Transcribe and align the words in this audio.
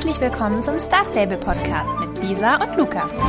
Herzlich 0.00 0.20
willkommen 0.22 0.62
zum 0.62 0.78
Star 0.78 1.04
Stable 1.04 1.36
Podcast 1.36 1.90
mit 2.00 2.24
Lisa 2.24 2.56
und 2.64 2.74
Lukas. 2.78 3.20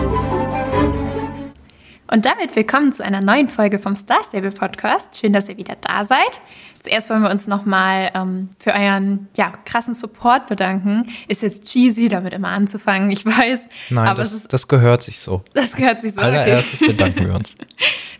Und 2.10 2.26
damit 2.26 2.56
willkommen 2.56 2.94
zu 2.94 3.04
einer 3.04 3.20
neuen 3.20 3.50
Folge 3.50 3.78
vom 3.78 3.94
Star 3.94 4.24
Stable 4.24 4.52
Podcast. 4.52 5.20
Schön, 5.20 5.34
dass 5.34 5.50
ihr 5.50 5.58
wieder 5.58 5.76
da 5.82 6.06
seid. 6.06 6.40
Zuerst 6.80 7.10
wollen 7.10 7.24
wir 7.24 7.30
uns 7.30 7.48
nochmal 7.48 8.12
ähm, 8.16 8.52
für 8.58 8.72
euren 8.72 9.28
ja, 9.36 9.52
krassen 9.66 9.94
Support 9.94 10.48
bedanken. 10.48 11.12
Ist 11.28 11.42
jetzt 11.42 11.66
cheesy, 11.66 12.08
damit 12.08 12.32
immer 12.32 12.48
anzufangen, 12.48 13.12
ich 13.12 13.26
weiß. 13.26 13.68
Nein, 13.90 14.08
aber 14.08 14.22
das, 14.22 14.32
ist, 14.32 14.54
das 14.54 14.70
gehört 14.70 15.04
sich 15.04 15.20
so. 15.20 15.44
das 15.54 15.76
gehört 15.76 16.00
sich 16.00 16.14
so. 16.14 16.22
Allererstes 16.22 16.80
bedanken 16.80 17.28
wir 17.28 17.36
uns. 17.36 17.58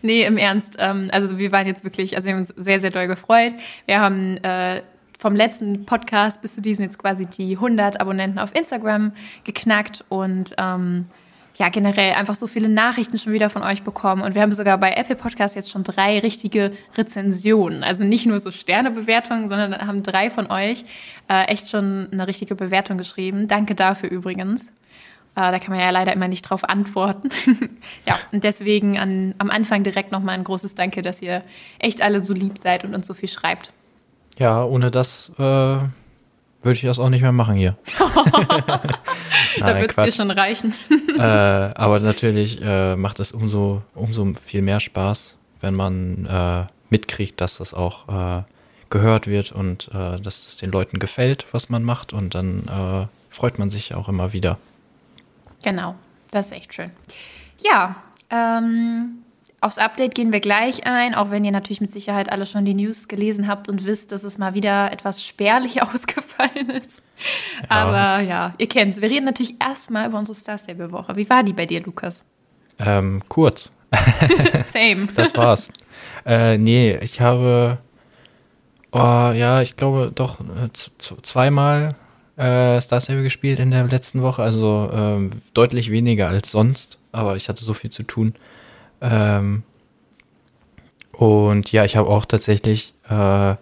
Nee, 0.04 0.24
im 0.24 0.36
Ernst. 0.36 0.78
Ähm, 0.80 1.10
also 1.12 1.38
wir 1.38 1.52
waren 1.52 1.68
jetzt 1.68 1.84
wirklich, 1.84 2.16
also 2.16 2.26
wir 2.26 2.32
haben 2.32 2.40
uns 2.40 2.48
sehr, 2.56 2.80
sehr 2.80 2.90
doll 2.90 3.06
gefreut. 3.06 3.52
Wir 3.86 4.00
haben 4.00 4.36
äh, 4.38 4.82
vom 5.22 5.36
letzten 5.36 5.86
Podcast 5.86 6.42
bis 6.42 6.56
zu 6.56 6.60
diesem 6.60 6.82
jetzt 6.84 6.98
quasi 6.98 7.26
die 7.26 7.54
100 7.54 8.00
Abonnenten 8.00 8.40
auf 8.40 8.52
Instagram 8.56 9.12
geknackt 9.44 10.04
und 10.08 10.52
ähm, 10.58 11.06
ja, 11.54 11.68
generell 11.68 12.14
einfach 12.14 12.34
so 12.34 12.48
viele 12.48 12.68
Nachrichten 12.68 13.18
schon 13.18 13.32
wieder 13.32 13.48
von 13.48 13.62
euch 13.62 13.84
bekommen. 13.84 14.22
Und 14.22 14.34
wir 14.34 14.42
haben 14.42 14.50
sogar 14.50 14.78
bei 14.78 14.94
Apple 14.94 15.14
Podcast 15.14 15.54
jetzt 15.54 15.70
schon 15.70 15.84
drei 15.84 16.18
richtige 16.18 16.72
Rezensionen. 16.96 17.84
Also 17.84 18.02
nicht 18.02 18.26
nur 18.26 18.40
so 18.40 18.50
Sternebewertungen, 18.50 19.48
sondern 19.48 19.86
haben 19.86 20.02
drei 20.02 20.28
von 20.28 20.50
euch 20.50 20.84
äh, 21.30 21.44
echt 21.44 21.68
schon 21.68 22.08
eine 22.10 22.26
richtige 22.26 22.56
Bewertung 22.56 22.98
geschrieben. 22.98 23.46
Danke 23.46 23.76
dafür 23.76 24.10
übrigens. 24.10 24.68
Äh, 25.36 25.52
da 25.52 25.58
kann 25.60 25.70
man 25.70 25.78
ja 25.78 25.90
leider 25.90 26.12
immer 26.12 26.26
nicht 26.26 26.42
drauf 26.42 26.68
antworten. 26.68 27.28
ja, 28.06 28.18
und 28.32 28.42
deswegen 28.42 28.98
an, 28.98 29.36
am 29.38 29.50
Anfang 29.50 29.84
direkt 29.84 30.10
nochmal 30.10 30.34
ein 30.34 30.44
großes 30.44 30.74
Danke, 30.74 31.00
dass 31.00 31.22
ihr 31.22 31.44
echt 31.78 32.02
alle 32.02 32.24
so 32.24 32.34
lieb 32.34 32.58
seid 32.58 32.82
und 32.82 32.92
uns 32.92 33.06
so 33.06 33.14
viel 33.14 33.28
schreibt. 33.28 33.72
Ja, 34.38 34.64
ohne 34.64 34.90
das 34.90 35.30
äh, 35.38 35.40
würde 35.40 35.90
ich 36.72 36.82
das 36.82 36.98
auch 36.98 37.08
nicht 37.08 37.22
mehr 37.22 37.32
machen 37.32 37.54
hier. 37.54 37.76
da 39.60 39.78
wird 39.78 39.90
es 39.90 39.96
dir 39.96 40.12
schon 40.12 40.30
reichen. 40.30 40.74
äh, 41.18 41.20
aber 41.20 42.00
natürlich 42.00 42.60
äh, 42.62 42.96
macht 42.96 43.20
es 43.20 43.32
umso, 43.32 43.82
umso 43.94 44.32
viel 44.34 44.62
mehr 44.62 44.80
Spaß, 44.80 45.36
wenn 45.60 45.74
man 45.74 46.26
äh, 46.26 46.66
mitkriegt, 46.90 47.40
dass 47.40 47.58
das 47.58 47.74
auch 47.74 48.08
äh, 48.08 48.42
gehört 48.90 49.26
wird 49.26 49.52
und 49.52 49.88
äh, 49.92 50.20
dass 50.20 50.46
es 50.46 50.56
den 50.56 50.70
Leuten 50.70 50.98
gefällt, 50.98 51.46
was 51.52 51.68
man 51.68 51.82
macht. 51.82 52.12
Und 52.12 52.34
dann 52.34 53.08
freut 53.30 53.58
man 53.58 53.70
sich 53.70 53.94
auch 53.94 54.08
immer 54.08 54.32
wieder. 54.32 54.58
Genau, 55.62 55.94
das 56.30 56.46
ist 56.46 56.52
echt 56.52 56.74
schön. 56.74 56.90
Ja, 57.64 57.96
ähm, 58.30 59.21
aufs 59.62 59.78
Update 59.78 60.14
gehen 60.14 60.32
wir 60.32 60.40
gleich 60.40 60.86
ein, 60.86 61.14
auch 61.14 61.30
wenn 61.30 61.44
ihr 61.44 61.52
natürlich 61.52 61.80
mit 61.80 61.92
Sicherheit 61.92 62.30
alle 62.30 62.46
schon 62.46 62.64
die 62.64 62.74
News 62.74 63.06
gelesen 63.06 63.46
habt 63.46 63.68
und 63.68 63.86
wisst, 63.86 64.10
dass 64.10 64.24
es 64.24 64.36
mal 64.36 64.54
wieder 64.54 64.92
etwas 64.92 65.24
spärlich 65.24 65.82
ausgefallen 65.82 66.68
ist. 66.70 67.02
Ja. 67.62 67.68
Aber 67.68 68.22
ja, 68.22 68.54
ihr 68.58 68.68
kennt 68.68 68.94
es. 68.94 69.00
Wir 69.00 69.08
reden 69.08 69.24
natürlich 69.24 69.54
erstmal 69.60 70.08
über 70.08 70.18
unsere 70.18 70.34
Star 70.34 70.58
Stable 70.58 70.90
Woche. 70.90 71.14
Wie 71.14 71.30
war 71.30 71.44
die 71.44 71.52
bei 71.52 71.66
dir, 71.66 71.80
Lukas? 71.80 72.24
Ähm, 72.80 73.22
kurz. 73.28 73.70
Same. 74.60 75.06
Das 75.14 75.34
war's. 75.36 75.70
äh, 76.26 76.58
nee, 76.58 76.98
ich 77.00 77.20
habe, 77.20 77.78
oh, 78.90 78.98
ja, 78.98 79.62
ich 79.62 79.76
glaube 79.76 80.10
doch 80.12 80.40
äh, 80.40 80.70
zweimal 81.22 81.94
äh, 82.36 82.80
Star 82.80 83.00
Stable 83.00 83.22
gespielt 83.22 83.60
in 83.60 83.70
der 83.70 83.84
letzten 83.84 84.22
Woche, 84.22 84.42
also 84.42 84.90
ähm, 84.92 85.42
deutlich 85.54 85.90
weniger 85.92 86.28
als 86.28 86.50
sonst, 86.50 86.98
aber 87.12 87.36
ich 87.36 87.48
hatte 87.48 87.64
so 87.64 87.74
viel 87.74 87.90
zu 87.90 88.02
tun. 88.02 88.34
Ähm, 89.02 89.64
und 91.12 91.70
ja, 91.72 91.84
ich 91.84 91.96
habe 91.96 92.08
auch 92.08 92.24
tatsächlich, 92.24 92.94
äh, 93.10 93.56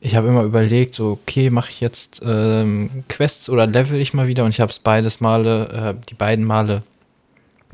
ich 0.00 0.16
habe 0.16 0.28
immer 0.28 0.42
überlegt, 0.42 0.94
so, 0.94 1.18
okay, 1.22 1.50
mache 1.50 1.70
ich 1.70 1.80
jetzt 1.80 2.22
ähm, 2.24 3.04
Quests 3.08 3.48
oder 3.48 3.66
level 3.66 4.00
ich 4.00 4.14
mal 4.14 4.26
wieder 4.28 4.44
und 4.44 4.50
ich 4.50 4.60
habe 4.60 4.70
es 4.70 4.78
beides 4.78 5.20
Male, 5.20 5.96
äh, 5.98 6.06
die 6.08 6.14
beiden 6.14 6.44
Male 6.44 6.82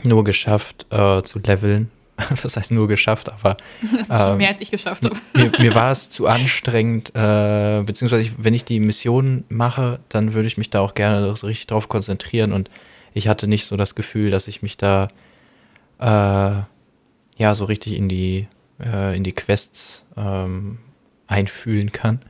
nur 0.03 0.25
geschafft 0.25 0.87
äh, 0.91 1.23
zu 1.23 1.41
leveln. 1.41 1.91
Was 2.43 2.57
heißt 2.57 2.73
nur 2.73 2.89
geschafft, 2.89 3.31
aber 3.31 3.57
Das 3.93 4.09
ist 4.09 4.17
schon 4.17 4.33
Ähm, 4.33 4.37
mehr, 4.39 4.49
als 4.49 4.61
ich 4.61 4.71
geschafft 4.71 5.05
habe. 5.05 5.17
mir, 5.35 5.53
mir 5.59 5.75
war 5.77 5.91
es 5.93 6.11
zu 6.11 6.27
anstrengend, 6.27 7.13
äh, 7.15 7.83
beziehungsweise 7.85 8.23
ich, 8.23 8.33
wenn 8.43 8.55
ich 8.55 8.65
die 8.65 8.81
Mission 8.81 9.45
mache, 9.49 10.01
dann 10.09 10.35
würde 10.35 10.49
ich 10.49 10.59
mich 10.59 10.71
da 10.71 10.81
auch 10.81 10.95
gerne 10.95 11.31
richtig 11.43 11.67
drauf 11.69 11.89
konzentrieren 11.89 12.53
und 12.53 12.71
ich 13.15 13.29
hatte 13.29 13.47
nicht 13.47 13.67
so 13.67 13.77
das 13.77 13.95
Gefühl, 13.95 14.31
dass 14.31 14.49
ich 14.49 14.63
mich 14.63 14.77
da 14.77 15.09
äh, 15.99 16.63
ja 17.39 17.55
so 17.55 17.65
richtig 17.65 17.95
in 17.95 18.09
die 18.09 18.49
äh, 18.81 19.17
in 19.17 19.25
die 19.25 19.33
Quests 19.33 20.05
ähm, 20.17 20.79
einfühlen 21.27 21.93
kann 21.93 22.21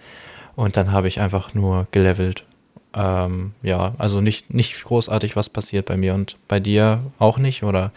und 0.57 0.77
dann 0.77 0.93
habe 0.93 1.09
ich 1.09 1.21
einfach 1.21 1.55
nur 1.55 1.87
gelevelt. 1.91 2.45
Ähm, 2.95 3.53
ja, 3.63 3.95
also 3.99 4.21
nicht 4.21 4.53
nicht 4.53 4.83
großartig 4.83 5.37
was 5.37 5.51
passiert 5.51 5.87
bei 5.87 5.97
mir 5.97 6.15
und 6.15 6.37
bei 6.49 6.61
dir 6.61 7.01
auch 7.19 7.39
nicht 7.39 7.63
oder 7.63 7.93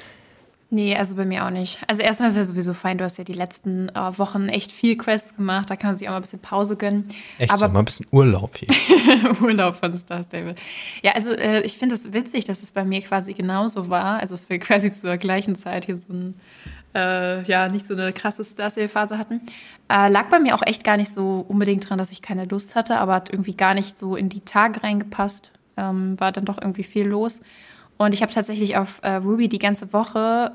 Nee, 0.73 0.95
also 0.95 1.17
bei 1.17 1.25
mir 1.25 1.45
auch 1.45 1.49
nicht. 1.49 1.79
Also 1.87 2.01
erstmal 2.01 2.29
ist 2.29 2.37
ja 2.37 2.45
sowieso 2.45 2.73
fein, 2.73 2.97
du 2.97 3.03
hast 3.03 3.17
ja 3.17 3.25
die 3.25 3.33
letzten 3.33 3.89
äh, 3.89 4.17
Wochen 4.17 4.47
echt 4.47 4.71
viel 4.71 4.95
Quests 4.95 5.35
gemacht, 5.35 5.69
da 5.69 5.75
kann 5.75 5.89
man 5.89 5.97
sich 5.97 6.07
auch 6.07 6.13
mal 6.13 6.19
ein 6.19 6.21
bisschen 6.21 6.39
Pause 6.39 6.77
gönnen. 6.77 7.09
echt 7.37 7.51
Aber 7.51 7.67
so 7.67 7.73
mal 7.73 7.79
ein 7.79 7.85
bisschen 7.85 8.07
Urlaub 8.09 8.55
hier. 8.55 8.69
Urlaub 9.41 9.75
von 9.75 9.93
Star 9.97 10.23
Stable. 10.23 10.55
Ja, 11.03 11.11
also 11.11 11.31
äh, 11.31 11.59
ich 11.63 11.77
finde 11.77 11.95
es 11.95 12.03
das 12.03 12.13
witzig, 12.13 12.45
dass 12.45 12.63
es 12.63 12.71
bei 12.71 12.85
mir 12.85 13.01
quasi 13.01 13.33
genauso 13.33 13.89
war. 13.89 14.21
Also 14.21 14.33
dass 14.33 14.49
wir 14.49 14.59
quasi 14.59 14.93
zur 14.93 15.17
gleichen 15.17 15.57
Zeit 15.57 15.87
hier 15.87 15.97
so 15.97 16.13
ein, 16.13 16.35
äh, 16.95 17.43
ja, 17.43 17.67
nicht 17.67 17.85
so 17.85 17.93
eine 17.93 18.13
krasse 18.13 18.45
Star 18.45 18.69
Stable-Phase 18.69 19.17
hatten. 19.17 19.41
Äh, 19.89 20.07
lag 20.07 20.29
bei 20.29 20.39
mir 20.39 20.55
auch 20.55 20.65
echt 20.65 20.85
gar 20.85 20.95
nicht 20.95 21.11
so 21.11 21.45
unbedingt 21.49 21.89
dran, 21.89 21.97
dass 21.97 22.13
ich 22.13 22.21
keine 22.21 22.45
Lust 22.45 22.75
hatte, 22.75 22.97
aber 22.97 23.15
hat 23.15 23.29
irgendwie 23.29 23.55
gar 23.55 23.73
nicht 23.73 23.97
so 23.97 24.15
in 24.15 24.29
die 24.29 24.39
Tage 24.39 24.81
reingepasst. 24.83 25.51
Ähm, 25.75 26.17
war 26.17 26.31
dann 26.31 26.45
doch 26.45 26.61
irgendwie 26.61 26.83
viel 26.83 27.05
los. 27.05 27.41
Und 28.01 28.15
ich 28.15 28.23
habe 28.23 28.33
tatsächlich 28.33 28.77
auf 28.77 28.97
äh, 29.03 29.17
Ruby 29.17 29.47
die 29.47 29.59
ganze 29.59 29.93
Woche, 29.93 30.53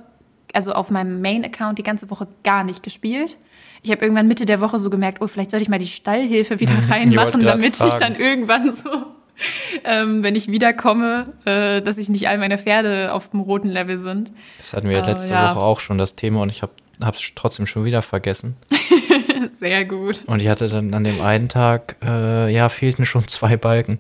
also 0.53 0.73
auf 0.73 0.91
meinem 0.91 1.21
Main-Account 1.21 1.79
die 1.79 1.83
ganze 1.83 2.11
Woche 2.11 2.27
gar 2.45 2.65
nicht 2.65 2.83
gespielt. 2.83 3.37
Ich 3.83 3.91
habe 3.91 4.03
irgendwann 4.03 4.27
Mitte 4.27 4.47
der 4.47 4.61
Woche 4.61 4.79
so 4.79 4.91
gemerkt, 4.91 5.21
oh, 5.21 5.27
vielleicht 5.29 5.51
sollte 5.51 5.63
ich 5.63 5.69
mal 5.69 5.79
die 5.79 5.87
Stallhilfe 5.87 6.61
wieder 6.61 6.75
reinmachen, 6.89 7.43
grad 7.43 7.55
damit 7.55 7.75
ich 7.75 7.77
fragen. 7.77 8.01
dann 8.01 8.17
irgendwann 8.17 8.71
so, 8.71 8.91
ähm, 9.85 10.23
wenn 10.23 10.35
ich 10.35 10.49
wiederkomme, 10.49 11.33
äh, 11.45 11.83
dass 11.83 11.99
ich 11.99 12.09
nicht 12.09 12.29
all 12.29 12.39
meine 12.39 12.59
Pferde 12.59 13.13
auf 13.13 13.31
dem 13.31 13.41
roten 13.41 13.69
Level 13.69 13.99
sind. 13.99 14.33
Das 14.59 14.73
hatten 14.73 14.89
wir 14.89 14.99
Äh, 14.99 15.07
letzte 15.07 15.33
ja. 15.35 15.51
Woche 15.51 15.61
auch 15.61 15.81
schon, 15.81 15.99
das 15.99 16.17
Thema, 16.17 16.43
und 16.43 16.51
ich 16.51 16.63
habe 16.63 16.73
es 17.01 17.33
trotzdem 17.35 17.67
schon 17.67 17.85
wieder 17.85 18.03
vergessen. 18.03 18.57
Sehr 19.49 19.85
gut. 19.85 20.23
Und 20.27 20.41
ich 20.41 20.49
hatte 20.49 20.69
dann 20.69 20.93
an 20.95 21.05
dem 21.05 21.21
einen 21.21 21.49
Tag, 21.49 21.97
äh, 22.05 22.53
ja, 22.53 22.69
fehlten 22.69 23.05
schon 23.07 23.29
zwei 23.29 23.57
Balken. 23.57 23.99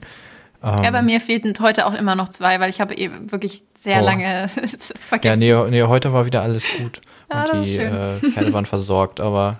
Ähm, 0.66 0.84
Ja, 0.84 0.90
bei 0.90 1.02
mir 1.02 1.20
fehlten 1.20 1.54
heute 1.60 1.86
auch 1.86 1.94
immer 1.94 2.14
noch 2.14 2.28
zwei, 2.28 2.58
weil 2.60 2.70
ich 2.70 2.80
habe 2.80 2.96
eben 2.96 3.30
wirklich 3.30 3.62
sehr 3.74 4.00
Boah. 4.00 4.04
lange 4.04 4.50
es 4.62 4.88
ja, 4.88 4.94
vergessen. 4.96 5.38
nee, 5.38 5.70
nee, 5.70 5.82
heute 5.84 6.12
war 6.12 6.26
wieder 6.26 6.42
alles 6.42 6.64
gut. 6.76 7.00
Ah, 7.28 7.44
und 7.52 7.64
die 7.64 7.76
äh, 7.76 8.18
Pferde 8.18 8.52
waren 8.52 8.66
versorgt, 8.66 9.20
aber 9.20 9.58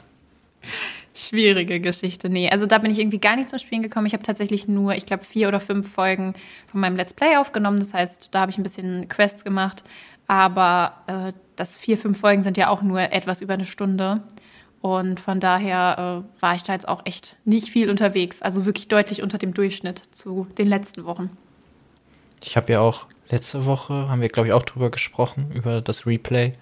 Schwierige 1.19 1.81
Geschichte. 1.81 2.29
Nee, 2.29 2.51
also 2.51 2.67
da 2.67 2.77
bin 2.77 2.91
ich 2.91 2.99
irgendwie 2.99 3.19
gar 3.19 3.37
nicht 3.37 3.49
zum 3.49 3.59
Spielen 3.59 3.83
gekommen. 3.83 4.05
Ich 4.05 4.13
habe 4.13 4.23
tatsächlich 4.23 4.69
nur, 4.69 4.95
ich 4.95 5.07
glaube, 5.07 5.25
vier 5.25 5.49
oder 5.49 5.61
fünf 5.61 5.91
Folgen 5.91 6.35
von 6.71 6.81
meinem 6.81 6.95
Let's 6.95 7.15
Play 7.15 7.37
aufgenommen. 7.39 7.79
Das 7.79 7.95
heißt, 7.95 8.29
da 8.33 8.41
habe 8.41 8.51
ich 8.51 8.59
ein 8.59 8.63
bisschen 8.63 9.09
Quests 9.09 9.43
gemacht. 9.43 9.83
Aber 10.27 10.93
äh, 11.07 11.33
das 11.57 11.79
vier, 11.79 11.97
fünf 11.97 12.21
Folgen 12.21 12.43
sind 12.43 12.59
ja 12.59 12.69
auch 12.69 12.83
nur 12.83 13.01
etwas 13.01 13.41
über 13.41 13.55
eine 13.55 13.65
Stunde. 13.65 14.21
Und 14.81 15.19
von 15.19 15.41
daher 15.41 16.25
äh, 16.25 16.43
war 16.43 16.55
ich 16.55 16.63
da 16.63 16.73
jetzt 16.73 16.87
auch 16.87 17.05
echt 17.05 17.37
nicht 17.45 17.69
viel 17.71 17.91
unterwegs. 17.91 18.43
Also 18.43 18.67
wirklich 18.67 18.89
deutlich 18.89 19.23
unter 19.23 19.39
dem 19.39 19.55
Durchschnitt 19.55 20.03
zu 20.11 20.47
den 20.59 20.69
letzten 20.69 21.05
Wochen. 21.05 21.31
ich 22.43 22.57
habe 22.57 22.73
ja 22.73 22.81
auch 22.81 23.07
letzte 23.29 23.65
Woche, 23.65 24.09
haben 24.09 24.21
wir, 24.21 24.29
glaube 24.29 24.49
ich, 24.49 24.55
auch 24.55 24.63
drüber 24.63 24.91
gesprochen, 24.91 25.51
über 25.53 25.81
das 25.81 26.07
Replay. 26.07 26.53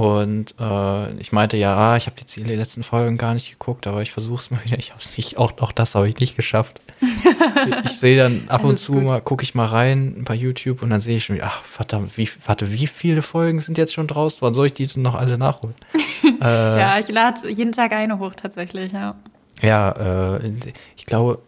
Und 0.00 0.54
äh, 0.58 1.12
ich 1.20 1.30
meinte 1.30 1.58
ja, 1.58 1.76
ah, 1.76 1.96
ich 1.98 2.06
habe 2.06 2.16
jetzt 2.18 2.34
die 2.34 2.42
letzten 2.42 2.82
Folgen 2.82 3.18
gar 3.18 3.34
nicht 3.34 3.50
geguckt, 3.50 3.86
aber 3.86 4.00
ich 4.00 4.12
versuche 4.12 4.40
es 4.40 4.50
mal 4.50 4.64
wieder. 4.64 4.78
Ich 4.78 4.92
habe 4.92 5.00
es 5.02 5.14
nicht, 5.18 5.36
auch, 5.36 5.52
auch 5.60 5.72
das 5.72 5.94
habe 5.94 6.08
ich 6.08 6.18
nicht 6.20 6.36
geschafft. 6.36 6.80
ich 7.84 7.90
sehe 7.90 8.16
dann 8.16 8.44
ab 8.48 8.64
und 8.64 8.78
zu 8.78 8.94
gut. 8.94 9.02
mal, 9.02 9.20
gucke 9.20 9.42
ich 9.42 9.54
mal 9.54 9.66
rein 9.66 10.22
bei 10.24 10.32
YouTube 10.34 10.80
und 10.80 10.88
dann 10.88 11.02
sehe 11.02 11.18
ich 11.18 11.26
schon, 11.26 11.38
ach 11.42 11.62
verdammt, 11.64 12.16
wie, 12.16 12.30
warte, 12.46 12.72
wie 12.72 12.86
viele 12.86 13.20
Folgen 13.20 13.60
sind 13.60 13.76
jetzt 13.76 13.92
schon 13.92 14.06
draus? 14.06 14.40
Wann 14.40 14.54
soll 14.54 14.68
ich 14.68 14.72
die 14.72 14.86
denn 14.86 15.02
noch 15.02 15.16
alle 15.16 15.36
nachholen? 15.36 15.74
äh, 16.40 16.46
Ja, 16.80 16.98
ich 16.98 17.08
lade 17.08 17.50
jeden 17.50 17.72
Tag 17.72 17.92
eine 17.92 18.18
hoch 18.18 18.34
tatsächlich, 18.34 18.92
ja. 18.92 19.16
Ja, 19.60 20.38
äh, 20.38 20.50
ich 20.96 21.04
glaube, 21.04 21.40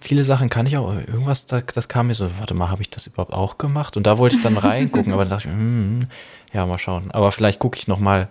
viele 0.00 0.24
Sachen 0.24 0.48
kann 0.48 0.66
ich 0.66 0.76
auch. 0.76 0.92
Irgendwas, 0.92 1.46
da, 1.46 1.60
das 1.60 1.88
kam 1.88 2.08
mir 2.08 2.14
so, 2.14 2.30
warte 2.38 2.54
mal, 2.54 2.70
habe 2.70 2.82
ich 2.82 2.90
das 2.90 3.06
überhaupt 3.06 3.32
auch 3.32 3.58
gemacht? 3.58 3.96
Und 3.96 4.06
da 4.06 4.18
wollte 4.18 4.36
ich 4.36 4.42
dann 4.42 4.56
reingucken, 4.56 5.12
aber 5.14 5.24
dann 5.24 5.30
dachte 5.30 5.48
ich, 5.48 5.54
hm, 5.54 6.00
ja, 6.52 6.66
mal 6.66 6.78
schauen. 6.78 7.10
Aber 7.10 7.32
vielleicht 7.32 7.58
gucke 7.58 7.78
ich 7.78 7.88
noch 7.88 7.98
mal 7.98 8.28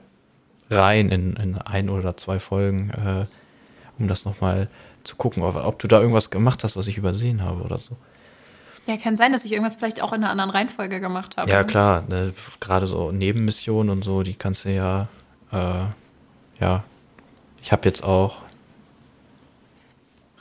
rein 0.70 1.10
in, 1.10 1.36
in 1.36 1.58
ein 1.58 1.90
oder 1.90 2.18
zwei 2.18 2.40
Folgen, 2.40 2.90
äh, 2.90 3.26
um 4.00 4.08
das 4.08 4.26
noch 4.26 4.42
mal 4.42 4.68
zu 5.04 5.16
gucken, 5.16 5.44
ob, 5.44 5.56
ob 5.56 5.80
du 5.80 5.88
da 5.88 6.00
irgendwas 6.00 6.30
gemacht 6.30 6.64
hast, 6.64 6.76
was 6.76 6.88
ich 6.88 6.98
übersehen 6.98 7.44
habe 7.44 7.64
oder 7.64 7.78
so. 7.78 7.98
Ja, 8.86 8.96
kann 8.96 9.18
sein, 9.18 9.34
dass 9.34 9.44
ich 9.44 9.52
irgendwas 9.52 9.76
vielleicht 9.76 10.02
auch 10.02 10.14
in 10.14 10.24
einer 10.24 10.32
anderen 10.32 10.50
Reihenfolge 10.50 11.02
gemacht 11.02 11.36
habe. 11.36 11.50
Ja, 11.52 11.64
klar, 11.64 12.04
ne, 12.08 12.34
gerade 12.62 12.88
so 12.88 13.12
Nebenmissionen 13.12 13.90
und 13.90 14.04
so, 14.04 14.24
die 14.24 14.36
kannst 14.36 14.64
du 14.64 14.74
ja, 14.74 15.08
äh, 15.52 15.84
ja, 16.62 16.84
ich 17.62 17.72
habe 17.74 17.88
jetzt 17.88 18.04
auch 18.04 18.38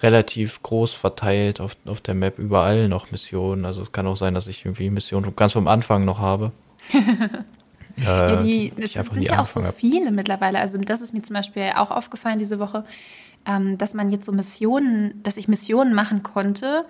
relativ 0.02 0.62
groß 0.62 0.94
verteilt 0.94 1.60
auf, 1.60 1.76
auf 1.86 2.00
der 2.00 2.14
Map 2.14 2.38
überall 2.38 2.88
noch 2.88 3.10
Missionen. 3.10 3.64
Also 3.64 3.82
es 3.82 3.92
kann 3.92 4.06
auch 4.06 4.16
sein, 4.16 4.34
dass 4.34 4.46
ich 4.46 4.64
irgendwie 4.64 4.90
Missionen 4.90 5.34
ganz 5.36 5.52
vom 5.52 5.68
Anfang 5.68 6.04
noch 6.04 6.18
habe. 6.18 6.52
äh, 6.92 8.04
ja, 8.04 8.36
die, 8.36 8.72
es 8.76 8.92
sind 8.92 9.28
ja 9.28 9.40
auch 9.40 9.46
so 9.46 9.62
viele 9.62 10.12
mittlerweile. 10.12 10.58
Also 10.60 10.78
das 10.78 11.00
ist 11.00 11.14
mir 11.14 11.22
zum 11.22 11.34
Beispiel 11.34 11.70
auch 11.76 11.90
aufgefallen 11.90 12.38
diese 12.38 12.58
Woche, 12.58 12.84
ähm, 13.46 13.78
dass 13.78 13.94
man 13.94 14.10
jetzt 14.10 14.26
so 14.26 14.32
Missionen, 14.32 15.22
dass 15.22 15.36
ich 15.38 15.48
Missionen 15.48 15.94
machen 15.94 16.22
konnte, 16.22 16.84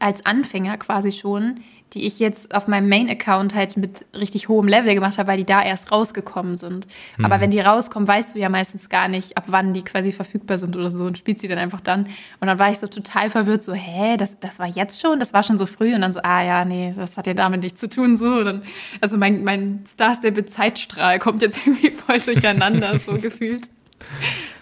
als 0.00 0.26
Anfänger 0.26 0.76
quasi 0.78 1.12
schon, 1.12 1.60
die 1.94 2.06
ich 2.06 2.18
jetzt 2.18 2.54
auf 2.54 2.68
meinem 2.68 2.88
Main-Account 2.88 3.54
halt 3.54 3.76
mit 3.76 4.06
richtig 4.14 4.48
hohem 4.48 4.68
Level 4.68 4.94
gemacht 4.94 5.18
habe, 5.18 5.28
weil 5.28 5.38
die 5.38 5.44
da 5.44 5.62
erst 5.62 5.90
rausgekommen 5.90 6.56
sind. 6.56 6.86
Mhm. 7.16 7.24
Aber 7.24 7.40
wenn 7.40 7.50
die 7.50 7.60
rauskommen, 7.60 8.06
weißt 8.06 8.34
du 8.34 8.38
ja 8.38 8.48
meistens 8.48 8.88
gar 8.88 9.08
nicht, 9.08 9.36
ab 9.36 9.44
wann 9.48 9.72
die 9.72 9.82
quasi 9.82 10.12
verfügbar 10.12 10.58
sind 10.58 10.76
oder 10.76 10.90
so 10.90 11.04
und 11.04 11.18
spielst 11.18 11.42
sie 11.42 11.48
dann 11.48 11.58
einfach 11.58 11.80
dann. 11.80 12.06
Und 12.40 12.46
dann 12.46 12.58
war 12.58 12.70
ich 12.70 12.78
so 12.78 12.86
total 12.86 13.30
verwirrt, 13.30 13.62
so, 13.62 13.72
hä, 13.72 14.16
das, 14.16 14.38
das 14.38 14.58
war 14.58 14.66
jetzt 14.66 15.00
schon, 15.00 15.18
das 15.18 15.32
war 15.32 15.42
schon 15.42 15.58
so 15.58 15.66
früh 15.66 15.94
und 15.94 16.00
dann 16.00 16.12
so, 16.12 16.20
ah 16.22 16.44
ja, 16.44 16.64
nee, 16.64 16.94
das 16.96 17.16
hat 17.16 17.26
ja 17.26 17.34
damit 17.34 17.62
nichts 17.62 17.80
zu 17.80 17.88
tun, 17.88 18.16
so. 18.16 18.44
Dann, 18.44 18.62
also 19.00 19.16
mein, 19.16 19.42
mein 19.44 19.84
Star 19.86 20.14
Stable 20.14 20.46
Zeitstrahl 20.46 21.18
kommt 21.18 21.42
jetzt 21.42 21.58
irgendwie 21.66 21.90
voll 21.90 22.20
durcheinander, 22.20 22.98
so 22.98 23.14
gefühlt. 23.14 23.68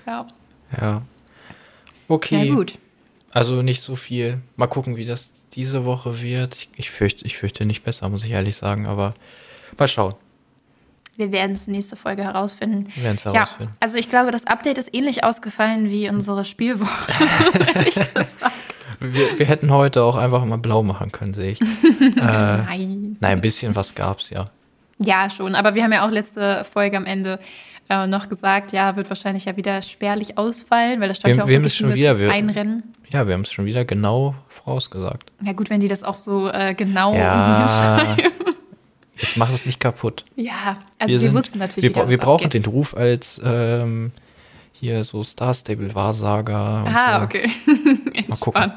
Ja. 0.07 0.27
Ja. 0.81 1.03
Okay. 2.09 2.49
Ja, 2.49 2.55
gut. 2.55 2.79
Also 3.31 3.63
nicht 3.63 3.83
so 3.83 3.97
viel. 3.97 4.41
Mal 4.57 4.67
gucken, 4.67 4.97
wie 4.97 5.05
das 5.05 5.31
diese 5.59 5.85
Woche 5.85 6.23
wird. 6.23 6.55
Ich, 6.55 6.69
ich, 6.77 6.91
fürchte, 6.91 7.27
ich 7.27 7.37
fürchte 7.37 7.67
nicht 7.67 7.83
besser, 7.83 8.09
muss 8.09 8.25
ich 8.25 8.31
ehrlich 8.31 8.57
sagen, 8.57 8.87
aber 8.87 9.15
mal 9.77 9.89
schauen. 9.89 10.15
Wir 11.17 11.33
werden 11.33 11.51
es 11.51 11.67
nächste 11.67 11.97
Folge 11.97 12.23
herausfinden. 12.23 12.87
Wir 12.95 13.03
werden 13.03 13.17
es 13.17 13.25
herausfinden. 13.25 13.73
Ja, 13.73 13.79
also 13.81 13.97
ich 13.97 14.09
glaube, 14.09 14.31
das 14.31 14.47
Update 14.47 14.79
ist 14.79 14.95
ähnlich 14.95 15.25
ausgefallen 15.25 15.91
wie 15.91 16.09
unsere 16.09 16.45
Spielwoche. 16.45 17.13
wir, 19.01 19.39
wir, 19.39 19.47
hätten 19.47 19.73
heute 19.73 20.05
auch 20.05 20.15
einfach 20.15 20.45
mal 20.45 20.59
blau 20.59 20.85
machen 20.85 21.11
können, 21.11 21.35
sehe 21.35 21.51
ich. 21.51 21.61
äh, 21.61 21.65
nein. 22.21 23.17
Nein, 23.19 23.33
ein 23.33 23.41
bisschen 23.41 23.75
was 23.75 23.97
gab 23.97 24.21
es 24.21 24.31
ja. 24.31 24.49
Ja, 24.99 25.29
schon. 25.29 25.57
Aber 25.57 25.75
wir 25.75 25.83
haben 25.83 25.93
ja 25.93 26.07
auch 26.07 26.13
letzte 26.13 26.65
Folge 26.73 26.97
am 26.97 27.05
Ende 27.05 27.41
äh, 27.91 28.07
noch 28.07 28.29
gesagt, 28.29 28.71
ja, 28.71 28.95
wird 28.95 29.09
wahrscheinlich 29.09 29.47
ja 29.47 29.57
wieder 29.57 29.83
spärlich 29.83 30.39
ausfallen, 30.39 31.01
weil 31.01 31.09
da 31.09 31.15
stand 31.15 31.35
wir, 31.35 31.39
ja 31.39 31.43
auch 31.43 31.49
wir 31.49 31.59
wirklich 31.59 31.75
schon 31.75 31.95
wieder, 31.95 32.21
wir, 32.21 32.31
Einrennen. 32.31 32.95
Ja, 33.11 33.27
wir 33.27 33.35
haben 33.35 33.41
es 33.41 33.53
schon 33.53 33.65
wieder 33.65 33.85
genau 33.85 34.37
vorausgesagt. 34.69 35.33
Ja 35.43 35.53
gut, 35.53 35.71
wenn 35.71 35.81
die 35.81 35.89
das 35.89 36.03
auch 36.03 36.17
so 36.17 36.49
äh, 36.49 36.75
genau 36.75 37.15
ja, 37.15 37.67
schreiben. 37.69 38.33
Jetzt 39.17 39.37
mach 39.37 39.53
es 39.53 39.67
nicht 39.67 39.81
kaputt. 39.81 40.25
Ja, 40.37 40.79
also 40.99 41.09
wir, 41.09 41.15
wir 41.15 41.21
sind, 41.21 41.35
wussten 41.35 41.59
natürlich, 41.59 41.95
wir, 41.95 42.09
wir 42.09 42.19
brauchen 42.19 42.47
abgeht. 42.47 42.67
den 42.67 42.71
Ruf 42.71 42.95
als 42.95 43.41
ähm, 43.45 44.13
hier 44.73 45.03
so 45.05 45.25
Star 45.25 45.55
Stable 45.55 45.95
Wahrsager. 45.95 46.85
Ah, 46.87 47.19
so. 47.19 47.25
okay. 47.25 47.51
Mal 48.29 48.37
gucken. 48.39 48.73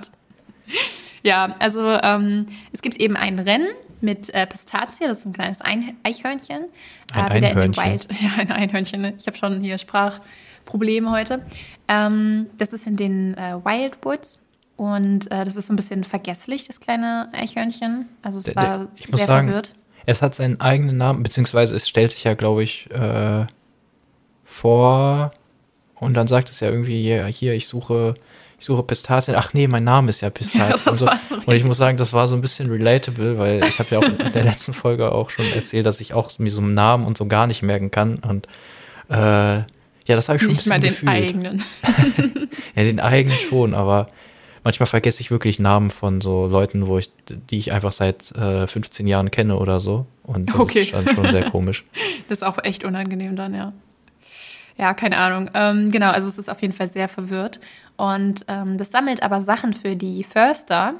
Ja, 1.23 1.55
also 1.59 1.81
ähm, 2.01 2.47
es 2.71 2.81
gibt 2.81 2.97
eben 2.97 3.15
ein 3.15 3.37
Rennen 3.37 3.67
mit 3.99 4.33
äh, 4.33 4.47
Pistazie, 4.47 5.03
das 5.05 5.19
ist 5.19 5.25
ein 5.27 5.33
kleines 5.33 5.61
ein 5.61 5.95
Eichhörnchen. 6.03 6.65
Ein 7.13 7.43
äh, 7.43 7.47
Einhörnchen. 7.47 7.85
Wild. 7.85 8.07
Ja, 8.19 8.29
ein 8.39 8.51
Einhörnchen. 8.51 9.01
Ne? 9.01 9.13
Ich 9.19 9.27
habe 9.27 9.37
schon 9.37 9.61
hier 9.61 9.77
Sprachprobleme 9.77 11.11
heute. 11.11 11.45
Ähm, 11.87 12.47
das 12.57 12.73
ist 12.73 12.87
in 12.87 12.95
den 12.95 13.37
äh, 13.37 13.63
Wildwoods 13.63 14.39
und 14.81 15.29
äh, 15.29 15.45
das 15.45 15.55
ist 15.57 15.67
so 15.67 15.73
ein 15.73 15.75
bisschen 15.75 16.03
vergesslich, 16.03 16.65
das 16.65 16.79
kleine 16.79 17.29
Eichhörnchen. 17.33 18.07
Also 18.23 18.39
es 18.39 18.55
war 18.55 18.63
der, 18.63 18.87
ich 18.95 19.03
sehr 19.03 19.11
muss 19.11 19.25
sagen, 19.27 19.47
verwirrt. 19.49 19.73
Es 20.07 20.23
hat 20.23 20.33
seinen 20.33 20.59
eigenen 20.59 20.97
Namen, 20.97 21.21
beziehungsweise 21.21 21.75
es 21.75 21.87
stellt 21.87 22.11
sich 22.11 22.23
ja, 22.23 22.33
glaube 22.33 22.63
ich, 22.63 22.89
äh, 22.89 23.45
vor 24.43 25.33
und 25.93 26.15
dann 26.15 26.25
sagt 26.25 26.49
es 26.49 26.61
ja 26.61 26.69
irgendwie, 26.71 27.07
ja, 27.07 27.27
hier, 27.27 27.53
ich 27.53 27.67
suche 27.67 28.15
ich 28.57 28.65
suche 28.65 28.81
Pistazien. 28.81 29.37
Ach 29.37 29.53
nee, 29.53 29.67
mein 29.67 29.83
Name 29.83 30.09
ist 30.09 30.21
ja 30.21 30.31
Pistazien. 30.31 30.61
Ja, 30.85 30.91
und, 30.91 30.97
so. 30.97 31.05
so 31.29 31.41
und 31.45 31.53
ich 31.53 31.63
muss 31.63 31.77
sagen, 31.77 31.97
das 31.97 32.11
war 32.11 32.27
so 32.27 32.33
ein 32.33 32.41
bisschen 32.41 32.71
relatable, 32.71 33.37
weil 33.37 33.63
ich 33.63 33.77
habe 33.77 33.89
ja 33.91 33.99
auch 33.99 34.25
in 34.25 34.33
der 34.33 34.43
letzten 34.51 34.73
Folge 34.73 35.11
auch 35.11 35.29
schon 35.29 35.45
erzählt, 35.53 35.85
dass 35.85 36.01
ich 36.01 36.15
auch 36.15 36.39
mir 36.39 36.49
so 36.49 36.61
einen 36.61 36.73
Namen 36.73 37.05
und 37.05 37.19
so 37.19 37.27
gar 37.27 37.45
nicht 37.45 37.61
merken 37.61 37.91
kann. 37.91 38.15
Und 38.15 38.47
äh, 39.09 39.57
ja, 39.57 39.65
das 40.07 40.27
habe 40.27 40.37
ich 40.37 40.41
schon 40.41 40.53
nicht 40.53 40.71
ein 40.71 40.81
bisschen 40.81 41.05
mal 41.05 41.21
den 41.21 41.29
gefühlt. 41.35 41.53
eigenen. 41.53 42.49
ja, 42.75 42.83
den 42.83 42.99
eigenen 42.99 43.37
schon, 43.37 43.75
aber 43.75 44.07
manchmal 44.63 44.87
vergesse 44.87 45.21
ich 45.21 45.31
wirklich 45.31 45.59
Namen 45.59 45.91
von 45.91 46.21
so 46.21 46.47
Leuten, 46.47 46.87
wo 46.87 46.97
ich, 46.97 47.11
die 47.29 47.57
ich 47.57 47.71
einfach 47.71 47.91
seit 47.91 48.31
äh, 48.35 48.67
15 48.67 49.07
Jahren 49.07 49.31
kenne 49.31 49.57
oder 49.57 49.79
so. 49.79 50.05
Und 50.23 50.49
das 50.49 50.59
okay. 50.59 50.81
ist 50.81 50.93
dann 50.93 51.07
schon 51.07 51.29
sehr 51.29 51.49
komisch. 51.49 51.85
Das 52.27 52.37
ist 52.37 52.43
auch 52.43 52.63
echt 52.63 52.85
unangenehm 52.85 53.35
dann, 53.35 53.53
ja. 53.53 53.73
Ja, 54.77 54.93
keine 54.93 55.17
Ahnung. 55.17 55.49
Ähm, 55.53 55.91
genau, 55.91 56.11
also 56.11 56.29
es 56.29 56.37
ist 56.37 56.49
auf 56.49 56.61
jeden 56.61 56.73
Fall 56.73 56.87
sehr 56.87 57.09
verwirrt. 57.09 57.59
Und 57.97 58.45
ähm, 58.47 58.77
das 58.77 58.91
sammelt 58.91 59.21
aber 59.21 59.41
Sachen 59.41 59.73
für 59.73 59.97
die 59.97 60.23
Förster. 60.23 60.93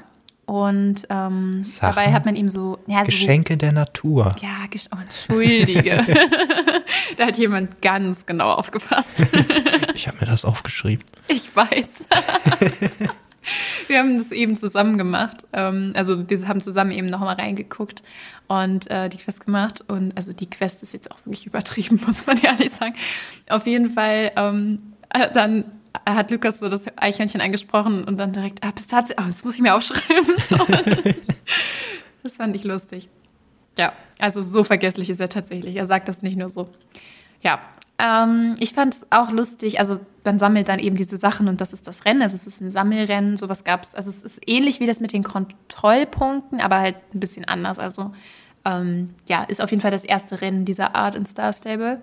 Und 0.44 1.06
ähm, 1.08 1.64
dabei 1.80 2.12
hat 2.12 2.26
man 2.26 2.36
ihm 2.36 2.50
so. 2.50 2.78
Ja, 2.86 2.98
so 2.98 3.12
Geschenke 3.12 3.56
der 3.56 3.72
Natur. 3.72 4.32
Ja, 4.42 4.66
oh, 4.94 4.98
entschuldige. 5.00 6.04
da 7.16 7.26
hat 7.26 7.38
jemand 7.38 7.80
ganz 7.80 8.26
genau 8.26 8.52
aufgepasst. 8.52 9.26
ich 9.94 10.06
habe 10.06 10.18
mir 10.18 10.26
das 10.26 10.44
aufgeschrieben. 10.44 11.04
Ich 11.28 11.54
weiß. 11.56 12.06
wir 13.88 13.98
haben 13.98 14.18
das 14.18 14.32
eben 14.32 14.56
zusammen 14.56 14.98
gemacht. 14.98 15.46
Ähm, 15.52 15.92
also 15.94 16.28
wir 16.28 16.48
haben 16.48 16.60
zusammen 16.60 16.92
eben 16.92 17.08
nochmal 17.08 17.36
reingeguckt 17.36 18.02
und 18.48 18.90
äh, 18.90 19.08
die 19.08 19.18
Quest 19.18 19.44
gemacht. 19.44 19.84
Und 19.86 20.16
also 20.16 20.32
die 20.32 20.48
Quest 20.48 20.82
ist 20.82 20.92
jetzt 20.92 21.10
auch 21.10 21.18
wirklich 21.24 21.46
übertrieben, 21.46 22.00
muss 22.06 22.26
man 22.26 22.38
ehrlich 22.38 22.70
sagen. 22.70 22.94
Auf 23.48 23.66
jeden 23.66 23.90
Fall 23.90 24.32
ähm, 24.36 24.94
äh, 25.10 25.30
dann 25.32 25.64
hat 26.06 26.30
Lukas 26.30 26.58
so 26.58 26.68
das 26.68 26.86
Eichhörnchen 26.96 27.40
angesprochen 27.40 28.04
und 28.04 28.18
dann 28.18 28.32
direkt, 28.32 28.64
ah, 28.64 28.72
Pistazie, 28.72 29.14
oh, 29.18 29.24
das 29.26 29.44
muss 29.44 29.56
ich 29.56 29.60
mir 29.60 29.74
aufschreiben. 29.74 30.26
das 32.22 32.36
fand 32.36 32.56
ich 32.56 32.64
lustig. 32.64 33.08
Ja, 33.78 33.92
also 34.18 34.42
so 34.42 34.64
vergesslich 34.64 35.10
ist 35.10 35.20
er 35.20 35.28
tatsächlich. 35.28 35.76
Er 35.76 35.86
sagt 35.86 36.08
das 36.08 36.22
nicht 36.22 36.36
nur 36.36 36.48
so. 36.48 36.68
Ja, 37.42 37.60
ähm, 38.02 38.56
ich 38.58 38.72
fand 38.72 38.94
es 38.94 39.06
auch 39.10 39.30
lustig. 39.30 39.78
Also 39.78 39.96
man 40.24 40.38
sammelt 40.38 40.68
dann 40.68 40.80
eben 40.80 40.96
diese 40.96 41.16
Sachen 41.16 41.48
und 41.48 41.60
das 41.60 41.72
ist 41.72 41.86
das 41.86 42.04
Rennen. 42.04 42.20
Also 42.20 42.34
es 42.34 42.46
ist 42.46 42.60
ein 42.60 42.70
Sammelrennen, 42.70 43.36
sowas 43.36 43.62
gab 43.62 43.84
es. 43.84 43.94
Also 43.94 44.10
es 44.10 44.24
ist 44.24 44.40
ähnlich 44.46 44.80
wie 44.80 44.86
das 44.86 44.98
mit 44.98 45.12
den 45.12 45.22
Kontrollpunkten, 45.22 46.60
aber 46.60 46.80
halt 46.80 46.96
ein 47.14 47.20
bisschen 47.20 47.44
anders. 47.44 47.78
Also 47.78 48.12
ähm, 48.64 49.14
ja, 49.28 49.44
ist 49.44 49.62
auf 49.62 49.70
jeden 49.70 49.80
Fall 49.80 49.92
das 49.92 50.04
erste 50.04 50.40
Rennen 50.40 50.64
dieser 50.64 50.96
Art 50.96 51.14
in 51.14 51.26
Star 51.26 51.52
Stable. 51.52 52.02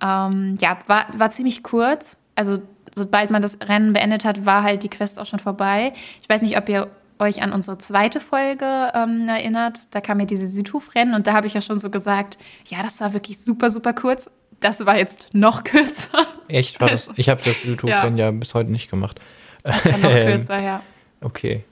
Ähm, 0.00 0.56
ja, 0.60 0.78
war, 0.86 1.06
war 1.16 1.30
ziemlich 1.30 1.62
kurz. 1.62 2.16
Also 2.34 2.62
sobald 2.94 3.30
man 3.30 3.42
das 3.42 3.58
Rennen 3.60 3.92
beendet 3.92 4.24
hat, 4.24 4.46
war 4.46 4.62
halt 4.62 4.82
die 4.82 4.90
Quest 4.90 5.18
auch 5.20 5.26
schon 5.26 5.38
vorbei. 5.38 5.92
Ich 6.22 6.28
weiß 6.28 6.40
nicht, 6.40 6.56
ob 6.56 6.68
ihr 6.68 6.90
euch 7.18 7.42
an 7.42 7.52
unsere 7.52 7.78
zweite 7.78 8.20
Folge 8.20 8.90
ähm, 8.94 9.28
erinnert. 9.28 9.80
Da 9.90 10.00
kam 10.00 10.18
ja 10.20 10.26
diese 10.26 10.46
Südhof-Rennen 10.46 11.14
und 11.14 11.26
da 11.26 11.34
habe 11.34 11.46
ich 11.46 11.54
ja 11.54 11.60
schon 11.60 11.78
so 11.78 11.90
gesagt, 11.90 12.38
ja, 12.66 12.82
das 12.82 13.00
war 13.00 13.12
wirklich 13.12 13.38
super, 13.38 13.70
super 13.70 13.92
kurz. 13.92 14.30
Das 14.64 14.86
war 14.86 14.96
jetzt 14.96 15.34
noch 15.34 15.62
kürzer. 15.62 16.26
Echt? 16.48 16.80
War 16.80 16.88
das? 16.88 17.10
Ich 17.16 17.28
habe 17.28 17.42
das 17.44 17.60
Südhof-Rennen 17.60 18.16
ja. 18.16 18.24
ja. 18.24 18.30
bis 18.30 18.54
heute 18.54 18.72
nicht 18.72 18.90
gemacht. 18.90 19.20
Das 19.62 19.84
war 19.84 19.98
noch 19.98 20.10
kürzer, 20.26 20.58
ja. 20.58 20.82
Okay. 21.20 21.64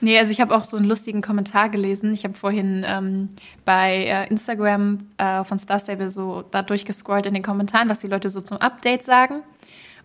Nee, 0.00 0.18
also 0.18 0.32
ich 0.32 0.40
habe 0.40 0.56
auch 0.56 0.64
so 0.64 0.78
einen 0.78 0.86
lustigen 0.86 1.20
Kommentar 1.20 1.68
gelesen. 1.68 2.14
Ich 2.14 2.24
habe 2.24 2.32
vorhin 2.32 2.82
ähm, 2.88 3.28
bei 3.66 4.06
äh, 4.06 4.26
Instagram 4.28 5.06
äh, 5.18 5.44
von 5.44 5.58
Star 5.58 5.80
Stable 5.80 6.10
so 6.10 6.44
da 6.50 6.62
durchgescrollt 6.62 7.26
in 7.26 7.34
den 7.34 7.42
Kommentaren, 7.42 7.90
was 7.90 7.98
die 7.98 8.06
Leute 8.06 8.30
so 8.30 8.40
zum 8.40 8.56
Update 8.56 9.04
sagen. 9.04 9.42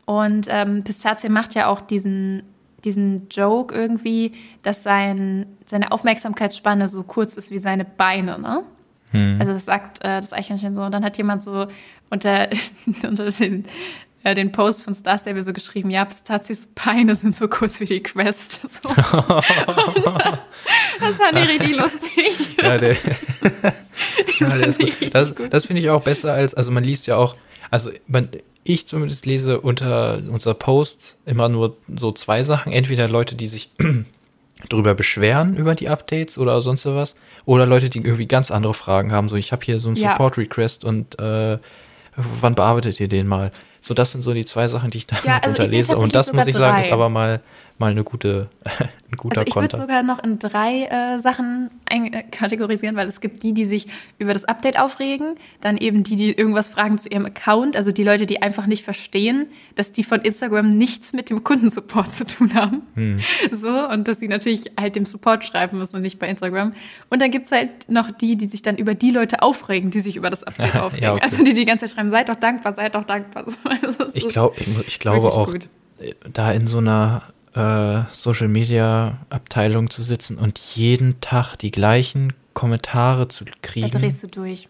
Und 0.06 0.48
ähm, 0.50 0.84
Pistazie 0.84 1.30
macht 1.30 1.56
ja 1.56 1.68
auch 1.68 1.80
diesen, 1.80 2.44
diesen 2.84 3.30
Joke 3.30 3.74
irgendwie, 3.74 4.34
dass 4.62 4.84
sein, 4.84 5.46
seine 5.66 5.94
Aufmerksamkeitsspanne 5.94 6.90
so 6.90 7.04
kurz 7.04 7.36
ist 7.36 7.50
wie 7.50 7.60
seine 7.60 7.86
Beine, 7.86 8.40
ne? 8.40 8.66
Hm. 9.14 9.38
Also 9.40 9.54
das 9.54 9.66
sagt 9.66 10.04
äh, 10.04 10.20
das 10.20 10.34
Eichhörnchen 10.34 10.74
so. 10.74 10.82
Und 10.82 10.92
dann 10.92 11.04
hat 11.06 11.18
jemand 11.18 11.42
so 11.42 11.68
unter, 12.10 12.50
unter 13.04 13.30
den, 13.30 13.64
äh, 14.24 14.36
den 14.36 14.52
Post 14.52 14.84
von 14.84 14.94
Star 14.96 15.18
Stable 15.18 15.44
so 15.44 15.54
geschrieben, 15.54 15.90
ja, 15.90 16.04
Pistazies 16.04 16.68
Beine 16.68 17.16
sind 17.16 17.36
so 17.36 17.48
kurz 17.48 17.80
wie 17.80 17.86
die 17.86 18.04
Quest. 18.04 18.60
So. 18.70 18.90
Und, 18.90 18.98
äh, 18.98 20.38
das 21.00 21.16
fand 21.16 21.38
ich 21.38 21.48
richtig 21.48 21.78
lustig. 21.78 22.56
Ja, 22.62 22.78
der, 22.78 22.94
ja, 24.40 24.50
der 24.50 24.68
ist 24.68 24.80
gut. 24.80 25.14
Das, 25.14 25.34
das 25.50 25.66
finde 25.66 25.82
ich 25.82 25.90
auch 25.90 26.02
besser 26.02 26.34
als, 26.34 26.54
also 26.54 26.72
man 26.72 26.84
liest 26.84 27.08
ja 27.08 27.18
auch, 27.18 27.36
also 27.70 27.92
man, 28.08 28.30
ich 28.64 28.88
zumindest 28.88 29.26
lese 29.26 29.60
unter 29.62 30.22
unser 30.30 30.54
Posts 30.54 31.20
immer 31.26 31.50
nur 31.50 31.78
so 31.94 32.12
zwei 32.12 32.44
Sachen. 32.44 32.72
Entweder 32.72 33.08
Leute, 33.10 33.36
die 33.36 33.48
sich 33.48 33.70
drüber 34.70 34.96
beschweren 34.96 35.56
über 35.56 35.76
die 35.76 35.90
Updates 35.90 36.38
oder 36.38 36.62
sonst 36.62 36.86
was, 36.86 37.16
oder 37.46 37.66
Leute, 37.66 37.90
die 37.90 38.00
irgendwie 38.00 38.28
ganz 38.28 38.52
andere 38.52 38.74
Fragen 38.74 39.12
haben. 39.12 39.30
So, 39.30 39.36
ich 39.36 39.52
habe 39.52 39.64
hier 39.66 39.80
so 39.80 39.90
einen 39.90 39.98
ja. 39.98 40.12
Support-Request 40.12 40.86
und 40.86 41.20
äh, 41.20 41.58
wann 42.16 42.56
bearbeitet 42.56 43.00
ihr 43.00 43.08
den 43.08 43.28
mal? 43.28 43.52
So, 43.82 43.94
das 43.94 44.12
sind 44.12 44.22
so 44.22 44.34
die 44.34 44.46
zwei 44.46 44.70
Sachen, 44.70 44.92
die 44.92 45.00
ich 45.00 45.08
da 45.08 45.18
ja, 45.26 45.40
also 45.44 45.64
lese. 45.64 45.98
Und 45.98 46.16
das 46.16 46.32
muss 46.32 46.48
ich 46.48 46.56
sagen, 46.56 46.82
ist 46.82 46.92
aber 46.92 47.10
mal, 47.10 47.42
mal 47.84 47.92
eine 47.92 48.04
gute, 48.04 48.50
ein 49.12 49.18
guter 49.18 49.42
Also 49.42 49.48
ich 49.50 49.56
würde 49.56 49.76
sogar 49.76 50.04
noch 50.04 50.24
in 50.24 50.40
drei 50.40 50.86
äh, 50.86 51.20
Sachen 51.20 51.70
einkategorisieren, 51.86 52.96
weil 52.96 53.08
es 53.08 53.22
gibt 53.22 53.44
die, 53.44 53.54
die 53.54 53.66
sich 53.66 53.88
über 54.18 54.34
das 54.34 54.46
Update 54.46 54.80
aufregen, 54.80 55.36
dann 55.62 55.78
eben 55.78 56.04
die, 56.04 56.16
die 56.16 56.32
irgendwas 56.32 56.70
fragen 56.70 56.98
zu 56.98 57.10
ihrem 57.10 57.26
Account, 57.26 57.76
also 57.76 57.92
die 57.92 58.04
Leute, 58.04 58.26
die 58.26 58.42
einfach 58.42 58.66
nicht 58.66 58.84
verstehen, 58.84 59.48
dass 59.76 59.92
die 59.92 60.04
von 60.04 60.22
Instagram 60.22 60.70
nichts 60.70 61.14
mit 61.14 61.30
dem 61.30 61.44
Kundensupport 61.44 62.14
zu 62.14 62.26
tun 62.26 62.54
haben. 62.54 62.82
Hm. 62.96 63.18
So, 63.52 63.88
und 63.90 64.08
dass 64.08 64.20
sie 64.20 64.28
natürlich 64.28 64.72
halt 64.80 64.96
dem 64.96 65.06
Support 65.06 65.46
schreiben 65.46 65.78
müssen 65.78 65.96
und 65.98 66.02
nicht 66.02 66.18
bei 66.20 66.28
Instagram. 66.28 66.74
Und 67.10 67.22
dann 67.22 67.30
gibt's 67.32 67.52
halt 67.52 67.90
noch 67.90 68.10
die, 68.12 68.36
die 68.36 68.46
sich 68.48 68.62
dann 68.62 68.78
über 68.78 68.96
die 68.96 69.12
Leute 69.12 69.42
aufregen, 69.42 69.92
die 69.92 70.00
sich 70.00 70.16
über 70.16 70.30
das 70.30 70.44
Update 70.44 70.74
Ja, 70.74 70.86
aufregen. 70.86 71.10
okay. 71.10 71.22
Also 71.22 71.44
die 71.44 71.54
die 71.54 71.66
ganze 71.66 71.86
Zeit 71.86 71.96
schreiben, 71.96 72.10
seid 72.10 72.30
doch 72.30 72.36
dankbar, 72.36 72.74
seid 72.74 72.96
doch 72.96 73.04
dankbar. 73.04 73.46
Es 73.46 74.16
Ich, 74.16 74.30
glaub, 74.30 74.58
ich, 74.60 74.68
ich 74.88 75.00
glaube 75.00 75.28
auch, 75.28 75.52
gut. 75.52 75.68
äh, 76.00 76.14
da 76.32 76.52
in 76.52 76.68
so 76.68 76.78
einer 76.80 77.24
äh, 77.56 78.02
Social 78.12 78.48
Media 78.48 79.18
Abteilung 79.30 79.90
zu 79.90 80.04
sitzen 80.04 80.38
und 80.38 80.60
jeden 80.60 81.20
Tag 81.22 81.56
die 81.58 81.72
gleichen 81.72 82.34
Kommentare 82.54 83.28
zu 83.28 83.46
Da 83.46 83.52
kriegen. 83.62 83.92
drehst 83.92 84.24
du 84.24 84.28
durch. 84.28 84.68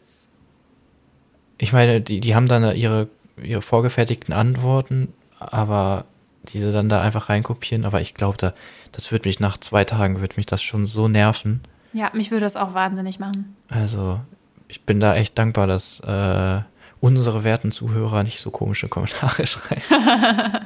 Ich 1.58 1.72
meine, 1.74 2.02
die, 2.02 2.20
die 2.20 2.36
haben 2.36 2.48
dann 2.48 2.76
ihre, 2.76 3.08
ihre 3.42 3.62
vorgefertigten 3.62 4.34
Antworten, 4.34 5.14
aber 5.40 6.06
diese 6.50 6.72
dann 6.72 6.90
da 6.90 7.02
einfach 7.02 7.30
reinkopieren. 7.30 7.86
Aber 7.86 8.02
ich 8.02 8.14
glaube, 8.16 8.38
da, 8.38 8.54
das 8.92 9.12
wird 9.12 9.26
mich 9.26 9.40
nach 9.40 9.58
zwei 9.58 9.86
Tagen, 9.86 10.20
wird 10.22 10.36
mich 10.38 10.46
das 10.46 10.62
schon 10.62 10.86
so 10.88 11.08
nerven. 11.08 11.62
Ja, 11.94 12.12
mich 12.14 12.32
würde 12.32 12.46
das 12.46 12.56
auch 12.56 12.74
wahnsinnig 12.74 13.20
machen. 13.20 13.56
Also, 13.70 14.20
ich 14.68 14.82
bin 14.82 15.00
da 15.00 15.16
echt 15.16 15.38
dankbar, 15.38 15.68
dass 15.68 16.00
äh, 16.02 16.62
unsere 17.04 17.44
werten 17.44 17.70
Zuhörer 17.70 18.24
nicht 18.24 18.40
so 18.40 18.50
komische 18.50 18.88
Kommentare 18.88 19.46
schreiben. 19.48 19.82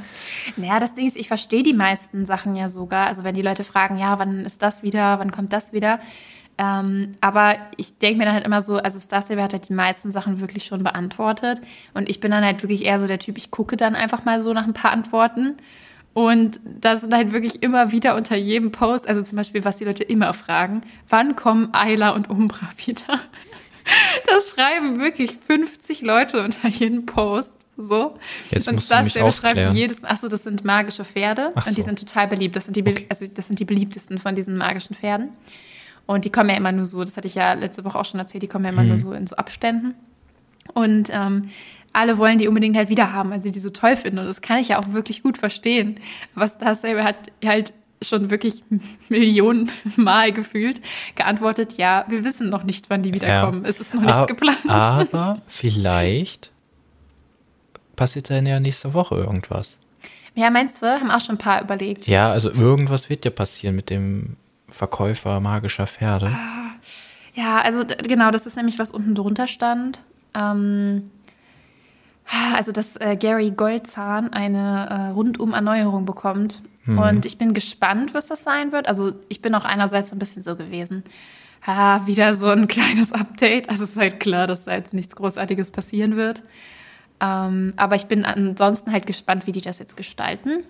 Naja, 0.56 0.80
das 0.80 0.94
Ding 0.94 1.08
ist, 1.08 1.18
ich 1.18 1.28
verstehe 1.28 1.62
die 1.62 1.74
meisten 1.74 2.26
Sachen 2.26 2.56
ja 2.56 2.70
sogar. 2.70 3.08
Also 3.08 3.24
wenn 3.24 3.36
die 3.36 3.42
Leute 3.42 3.64
fragen, 3.64 3.98
ja, 3.98 4.18
wann 4.18 4.46
ist 4.46 4.62
das 4.62 4.82
wieder, 4.82 5.20
wann 5.20 5.32
kommt 5.32 5.52
das 5.52 5.74
wieder? 5.74 6.00
Ähm, 6.58 7.14
aber 7.22 7.58
ich 7.76 7.98
denke 7.98 8.20
mir 8.20 8.26
dann 8.26 8.36
halt 8.36 8.46
immer 8.46 8.62
so, 8.62 8.78
also 8.78 8.98
Starstable 9.00 9.44
hat 9.44 9.54
halt 9.54 9.68
die 9.68 9.74
meisten 9.74 10.12
Sachen 10.12 10.40
wirklich 10.40 10.64
schon 10.64 10.84
beantwortet. 10.84 11.60
Und 11.94 12.08
ich 12.08 12.20
bin 12.20 12.32
dann 12.32 12.46
halt 12.46 12.62
wirklich 12.64 12.86
eher 12.86 13.00
so 13.00 13.08
der 13.08 13.20
Typ, 13.20 13.38
ich 13.38 13.52
gucke 13.52 13.76
dann 13.76 13.96
einfach 13.96 14.24
mal 14.24 14.40
so 14.40 14.54
nach 14.54 14.66
ein 14.66 14.74
paar 14.74 14.92
Antworten. 14.92 15.58
Und 16.14 16.60
das 16.64 17.02
sind 17.02 17.14
halt 17.14 17.34
wirklich 17.34 17.62
immer 17.62 17.92
wieder 17.92 18.16
unter 18.16 18.36
jedem 18.38 18.72
Post, 18.72 19.08
also 19.08 19.22
zum 19.22 19.38
Beispiel, 19.38 19.66
was 19.66 19.78
die 19.78 19.86
Leute 19.86 20.04
immer 20.04 20.34
fragen, 20.34 20.84
wann 21.10 21.36
kommen 21.36 21.70
Ayla 21.74 22.12
und 22.12 22.30
Umbra 22.30 22.70
wieder? 22.86 23.20
Das 24.26 24.50
schreiben 24.52 25.00
wirklich 25.00 25.32
50 25.32 26.02
Leute 26.02 26.44
unter 26.44 26.68
jedem 26.68 27.06
Post. 27.06 27.58
So. 27.78 28.16
Jetzt 28.50 28.68
und 28.68 28.76
musst 28.76 28.90
du 28.92 28.96
mich 28.96 29.12
Starstable 29.12 29.32
schreibt 29.32 29.46
aufklären. 29.58 29.76
jedes 29.76 30.02
Mal, 30.02 30.10
achso, 30.10 30.28
das 30.28 30.44
sind 30.44 30.66
magische 30.66 31.06
Pferde 31.06 31.50
Ach 31.56 31.68
und 31.68 31.78
die 31.78 31.82
so. 31.82 31.86
sind 31.86 32.00
total 32.00 32.28
beliebt. 32.28 32.56
Das 32.56 32.66
sind 32.66 32.76
die, 32.76 32.82
Okay. 32.82 33.06
also 33.10 33.28
das 33.28 33.48
sind 33.48 33.60
die 33.60 33.66
beliebtesten 33.66 34.18
von 34.20 34.34
diesen 34.36 34.58
magischen 34.58 34.96
Pferden. 34.96 35.30
Und 36.08 36.26
die 36.26 36.32
kommen 36.32 36.50
ja 36.50 36.56
immer 36.58 36.72
nur 36.72 36.86
so, 36.86 37.04
das 37.04 37.18
hatte 37.18 37.28
ich 37.28 37.36
ja 37.36 37.54
letzte 37.54 37.84
Woche 37.86 38.00
auch 38.00 38.06
schon 38.06 38.20
erzählt, 38.20 38.42
die 38.42 38.48
kommen 38.48 38.66
ja 38.66 38.72
immer 38.72 38.82
Mhm. 38.82 38.88
nur 38.90 38.98
so 38.98 39.12
in 39.12 39.28
so 39.28 39.36
Abständen. 39.36 39.94
Und 40.74 41.10
ähm, 41.12 41.50
alle 41.94 42.18
wollen 42.18 42.38
die 42.40 42.48
unbedingt 42.48 42.76
halt 42.76 42.90
wieder 42.90 43.14
haben, 43.14 43.30
weil 43.30 43.42
sie 43.42 43.52
die 43.52 43.60
so 43.60 43.70
toll 43.70 43.96
finden. 43.96 44.20
Und 44.20 44.26
das 44.28 44.42
kann 44.42 44.58
ich 44.60 44.70
ja 44.70 44.80
auch 44.80 44.94
wirklich 44.94 45.22
gut 45.24 45.38
verstehen. 45.38 46.00
Aber 46.36 46.48
Starstable 46.48 47.04
hat 47.04 47.32
halt 47.46 47.74
schon 48.02 48.30
wirklich 48.30 48.64
Millionen 49.10 49.70
Mal 49.96 50.32
gefühlt 50.32 50.82
geantwortet, 51.16 51.78
ja, 51.78 52.06
wir 52.08 52.24
wissen 52.24 52.50
noch 52.50 52.64
nicht, 52.64 52.90
wann 52.90 53.02
die 53.04 53.14
wiederkommen. 53.14 53.66
Es 53.66 53.80
ist 53.80 53.94
noch 53.94 54.02
nichts 54.02 54.18
Ab- 54.18 54.28
geplant. 54.28 54.60
Aber 54.68 55.42
vielleicht 55.48 56.52
passiert 57.96 58.30
dann 58.30 58.46
ja 58.46 58.60
nächste 58.60 58.94
Woche 58.94 59.16
irgendwas. 59.16 59.80
Ja, 60.36 60.52
meinst 60.52 60.82
du? 60.84 60.86
Haben 60.86 61.10
auch 61.10 61.20
schon 61.22 61.36
ein 61.36 61.40
paar 61.40 61.64
überlegt. 61.64 62.06
Ja, 62.06 62.32
also 62.32 62.52
irgendwas 62.52 63.10
wird 63.10 63.26
ja 63.26 63.32
passieren 63.32 63.76
mit 63.76 63.90
dem 63.90 64.36
Verkäufer 64.70 65.40
magischer 65.40 65.88
Pferde. 65.88 66.38
Ja, 67.34 67.60
also 67.62 67.84
genau, 67.86 68.30
das 68.30 68.46
ist 68.46 68.56
nämlich, 68.56 68.78
was 68.78 68.92
unten 68.92 69.16
drunter 69.16 69.48
stand. 69.48 70.02
Ähm, 70.36 71.10
also, 72.56 72.72
dass 72.72 72.98
äh, 72.98 73.16
Gary 73.16 73.52
Goldzahn 73.52 74.32
eine 74.34 74.88
äh, 74.90 75.14
rundum 75.14 75.54
Erneuerung 75.54 76.06
bekommt. 76.88 77.16
Und 77.18 77.26
ich 77.26 77.38
bin 77.38 77.54
gespannt, 77.54 78.14
was 78.14 78.28
das 78.28 78.44
sein 78.44 78.72
wird. 78.72 78.88
Also, 78.88 79.14
ich 79.30 79.42
bin 79.42 79.54
auch 79.56 79.66
einerseits 79.66 80.10
so 80.10 80.16
ein 80.16 80.20
bisschen 80.20 80.42
so 80.42 80.56
gewesen. 80.56 81.04
Ah, 81.66 82.06
wieder 82.06 82.34
so 82.34 82.48
ein 82.48 82.68
kleines 82.70 83.14
Update. 83.14 83.70
Also, 83.70 83.84
es 83.84 83.92
ist 83.92 83.98
halt 83.98 84.20
klar, 84.20 84.48
dass 84.48 84.66
da 84.66 84.76
jetzt 84.76 84.94
nichts 84.94 85.16
Großartiges 85.16 85.72
passieren 85.72 86.16
wird. 86.16 86.44
Ähm, 87.20 87.74
aber 87.78 87.96
ich 87.96 88.06
bin 88.06 88.26
ansonsten 88.26 88.92
halt 88.92 89.08
gespannt, 89.08 89.48
wie 89.48 89.52
die 89.52 89.62
das 89.62 89.80
jetzt 89.80 89.98
gestalten. 89.98 90.64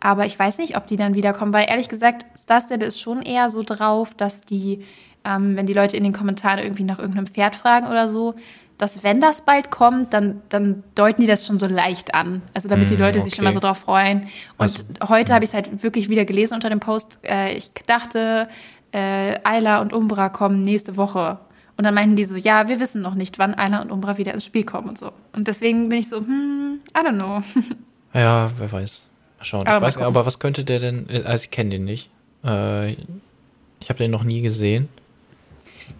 Aber 0.00 0.26
ich 0.26 0.38
weiß 0.38 0.58
nicht, 0.58 0.76
ob 0.76 0.86
die 0.86 0.96
dann 0.96 1.14
wiederkommen, 1.14 1.52
weil 1.52 1.66
ehrlich 1.68 1.88
gesagt, 1.88 2.26
Star 2.38 2.60
Stable 2.60 2.86
ist 2.86 3.00
schon 3.00 3.22
eher 3.22 3.50
so 3.50 3.62
drauf, 3.62 4.14
dass 4.14 4.40
die, 4.40 4.84
ähm, 5.24 5.56
wenn 5.56 5.66
die 5.66 5.72
Leute 5.72 5.96
in 5.96 6.04
den 6.04 6.12
Kommentaren 6.12 6.58
irgendwie 6.58 6.84
nach 6.84 6.98
irgendeinem 6.98 7.26
Pferd 7.26 7.56
fragen 7.56 7.86
oder 7.86 8.08
so, 8.08 8.34
dass 8.78 9.02
wenn 9.02 9.20
das 9.20 9.42
bald 9.42 9.70
kommt, 9.70 10.12
dann, 10.12 10.42
dann 10.48 10.84
deuten 10.94 11.22
die 11.22 11.26
das 11.26 11.46
schon 11.46 11.58
so 11.58 11.66
leicht 11.66 12.14
an. 12.14 12.42
Also 12.54 12.68
damit 12.68 12.90
die 12.90 12.96
Mm, 12.96 13.00
Leute 13.00 13.20
sich 13.20 13.34
schon 13.34 13.44
mal 13.44 13.50
okay. 13.50 13.54
so 13.54 13.60
drauf 13.60 13.78
freuen. 13.78 14.22
Und 14.22 14.28
Also, 14.58 14.84
heute 15.08 15.32
habe 15.34 15.44
ich 15.44 15.50
es 15.50 15.54
halt 15.54 15.82
wirklich 15.82 16.08
wieder 16.10 16.24
gelesen 16.24 16.54
unter 16.54 16.68
dem 16.68 16.80
Post. 16.80 17.18
Äh, 17.22 17.54
ich 17.54 17.70
dachte, 17.86 18.48
äh, 18.92 19.38
Ayla 19.44 19.80
und 19.80 19.92
Umbra 19.92 20.28
kommen 20.28 20.62
nächste 20.62 20.96
Woche. 20.96 21.38
Und 21.78 21.84
dann 21.84 21.94
meinten 21.94 22.16
die 22.16 22.24
so, 22.24 22.36
ja, 22.36 22.68
wir 22.68 22.80
wissen 22.80 23.02
noch 23.02 23.14
nicht, 23.14 23.38
wann 23.38 23.54
Ayla 23.54 23.80
und 23.82 23.90
Umbra 23.90 24.16
wieder 24.18 24.32
ins 24.34 24.44
Spiel 24.44 24.64
kommen 24.64 24.88
und 24.90 24.98
so. 24.98 25.12
Und 25.34 25.46
deswegen 25.48 25.88
bin 25.88 25.98
ich 25.98 26.08
so, 26.08 26.18
hm, 26.18 26.80
I 26.96 27.00
don't 27.00 27.14
know. 27.14 27.42
Ja, 28.14 28.50
wer 28.56 28.72
weiß. 28.72 29.02
Mal 29.38 29.44
schauen. 29.44 29.66
Aber 29.66 29.88
ich 29.88 29.96
weiß, 29.96 30.02
aber 30.02 30.24
was 30.24 30.38
könnte 30.38 30.64
der 30.64 30.78
denn? 30.80 31.06
äh, 31.10 31.22
Also 31.24 31.44
ich 31.44 31.50
kenne 31.50 31.68
den 31.70 31.84
nicht. 31.84 32.08
Äh, 32.44 32.92
ich 32.92 33.90
habe 33.90 33.98
den 33.98 34.10
noch 34.10 34.22
nie 34.24 34.40
gesehen. 34.40 34.88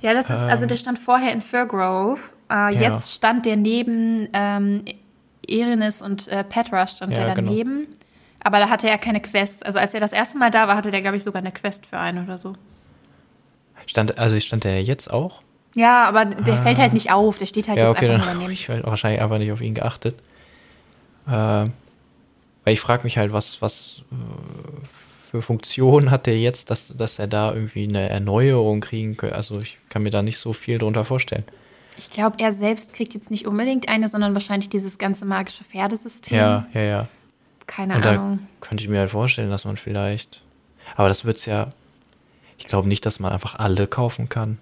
Ja, 0.00 0.14
das 0.14 0.30
ist, 0.30 0.38
also 0.40 0.64
der 0.66 0.76
stand 0.76 0.98
vorher 0.98 1.32
in 1.32 1.40
Fairgrove. 1.42 2.18
Äh, 2.50 2.74
Ja. 2.74 2.92
Jetzt 2.92 3.12
stand 3.12 3.46
der 3.46 3.56
neben 3.56 4.28
ähm, 4.32 4.84
Erinis 5.48 6.02
und 6.02 6.28
äh, 6.28 6.44
Petra 6.44 6.86
stand 6.86 7.12
Ja, 7.16 7.24
der 7.24 7.34
genau. 7.34 7.48
daneben. 7.50 7.86
Aber 8.40 8.58
da 8.58 8.68
hatte 8.68 8.88
er 8.88 8.98
keine 8.98 9.20
Quest. 9.20 9.66
Also 9.66 9.78
als 9.78 9.92
er 9.94 10.00
das 10.00 10.12
erste 10.12 10.38
Mal 10.38 10.50
da 10.50 10.68
war, 10.68 10.76
hatte 10.76 10.90
der, 10.90 11.00
glaube 11.02 11.16
ich, 11.16 11.22
sogar 11.22 11.40
eine 11.42 11.50
Quest 11.52 11.86
für 11.86 11.98
einen 11.98 12.24
oder 12.24 12.38
so. 12.38 12.52
Stand, 13.86 14.18
also 14.18 14.38
stand 14.40 14.64
der 14.64 14.82
jetzt 14.82 15.10
auch? 15.10 15.42
Ja, 15.74 16.04
aber 16.04 16.24
der 16.24 16.56
fällt 16.58 16.78
halt 16.78 16.92
nicht 16.92 17.12
auf. 17.12 17.38
Der 17.38 17.46
steht 17.46 17.68
halt 17.68 17.78
Ah. 17.78 17.82
ja, 17.82 17.88
jetzt 17.88 17.96
okay, 17.98 18.08
einfach 18.10 18.26
dann 18.26 18.36
nur 18.38 18.44
habe 18.44 18.44
daneben. 18.44 18.52
ich 18.60 18.68
halt 18.68 18.84
wahrscheinlich 18.86 19.20
einfach 19.20 19.38
nicht 19.38 19.52
auf 19.52 19.60
ihn 19.60 19.74
geachtet. 19.74 20.16
Äh, 21.26 21.30
weil 21.30 21.72
ich 22.72 22.80
frage 22.80 23.04
mich 23.04 23.18
halt, 23.18 23.32
was, 23.32 23.60
was 23.62 24.02
äh, 24.12 24.86
für 25.30 25.42
Funktionen 25.42 26.10
hat 26.10 26.26
der 26.26 26.38
jetzt, 26.38 26.70
dass, 26.70 26.96
dass 26.96 27.18
er 27.18 27.26
da 27.26 27.52
irgendwie 27.52 27.84
eine 27.86 28.08
Erneuerung 28.08 28.80
kriegen 28.80 29.16
könnte. 29.16 29.36
Also 29.36 29.60
ich 29.60 29.78
kann 29.88 30.02
mir 30.02 30.10
da 30.10 30.22
nicht 30.22 30.38
so 30.38 30.52
viel 30.52 30.78
drunter 30.78 31.04
vorstellen. 31.04 31.44
Ich 31.98 32.10
glaube, 32.10 32.36
er 32.38 32.52
selbst 32.52 32.92
kriegt 32.92 33.14
jetzt 33.14 33.30
nicht 33.30 33.46
unbedingt 33.46 33.88
eine, 33.88 34.08
sondern 34.08 34.34
wahrscheinlich 34.34 34.68
dieses 34.68 34.98
ganze 34.98 35.24
magische 35.24 35.64
Pferdesystem. 35.64 36.36
Ja, 36.38 36.66
ja, 36.74 36.80
ja. 36.80 37.08
Keine 37.66 37.96
Und 37.96 38.06
Ahnung. 38.06 38.38
könnte 38.60 38.84
ich 38.84 38.88
mir 38.90 39.00
halt 39.00 39.10
vorstellen, 39.10 39.50
dass 39.50 39.64
man 39.64 39.76
vielleicht. 39.76 40.42
Aber 40.94 41.08
das 41.08 41.24
wird's 41.24 41.46
ja. 41.46 41.70
Ich 42.58 42.66
glaube 42.66 42.88
nicht, 42.88 43.04
dass 43.04 43.18
man 43.20 43.32
einfach 43.32 43.56
alle 43.58 43.86
kaufen 43.86 44.28
kann. 44.28 44.58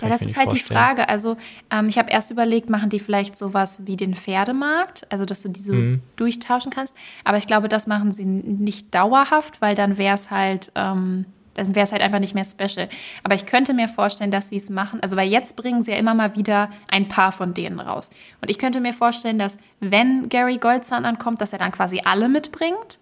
Ja, 0.00 0.08
Kann 0.08 0.08
ich 0.14 0.18
das 0.20 0.30
ist 0.30 0.36
halt 0.38 0.46
die 0.52 0.56
vorstellen. 0.58 0.80
Frage. 0.80 1.08
Also, 1.10 1.36
ähm, 1.70 1.88
ich 1.88 1.98
habe 1.98 2.10
erst 2.10 2.30
überlegt, 2.30 2.70
machen 2.70 2.88
die 2.88 2.98
vielleicht 2.98 3.36
sowas 3.36 3.82
wie 3.84 3.96
den 3.96 4.14
Pferdemarkt, 4.14 5.06
also 5.12 5.26
dass 5.26 5.42
du 5.42 5.50
die 5.50 5.60
so 5.60 5.74
Mhm. 5.74 6.00
durchtauschen 6.16 6.72
kannst. 6.72 6.94
Aber 7.24 7.36
ich 7.36 7.46
glaube, 7.46 7.68
das 7.68 7.86
machen 7.86 8.10
sie 8.10 8.24
nicht 8.24 8.94
dauerhaft, 8.94 9.60
weil 9.60 9.74
dann 9.74 9.98
wäre 9.98 10.14
es 10.14 10.30
halt, 10.30 10.72
ähm, 10.74 11.26
dann 11.66 11.74
wäre 11.74 11.84
es 11.84 11.92
halt 11.92 12.02
einfach 12.02 12.18
nicht 12.18 12.34
mehr 12.34 12.44
special. 12.44 12.88
Aber 13.22 13.34
ich 13.34 13.46
könnte 13.46 13.74
mir 13.74 13.88
vorstellen, 13.88 14.30
dass 14.30 14.48
sie 14.48 14.56
es 14.56 14.70
machen. 14.70 15.00
Also, 15.02 15.16
weil 15.16 15.28
jetzt 15.28 15.56
bringen 15.56 15.82
sie 15.82 15.90
ja 15.92 15.96
immer 15.96 16.14
mal 16.14 16.36
wieder 16.36 16.70
ein 16.88 17.08
paar 17.08 17.32
von 17.32 17.54
denen 17.54 17.80
raus. 17.80 18.10
Und 18.40 18.50
ich 18.50 18.58
könnte 18.58 18.80
mir 18.80 18.92
vorstellen, 18.92 19.38
dass 19.38 19.58
wenn 19.80 20.28
Gary 20.28 20.58
Goldzahn 20.58 21.04
ankommt, 21.04 21.40
dass 21.40 21.52
er 21.52 21.58
dann 21.58 21.72
quasi 21.72 22.02
alle 22.04 22.28
mitbringt, 22.28 22.98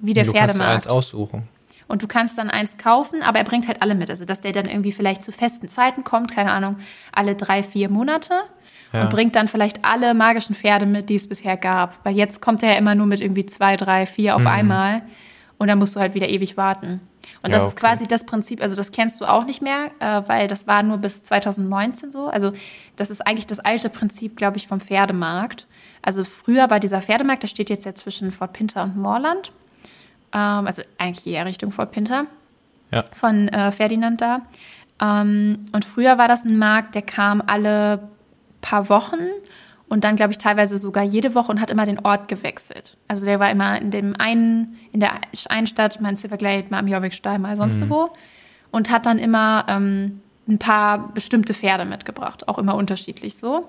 wie 0.00 0.14
der 0.14 0.24
du 0.24 0.32
kannst 0.32 0.56
dir 0.56 0.58
Pferdemarkt. 0.58 0.86
eins 0.86 0.86
aussuchen. 0.86 1.48
Und 1.88 2.02
du 2.02 2.08
kannst 2.08 2.38
dann 2.38 2.48
eins 2.48 2.78
kaufen, 2.78 3.22
aber 3.22 3.38
er 3.38 3.44
bringt 3.44 3.68
halt 3.68 3.82
alle 3.82 3.94
mit. 3.94 4.08
Also, 4.10 4.24
dass 4.24 4.40
der 4.40 4.52
dann 4.52 4.66
irgendwie 4.66 4.92
vielleicht 4.92 5.22
zu 5.22 5.32
festen 5.32 5.68
Zeiten 5.68 6.04
kommt, 6.04 6.32
keine 6.32 6.52
Ahnung, 6.52 6.76
alle 7.12 7.34
drei, 7.34 7.62
vier 7.62 7.88
Monate. 7.88 8.34
Ja. 8.92 9.02
Und 9.02 9.10
bringt 9.10 9.36
dann 9.36 9.48
vielleicht 9.48 9.84
alle 9.84 10.12
magischen 10.12 10.54
Pferde 10.54 10.84
mit, 10.84 11.08
die 11.08 11.14
es 11.14 11.26
bisher 11.26 11.56
gab. 11.56 11.98
Weil 12.04 12.14
jetzt 12.14 12.42
kommt 12.42 12.62
er 12.62 12.72
ja 12.72 12.78
immer 12.78 12.94
nur 12.94 13.06
mit 13.06 13.22
irgendwie 13.22 13.46
zwei, 13.46 13.76
drei, 13.78 14.04
vier 14.04 14.36
auf 14.36 14.44
einmal. 14.44 15.02
Und 15.62 15.68
dann 15.68 15.78
musst 15.78 15.94
du 15.94 16.00
halt 16.00 16.16
wieder 16.16 16.28
ewig 16.28 16.56
warten. 16.56 17.00
Und. 17.44 17.50
Ja, 17.52 17.58
das 17.58 17.66
ist 17.66 17.72
okay. 17.74 17.80
quasi 17.82 18.08
das 18.08 18.26
Prinzip, 18.26 18.60
also 18.60 18.74
das 18.74 18.90
kennst 18.90 19.20
du 19.20 19.26
auch 19.26 19.44
nicht 19.44 19.62
mehr, 19.62 19.92
äh, 20.00 20.22
weil 20.26 20.48
das 20.48 20.66
war 20.66 20.82
nur 20.82 20.98
bis 20.98 21.22
2019 21.22 22.10
so. 22.10 22.26
Also 22.26 22.52
das 22.96 23.10
ist 23.10 23.24
eigentlich 23.24 23.46
das 23.46 23.60
alte 23.60 23.88
Prinzip, 23.88 24.36
glaube 24.36 24.56
ich, 24.56 24.66
vom 24.66 24.80
Pferdemarkt. 24.80 25.68
Also 26.02 26.24
früher 26.24 26.68
war 26.68 26.80
dieser 26.80 27.00
Pferdemarkt, 27.00 27.44
der 27.44 27.46
steht 27.46 27.70
jetzt 27.70 27.84
ja 27.84 27.94
zwischen 27.94 28.32
Fort 28.32 28.54
Pinter 28.54 28.82
und 28.82 28.96
Moorland. 28.96 29.52
Ähm, 30.32 30.66
also 30.66 30.82
eigentlich 30.98 31.32
eher 31.32 31.46
Richtung 31.46 31.70
Fort 31.70 31.92
Pinter 31.92 32.26
Ja. 32.90 33.04
von 33.12 33.46
äh, 33.46 33.70
Ferdinand 33.70 34.20
da. 34.20 34.40
Ähm, 35.00 35.66
und 35.70 35.84
früher 35.84 36.18
war 36.18 36.26
das 36.26 36.44
ein 36.44 36.58
Markt, 36.58 36.96
der 36.96 37.02
kam 37.02 37.40
alle 37.46 38.08
paar 38.62 38.88
Wochen 38.88 39.18
und 39.92 40.04
dann, 40.04 40.16
glaube 40.16 40.32
ich, 40.32 40.38
teilweise 40.38 40.78
sogar 40.78 41.04
jede 41.04 41.34
Woche 41.34 41.52
und 41.52 41.60
hat 41.60 41.70
immer 41.70 41.84
den 41.84 41.98
Ort 41.98 42.26
gewechselt. 42.26 42.96
Also 43.08 43.26
der 43.26 43.38
war 43.40 43.50
immer 43.50 43.78
in 43.78 43.90
dem 43.90 44.18
einen, 44.18 44.78
in 44.90 45.00
der 45.00 45.20
einen 45.50 45.66
Stadt, 45.66 46.00
mal 46.00 46.08
in 46.08 46.16
Silverglade, 46.16 46.68
mal 46.70 46.78
am 46.78 46.88
Jorvikstein, 46.88 47.42
mal 47.42 47.58
sonst 47.58 47.78
mhm. 47.82 47.90
wo. 47.90 48.10
Und 48.70 48.90
hat 48.90 49.04
dann 49.04 49.18
immer 49.18 49.66
ähm, 49.68 50.22
ein 50.48 50.58
paar 50.58 51.12
bestimmte 51.12 51.52
Pferde 51.52 51.84
mitgebracht, 51.84 52.48
auch 52.48 52.56
immer 52.56 52.74
unterschiedlich 52.74 53.36
so. 53.36 53.68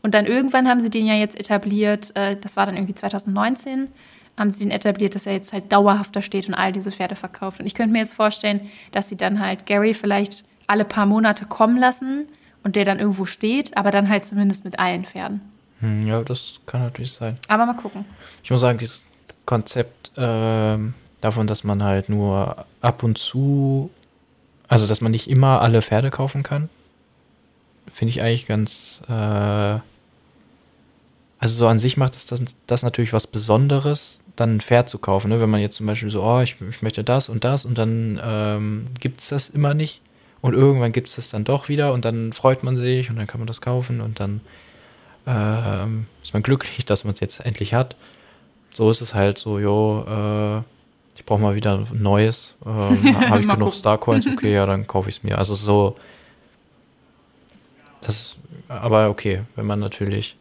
Und 0.00 0.14
dann 0.14 0.26
irgendwann 0.26 0.68
haben 0.68 0.80
sie 0.80 0.90
den 0.90 1.06
ja 1.06 1.14
jetzt 1.14 1.36
etabliert, 1.36 2.14
äh, 2.14 2.36
das 2.36 2.56
war 2.56 2.64
dann 2.66 2.76
irgendwie 2.76 2.94
2019, 2.94 3.88
haben 4.36 4.50
sie 4.50 4.60
den 4.60 4.70
etabliert, 4.70 5.16
dass 5.16 5.26
er 5.26 5.32
jetzt 5.32 5.52
halt 5.52 5.72
dauerhaft 5.72 6.14
da 6.14 6.22
steht 6.22 6.46
und 6.46 6.54
all 6.54 6.70
diese 6.70 6.92
Pferde 6.92 7.16
verkauft. 7.16 7.58
Und 7.58 7.66
ich 7.66 7.74
könnte 7.74 7.90
mir 7.90 7.98
jetzt 7.98 8.14
vorstellen, 8.14 8.70
dass 8.92 9.08
sie 9.08 9.16
dann 9.16 9.40
halt 9.40 9.66
Gary 9.66 9.92
vielleicht 9.92 10.44
alle 10.68 10.84
paar 10.84 11.06
Monate 11.06 11.46
kommen 11.46 11.78
lassen 11.78 12.28
und 12.62 12.76
der 12.76 12.84
dann 12.84 12.98
irgendwo 12.98 13.26
steht, 13.26 13.76
aber 13.76 13.90
dann 13.90 14.08
halt 14.08 14.24
zumindest 14.24 14.64
mit 14.64 14.78
allen 14.78 15.04
Pferden. 15.04 15.40
Hm, 15.80 16.06
ja, 16.06 16.22
das 16.22 16.60
kann 16.66 16.82
natürlich 16.82 17.12
sein. 17.12 17.38
Aber 17.48 17.66
mal 17.66 17.76
gucken. 17.76 18.04
Ich 18.42 18.50
muss 18.50 18.60
sagen, 18.60 18.78
dieses 18.78 19.06
Konzept 19.46 20.16
äh, 20.18 20.78
davon, 21.20 21.46
dass 21.46 21.64
man 21.64 21.82
halt 21.82 22.08
nur 22.08 22.66
ab 22.80 23.02
und 23.02 23.18
zu, 23.18 23.90
also 24.68 24.86
dass 24.86 25.00
man 25.00 25.12
nicht 25.12 25.30
immer 25.30 25.60
alle 25.60 25.82
Pferde 25.82 26.10
kaufen 26.10 26.42
kann, 26.42 26.68
finde 27.92 28.10
ich 28.10 28.22
eigentlich 28.22 28.46
ganz. 28.46 29.02
Äh, 29.08 29.78
also 31.40 31.54
so 31.54 31.68
an 31.68 31.78
sich 31.78 31.96
macht 31.96 32.16
es 32.16 32.26
das, 32.26 32.42
das 32.66 32.82
natürlich 32.82 33.12
was 33.12 33.28
Besonderes, 33.28 34.20
dann 34.34 34.56
ein 34.56 34.60
Pferd 34.60 34.88
zu 34.88 34.98
kaufen. 34.98 35.28
Ne? 35.28 35.40
Wenn 35.40 35.50
man 35.50 35.60
jetzt 35.60 35.76
zum 35.76 35.86
Beispiel 35.86 36.10
so, 36.10 36.22
oh, 36.22 36.40
ich, 36.40 36.56
ich 36.68 36.82
möchte 36.82 37.04
das 37.04 37.28
und 37.28 37.44
das 37.44 37.64
und 37.64 37.78
dann 37.78 38.20
ähm, 38.22 38.86
gibt 38.98 39.20
es 39.20 39.28
das 39.28 39.48
immer 39.48 39.74
nicht. 39.74 40.02
Und 40.40 40.54
irgendwann 40.54 40.92
gibt 40.92 41.08
es 41.08 41.16
das 41.16 41.30
dann 41.30 41.44
doch 41.44 41.68
wieder 41.68 41.92
und 41.92 42.04
dann 42.04 42.32
freut 42.32 42.62
man 42.62 42.76
sich 42.76 43.10
und 43.10 43.16
dann 43.16 43.26
kann 43.26 43.40
man 43.40 43.46
das 43.46 43.60
kaufen 43.60 44.00
und 44.00 44.20
dann 44.20 44.40
ähm, 45.26 46.06
ist 46.22 46.32
man 46.32 46.42
glücklich, 46.42 46.84
dass 46.86 47.04
man 47.04 47.14
es 47.14 47.20
jetzt 47.20 47.40
endlich 47.44 47.74
hat. 47.74 47.96
So 48.72 48.90
ist 48.90 49.00
es 49.00 49.14
halt 49.14 49.38
so, 49.38 49.58
jo, 49.58 50.04
äh, 50.06 50.62
ich 51.16 51.24
brauche 51.26 51.40
mal 51.40 51.56
wieder 51.56 51.74
ein 51.74 52.02
neues. 52.02 52.54
Ähm, 52.64 53.16
Habe 53.28 53.40
ich 53.40 53.48
genug 53.48 53.74
Starcoins? 53.74 54.26
Okay, 54.32 54.54
ja, 54.54 54.64
dann 54.66 54.86
kaufe 54.86 55.08
ich 55.08 55.16
es 55.16 55.22
mir. 55.24 55.36
Also 55.36 55.54
so, 55.54 55.96
das, 58.00 58.36
aber 58.68 59.10
okay, 59.10 59.42
wenn 59.56 59.66
man 59.66 59.80
natürlich 59.80 60.36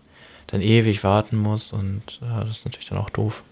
dann 0.45 0.61
ewig 0.61 1.03
warten 1.03 1.37
muss 1.37 1.73
und 1.73 2.21
äh, 2.21 2.45
das 2.45 2.59
ist 2.59 2.65
natürlich 2.65 2.87
dann 2.87 2.99
auch 2.99 3.09
doof. 3.09 3.43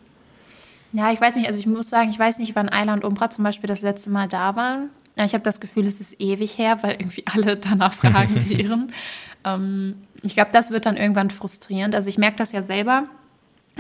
Ja, 0.94 1.12
ich 1.12 1.20
weiß 1.20 1.36
nicht, 1.36 1.48
also 1.48 1.60
ich 1.60 1.66
muss 1.66 1.90
sagen, 1.90 2.10
ich 2.10 2.20
weiß 2.20 2.38
nicht, 2.38 2.56
wann 2.56 2.70
Ayla 2.70 2.94
und 2.94 3.04
Umbra 3.04 3.30
zum 3.30 3.44
Beispiel 3.44 3.68
das 3.68 3.82
letzte 3.82 4.10
Mal 4.10 4.30
da 4.30 4.56
waren. 4.56 4.90
Ich 5.18 5.34
habe 5.34 5.44
das 5.44 5.60
Gefühl, 5.60 5.88
es 5.88 6.02
ist 6.02 6.20
ewig 6.20 6.58
her, 6.58 6.84
weil 6.84 6.94
irgendwie 6.94 7.24
alle 7.34 7.58
danach 7.58 7.94
fragen 7.94 8.50
wären. 8.50 8.92
ähm, 9.46 9.96
ich 10.22 10.36
glaube, 10.36 10.52
das 10.52 10.72
wird 10.72 10.86
dann 10.86 10.98
irgendwann 10.98 11.32
frustrierend. 11.32 11.96
Also 11.96 12.10
ich 12.10 12.18
merke 12.18 12.38
das 12.38 12.52
ja 12.52 12.64
selber. 12.64 13.06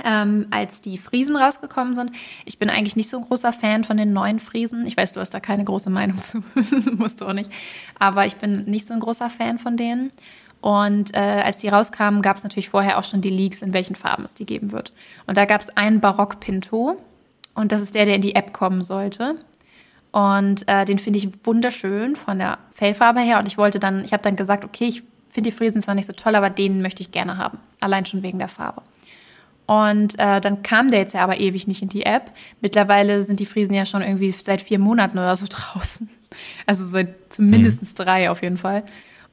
Ähm, 0.03 0.47
als 0.51 0.81
die 0.81 0.97
Friesen 0.97 1.37
rausgekommen 1.37 1.95
sind. 1.95 2.11
Ich 2.43 2.59
bin 2.59 2.69
eigentlich 2.69 2.97
nicht 2.97 3.09
so 3.09 3.15
ein 3.15 3.23
großer 3.23 3.53
Fan 3.53 3.85
von 3.85 3.95
den 3.95 4.11
neuen 4.11 4.41
Friesen. 4.41 4.85
Ich 4.85 4.97
weiß, 4.97 5.13
du 5.13 5.21
hast 5.21 5.29
da 5.29 5.39
keine 5.39 5.63
große 5.63 5.89
Meinung 5.89 6.19
zu, 6.21 6.43
musst 6.97 7.21
du 7.21 7.25
auch 7.25 7.31
nicht. 7.31 7.49
Aber 7.97 8.25
ich 8.25 8.35
bin 8.35 8.65
nicht 8.65 8.87
so 8.87 8.93
ein 8.93 8.99
großer 8.99 9.29
Fan 9.29 9.57
von 9.57 9.77
denen. 9.77 10.11
Und 10.59 11.15
äh, 11.15 11.19
als 11.19 11.59
die 11.59 11.69
rauskamen, 11.69 12.21
gab 12.21 12.35
es 12.35 12.43
natürlich 12.43 12.69
vorher 12.69 12.97
auch 12.97 13.05
schon 13.05 13.21
die 13.21 13.29
Leaks, 13.29 13.61
in 13.61 13.71
welchen 13.71 13.95
Farben 13.95 14.25
es 14.25 14.33
die 14.33 14.45
geben 14.45 14.73
wird. 14.73 14.91
Und 15.27 15.37
da 15.37 15.45
gab 15.45 15.61
es 15.61 15.69
einen 15.77 16.01
Barock 16.01 16.41
Pinto. 16.41 16.97
Und 17.53 17.71
das 17.71 17.81
ist 17.81 17.95
der, 17.95 18.03
der 18.03 18.15
in 18.15 18.21
die 18.21 18.35
App 18.35 18.51
kommen 18.51 18.83
sollte. 18.83 19.35
Und 20.15 20.65
äh, 20.69 20.85
den 20.85 20.97
finde 20.97 21.19
ich 21.19 21.27
wunderschön 21.45 22.15
von 22.15 22.39
der 22.39 22.57
Fellfarbe 22.71 23.19
her. 23.19 23.37
Und 23.37 23.47
ich 23.47 23.57
wollte 23.57 23.81
dann, 23.81 24.01
ich 24.05 24.13
habe 24.13 24.23
dann 24.23 24.37
gesagt, 24.37 24.63
okay, 24.63 24.85
ich 24.85 25.03
finde 25.29 25.49
die 25.49 25.55
Friesen 25.55 25.81
zwar 25.81 25.93
nicht 25.93 26.05
so 26.05 26.13
toll, 26.13 26.35
aber 26.35 26.49
den 26.49 26.81
möchte 26.81 27.01
ich 27.01 27.11
gerne 27.11 27.37
haben. 27.37 27.57
Allein 27.81 28.05
schon 28.05 28.23
wegen 28.23 28.39
der 28.39 28.47
Farbe. 28.47 28.81
Und 29.65 30.17
äh, 30.17 30.39
dann 30.39 30.63
kam 30.63 30.89
der 30.89 31.01
jetzt 31.01 31.15
ja 31.15 31.21
aber 31.21 31.41
ewig 31.41 31.67
nicht 31.67 31.81
in 31.81 31.89
die 31.89 32.05
App. 32.05 32.31
Mittlerweile 32.61 33.23
sind 33.23 33.41
die 33.41 33.45
Friesen 33.45 33.75
ja 33.75 33.85
schon 33.85 34.01
irgendwie 34.01 34.31
seit 34.31 34.61
vier 34.61 34.79
Monaten 34.79 35.17
oder 35.17 35.35
so 35.35 35.47
draußen. 35.49 36.09
Also 36.65 36.85
seit 36.85 37.33
zumindest 37.33 37.81
mhm. 37.81 38.01
drei 38.01 38.31
auf 38.31 38.41
jeden 38.41 38.57
Fall. 38.57 38.83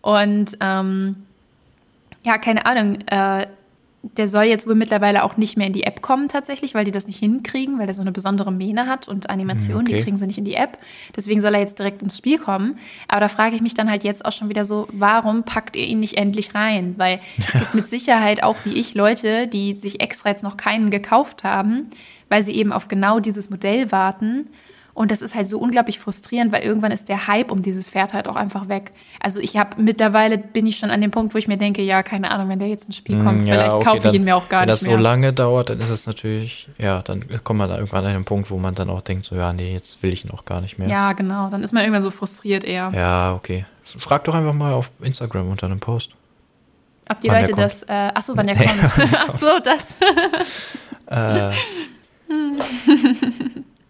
Und 0.00 0.58
ähm, 0.60 1.14
ja, 2.24 2.38
keine 2.38 2.66
Ahnung. 2.66 3.02
Äh, 3.06 3.46
der 4.02 4.28
soll 4.28 4.44
jetzt 4.44 4.66
wohl 4.66 4.75
mittlerweile 4.75 5.23
auch 5.23 5.37
nicht 5.37 5.56
mehr 5.56 5.68
in 5.68 5.73
die 5.73 5.85
App 5.85 6.02
kommen 6.02 6.28
tatsächlich, 6.28 6.75
weil 6.75 6.85
die 6.85 6.90
das 6.90 7.06
nicht 7.06 7.21
hinkriegen, 7.21 7.78
weil 7.78 7.87
der 7.87 7.94
so 7.94 8.00
eine 8.00 8.11
besondere 8.11 8.50
Mähne 8.50 8.87
hat 8.87 9.06
und 9.06 9.30
Animationen, 9.30 9.87
okay. 9.87 9.97
die 9.97 10.02
kriegen 10.02 10.16
sie 10.16 10.26
nicht 10.26 10.38
in 10.38 10.44
die 10.44 10.54
App. 10.54 10.78
Deswegen 11.14 11.40
soll 11.40 11.54
er 11.54 11.61
jetzt 11.61 11.78
direkt 11.78 12.02
ins 12.02 12.18
Spiel 12.18 12.38
kommen. 12.38 12.78
Aber 13.06 13.21
da 13.21 13.28
frage 13.28 13.54
ich 13.54 13.62
mich 13.62 13.75
dann 13.75 13.88
halt 13.88 14.03
jetzt 14.03 14.24
auch 14.24 14.33
schon 14.33 14.48
wieder 14.48 14.64
so, 14.64 14.88
warum 14.92 15.44
packt 15.44 15.76
ihr 15.76 15.87
ihn 15.87 16.00
nicht 16.00 16.16
endlich 16.16 16.55
rein? 16.55 16.94
Weil 16.96 17.20
es 17.38 17.53
gibt 17.53 17.74
mit 17.74 17.88
Sicherheit 17.88 18.42
auch 18.42 18.57
wie 18.64 18.74
ich 18.74 18.94
Leute, 18.94 19.46
die 19.46 19.76
sich 19.76 20.00
extra 20.00 20.31
jetzt 20.31 20.42
noch 20.42 20.57
keinen 20.57 20.90
gekauft 20.90 21.44
haben, 21.44 21.88
weil 22.29 22.42
sie 22.42 22.53
eben 22.53 22.72
auf 22.72 22.88
genau 22.88 23.20
dieses 23.20 23.50
Modell 23.50 23.92
warten 23.92 24.48
und 24.94 25.11
das 25.11 25.22
ist 25.22 25.35
halt 25.35 25.46
so 25.46 25.59
unglaublich 25.59 25.98
frustrierend, 25.98 26.52
weil 26.52 26.62
irgendwann 26.62 26.92
ist 26.92 27.09
der 27.09 27.26
Hype 27.26 27.50
um 27.50 27.62
dieses 27.62 27.88
Pferd 27.88 28.12
halt 28.12 28.28
auch 28.28 28.37
einfach 28.37 28.68
weg. 28.68 28.92
Also 29.20 29.40
ich 29.40 29.57
habe 29.57 29.81
mittlerweile 29.81 30.37
bin 30.37 30.66
ich 30.66 30.76
schon 30.76 30.90
an 30.90 31.00
dem 31.00 31.11
Punkt, 31.11 31.35
wo 31.35 31.38
ich 31.38 31.48
mir 31.48 31.57
denke, 31.57 31.83
ja, 31.83 32.02
keine 32.02 32.31
Ahnung, 32.31 32.50
wenn 32.50 32.59
der 32.59 32.68
jetzt 32.68 32.87
ins 32.87 32.96
Spiel 32.96 33.22
kommt, 33.22 33.46
ja, 33.46 33.55
vielleicht 33.55 33.72
okay, 33.72 33.85
kaufe 33.85 34.09
ich 34.09 34.14
ihn 34.14 34.24
mir 34.24 34.37
auch 34.37 34.48
gar 34.50 34.66
nicht 34.66 34.83
mehr. 34.83 34.90
Wenn 34.90 34.90
das 34.90 34.96
so 34.96 34.96
lange 34.96 35.33
dauert, 35.33 35.70
dann 35.70 35.81
ist 35.81 35.88
es 35.88 36.07
natürlich, 36.07 36.68
ja, 36.76 37.00
dann 37.00 37.24
kommt 37.42 37.59
man 37.59 37.70
da 37.70 37.76
irgendwann 37.76 38.05
an 38.05 38.14
einen 38.14 38.24
Punkt, 38.24 38.50
wo 38.50 38.59
man 38.59 38.74
dann 38.74 38.90
auch 38.90 39.00
denkt, 39.00 39.24
so, 39.24 39.35
ja, 39.35 39.52
nee, 39.52 39.72
jetzt 39.72 40.02
will 40.02 40.12
ich 40.12 40.24
ihn 40.24 40.31
auch 40.31 40.44
gar 40.44 40.61
nicht 40.61 40.78
mehr. 40.78 40.88
Ja, 40.88 41.14
genau. 41.14 41.48
Dann 41.48 41.62
ist 41.62 41.72
man 41.72 41.83
irgendwann 41.83 42.02
so 42.02 42.11
frustriert 42.11 42.64
eher. 42.64 42.92
Ja, 42.94 43.35
okay. 43.35 43.64
Frag 43.85 44.24
doch 44.24 44.35
einfach 44.35 44.55
mal 44.55 44.74
auf 44.74 44.90
Instagram 45.00 45.50
unter 45.50 45.66
einem 45.66 45.81
Post. 45.81 46.11
Ob 47.09 47.20
die 47.20 47.28
Leute 47.28 47.52
das, 47.52 47.83
äh, 47.85 48.11
ach 48.14 48.22
so, 48.22 48.37
wann 48.37 48.46
der 48.46 48.57
kommt. 48.57 48.70
ach 49.16 49.35
so, 49.35 49.48
das. 49.64 49.96
äh. 51.07 51.52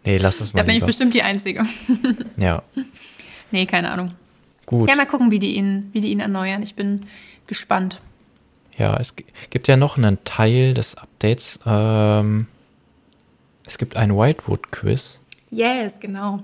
Nee, 0.04 0.18
lass 0.18 0.38
das 0.38 0.52
mal. 0.52 0.60
Da 0.60 0.64
bin 0.64 0.74
lieber. 0.74 0.86
ich 0.86 0.88
bestimmt 0.88 1.14
die 1.14 1.22
Einzige. 1.22 1.64
ja. 2.36 2.62
Nee, 3.54 3.66
keine 3.66 3.90
Ahnung. 3.90 4.14
Gut. 4.64 4.88
Ja, 4.88 4.96
mal 4.96 5.04
gucken, 5.04 5.30
wie 5.30 5.38
die 5.38 5.56
ihn, 5.56 5.90
wie 5.92 6.00
die 6.00 6.10
ihn 6.10 6.20
erneuern. 6.20 6.62
Ich 6.62 6.74
bin 6.74 7.02
gespannt. 7.46 8.00
Ja, 8.78 8.96
es 8.96 9.14
gibt 9.50 9.68
ja 9.68 9.76
noch 9.76 9.98
einen 9.98 10.24
Teil 10.24 10.72
des 10.72 10.96
Updates. 10.96 11.60
Ähm, 11.66 12.46
es 13.66 13.76
gibt 13.76 13.96
ein 13.96 14.16
Whitewood-Quiz. 14.16 15.18
Yes, 15.50 16.00
genau. 16.00 16.40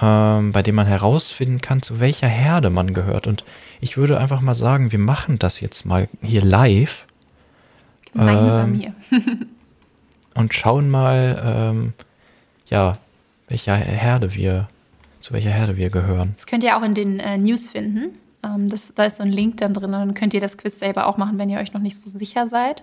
Ähm, 0.00 0.52
bei 0.52 0.62
dem 0.62 0.74
man 0.74 0.86
herausfinden 0.86 1.60
kann, 1.60 1.82
zu 1.82 2.00
welcher 2.00 2.28
Herde 2.28 2.70
man 2.70 2.94
gehört. 2.94 3.26
Und 3.26 3.44
ich 3.80 3.96
würde 3.96 4.18
einfach 4.18 4.40
mal 4.40 4.54
sagen, 4.54 4.92
wir 4.92 4.98
machen 4.98 5.38
das 5.38 5.60
jetzt 5.60 5.84
mal 5.84 6.08
hier 6.22 6.42
live. 6.42 7.06
Gemeinsam 8.12 8.74
ähm, 8.74 8.80
hier. 8.80 8.94
und 10.34 10.54
schauen 10.54 10.90
mal, 10.90 11.40
ähm, 11.44 11.92
ja, 12.70 12.96
welcher 13.48 13.76
Herde 13.76 14.34
wir, 14.34 14.68
zu 15.20 15.32
welcher 15.34 15.50
Herde 15.50 15.76
wir 15.76 15.90
gehören. 15.90 16.34
Das 16.36 16.46
könnt 16.46 16.64
ihr 16.64 16.76
auch 16.76 16.82
in 16.82 16.94
den 16.94 17.20
äh, 17.20 17.36
News 17.36 17.68
finden. 17.68 18.16
Ähm, 18.42 18.70
das, 18.70 18.94
da 18.94 19.04
ist 19.04 19.18
so 19.18 19.22
ein 19.22 19.32
Link 19.32 19.58
dann 19.58 19.74
drin. 19.74 19.92
Dann 19.92 20.14
könnt 20.14 20.34
ihr 20.34 20.40
das 20.40 20.56
Quiz 20.56 20.78
selber 20.78 21.06
auch 21.06 21.16
machen, 21.16 21.38
wenn 21.38 21.50
ihr 21.50 21.58
euch 21.58 21.72
noch 21.72 21.80
nicht 21.80 21.96
so 21.96 22.08
sicher 22.08 22.46
seid. 22.46 22.82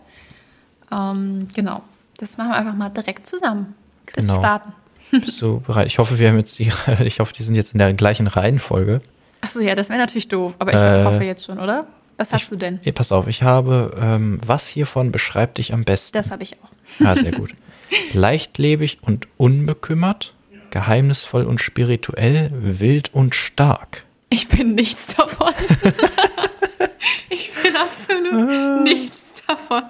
Ähm, 0.91 1.47
genau. 1.55 1.81
Das 2.17 2.37
machen 2.37 2.49
wir 2.49 2.57
einfach 2.57 2.75
mal 2.75 2.89
direkt 2.89 3.27
zusammen. 3.27 3.73
Quiz 4.05 4.27
genau. 4.27 4.39
starten. 4.39 4.73
Bist 5.11 5.41
du 5.41 5.61
bereit? 5.61 5.87
Ich 5.87 5.99
hoffe, 5.99 6.19
wir 6.19 6.29
haben 6.29 6.37
jetzt 6.37 6.57
die, 6.59 6.71
ich 7.03 7.19
hoffe, 7.19 7.33
die 7.33 7.43
sind 7.43 7.55
jetzt 7.55 7.73
in 7.73 7.79
der 7.79 7.93
gleichen 7.93 8.27
Reihenfolge. 8.27 9.01
Achso, 9.41 9.59
ja, 9.59 9.75
das 9.75 9.89
wäre 9.89 9.99
natürlich 9.99 10.27
doof, 10.27 10.55
aber 10.59 10.73
ich 10.73 10.79
äh, 10.79 11.03
hoffe 11.05 11.23
jetzt 11.23 11.45
schon, 11.45 11.59
oder? 11.59 11.87
Was 12.17 12.33
hast 12.33 12.43
ich, 12.43 12.49
du 12.49 12.55
denn? 12.55 12.79
Pass 12.95 13.11
auf, 13.11 13.27
ich 13.27 13.43
habe, 13.43 13.95
ähm, 13.99 14.39
was 14.45 14.67
hiervon 14.67 15.11
beschreibt 15.11 15.59
dich 15.59 15.73
am 15.73 15.83
besten? 15.83 16.17
Das 16.17 16.31
habe 16.31 16.43
ich 16.43 16.55
auch. 16.55 16.69
Ja, 16.99 17.15
sehr 17.15 17.31
gut. 17.31 17.53
Leichtlebig 18.13 18.99
und 19.01 19.27
unbekümmert, 19.37 20.33
geheimnisvoll 20.71 21.43
und 21.43 21.59
spirituell, 21.59 22.51
wild 22.53 23.13
und 23.13 23.35
stark. 23.35 24.03
Ich 24.29 24.47
bin 24.47 24.75
nichts 24.75 25.15
davon. 25.15 25.53
ich 27.29 27.51
bin 27.53 27.75
absolut 27.75 28.83
nichts 28.83 29.43
davon. 29.47 29.83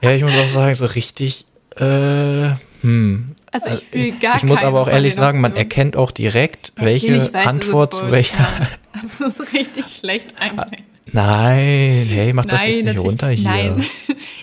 Ja, 0.00 0.12
ich 0.12 0.22
muss 0.22 0.36
auch 0.36 0.48
sagen, 0.48 0.74
so 0.74 0.86
richtig, 0.86 1.46
äh, 1.76 2.50
hm. 2.82 3.34
Also 3.50 3.70
ich 3.70 3.84
fühle 3.84 4.12
gar 4.12 4.36
Ich 4.36 4.42
muss 4.42 4.62
aber 4.62 4.82
auch 4.82 4.88
ehrlich 4.88 5.14
sagen, 5.14 5.40
man 5.40 5.56
erkennt 5.56 5.96
auch 5.96 6.10
direkt, 6.10 6.72
welche 6.76 7.34
Antwort 7.34 7.94
zu 7.94 8.10
welcher. 8.10 8.46
Das 8.92 9.20
ist 9.20 9.52
richtig 9.52 9.86
schlecht 9.86 10.34
eigentlich. 10.38 10.84
Nein, 11.12 12.06
hey, 12.08 12.32
mach 12.32 12.46
das 12.46 12.64
jetzt 12.64 12.84
nicht 12.84 12.98
runter 12.98 13.28
hier. 13.28 13.48
Nein. 13.48 13.84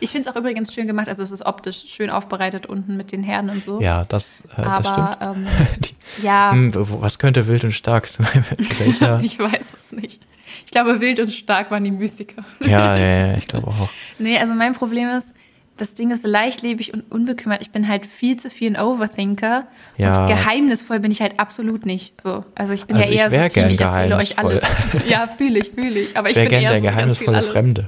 Ich 0.01 0.11
finde 0.11 0.29
es 0.29 0.35
auch 0.35 0.37
übrigens 0.37 0.73
schön 0.73 0.87
gemacht, 0.87 1.07
also 1.07 1.23
es 1.23 1.31
ist 1.31 1.45
optisch 1.45 1.85
schön 1.87 2.09
aufbereitet 2.09 2.65
unten 2.65 2.97
mit 2.97 3.11
den 3.11 3.23
Herden 3.23 3.49
und 3.49 3.63
so. 3.63 3.81
Ja, 3.81 4.03
das, 4.05 4.43
äh, 4.55 4.61
Aber, 4.61 4.83
das 4.83 4.91
stimmt. 4.91 5.17
Ähm, 5.21 5.47
Die, 5.79 6.25
ja. 6.25 6.51
Hm, 6.51 6.71
was 7.01 7.17
könnte 7.17 7.47
wild 7.47 7.63
und 7.63 7.71
stark? 7.71 8.09
ich 9.21 9.39
weiß 9.39 9.73
es 9.73 9.91
nicht. 9.93 10.21
Ich 10.65 10.71
glaube, 10.71 10.99
wild 10.99 11.19
und 11.21 11.31
stark 11.31 11.71
waren 11.71 11.83
die 11.83 11.91
Mystiker. 11.91 12.43
ja, 12.59 12.97
ja, 12.97 13.27
ja, 13.27 13.37
ich 13.37 13.47
glaube 13.47 13.67
auch. 13.67 13.89
Nee, 14.19 14.37
also 14.37 14.53
mein 14.53 14.73
Problem 14.73 15.09
ist, 15.09 15.33
das 15.77 15.93
Ding 15.93 16.11
ist 16.11 16.25
leichtlebig 16.25 16.93
und 16.93 17.11
unbekümmert. 17.11 17.61
Ich 17.61 17.71
bin 17.71 17.87
halt 17.87 18.05
viel 18.05 18.37
zu 18.37 18.49
viel 18.49 18.75
ein 18.75 18.81
Overthinker. 18.81 19.67
Ja. 19.97 20.21
Und 20.21 20.27
geheimnisvoll 20.29 20.99
bin 20.99 21.11
ich 21.11 21.21
halt 21.21 21.39
absolut 21.39 21.85
nicht. 21.85 22.21
So. 22.21 22.45
Also 22.55 22.73
ich 22.73 22.85
bin 22.85 22.95
also 22.95 23.09
ja 23.09 23.15
eher 23.15 23.29
so 23.29 23.35
Team, 23.59 23.69
ich 23.69 23.81
erzähle 23.81 24.15
euch 24.15 24.39
alles. 24.39 24.63
ja, 25.07 25.27
fühle 25.27 25.59
ich, 25.59 25.71
fühle 25.71 25.99
ich. 25.99 26.17
Aber 26.17 26.29
ich, 26.29 26.37
ich 26.37 26.47
bin 26.47 26.59
eher 26.59 26.71
der 26.71 26.79
so 26.79 26.85
geheimnisvolle 26.85 27.43
Fremde. 27.43 27.87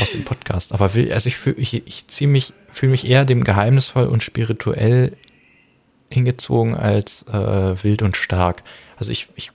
aus 0.00 0.12
dem 0.12 0.24
Podcast. 0.24 0.72
Aber 0.72 0.94
will, 0.94 1.12
also 1.12 1.26
ich 1.26 1.36
fühle 1.36 1.56
ich, 1.56 1.86
ich 1.86 2.06
ziehe 2.08 2.28
mich, 2.28 2.54
fühle 2.72 2.92
mich 2.92 3.06
eher 3.06 3.24
dem 3.24 3.44
geheimnisvoll 3.44 4.06
und 4.06 4.22
spirituell 4.22 5.12
hingezogen 6.10 6.74
als 6.74 7.26
äh, 7.28 7.84
wild 7.84 8.00
und 8.00 8.16
stark. 8.16 8.62
Also 8.96 9.12
ich, 9.12 9.28
ich 9.34 9.50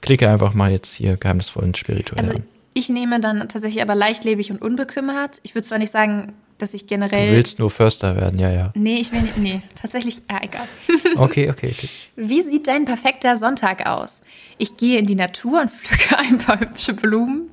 klicke 0.00 0.30
einfach 0.30 0.54
mal 0.54 0.70
jetzt 0.70 0.94
hier 0.94 1.18
geheimnisvoll 1.18 1.62
und 1.62 1.76
spirituell. 1.76 2.24
Also 2.24 2.36
an. 2.38 2.44
Ich 2.74 2.88
nehme 2.88 3.20
dann 3.20 3.48
tatsächlich 3.48 3.82
aber 3.82 3.94
leichtlebig 3.94 4.50
und 4.50 4.60
unbekümmert. 4.60 5.40
Ich 5.44 5.54
würde 5.54 5.66
zwar 5.66 5.78
nicht 5.78 5.92
sagen, 5.92 6.32
dass 6.58 6.74
ich 6.74 6.86
generell. 6.86 7.28
Du 7.28 7.36
willst 7.36 7.58
nur 7.58 7.70
Förster 7.70 8.16
werden, 8.16 8.38
ja, 8.38 8.50
ja. 8.50 8.72
Nee, 8.74 8.96
ich 8.96 9.12
will 9.12 9.22
nicht. 9.22 9.36
Nee, 9.36 9.62
tatsächlich. 9.80 10.22
Ja, 10.30 10.40
egal. 10.42 10.66
Okay, 11.16 11.48
okay, 11.50 11.72
okay. 11.76 11.88
Wie 12.16 12.42
sieht 12.42 12.66
dein 12.66 12.84
perfekter 12.84 13.36
Sonntag 13.36 13.86
aus? 13.86 14.22
Ich 14.58 14.76
gehe 14.76 14.98
in 14.98 15.06
die 15.06 15.14
Natur 15.14 15.60
und 15.60 15.70
pflücke 15.70 16.18
ein 16.18 16.38
paar 16.38 16.58
hübsche 16.58 16.92
Blumen. 16.92 17.52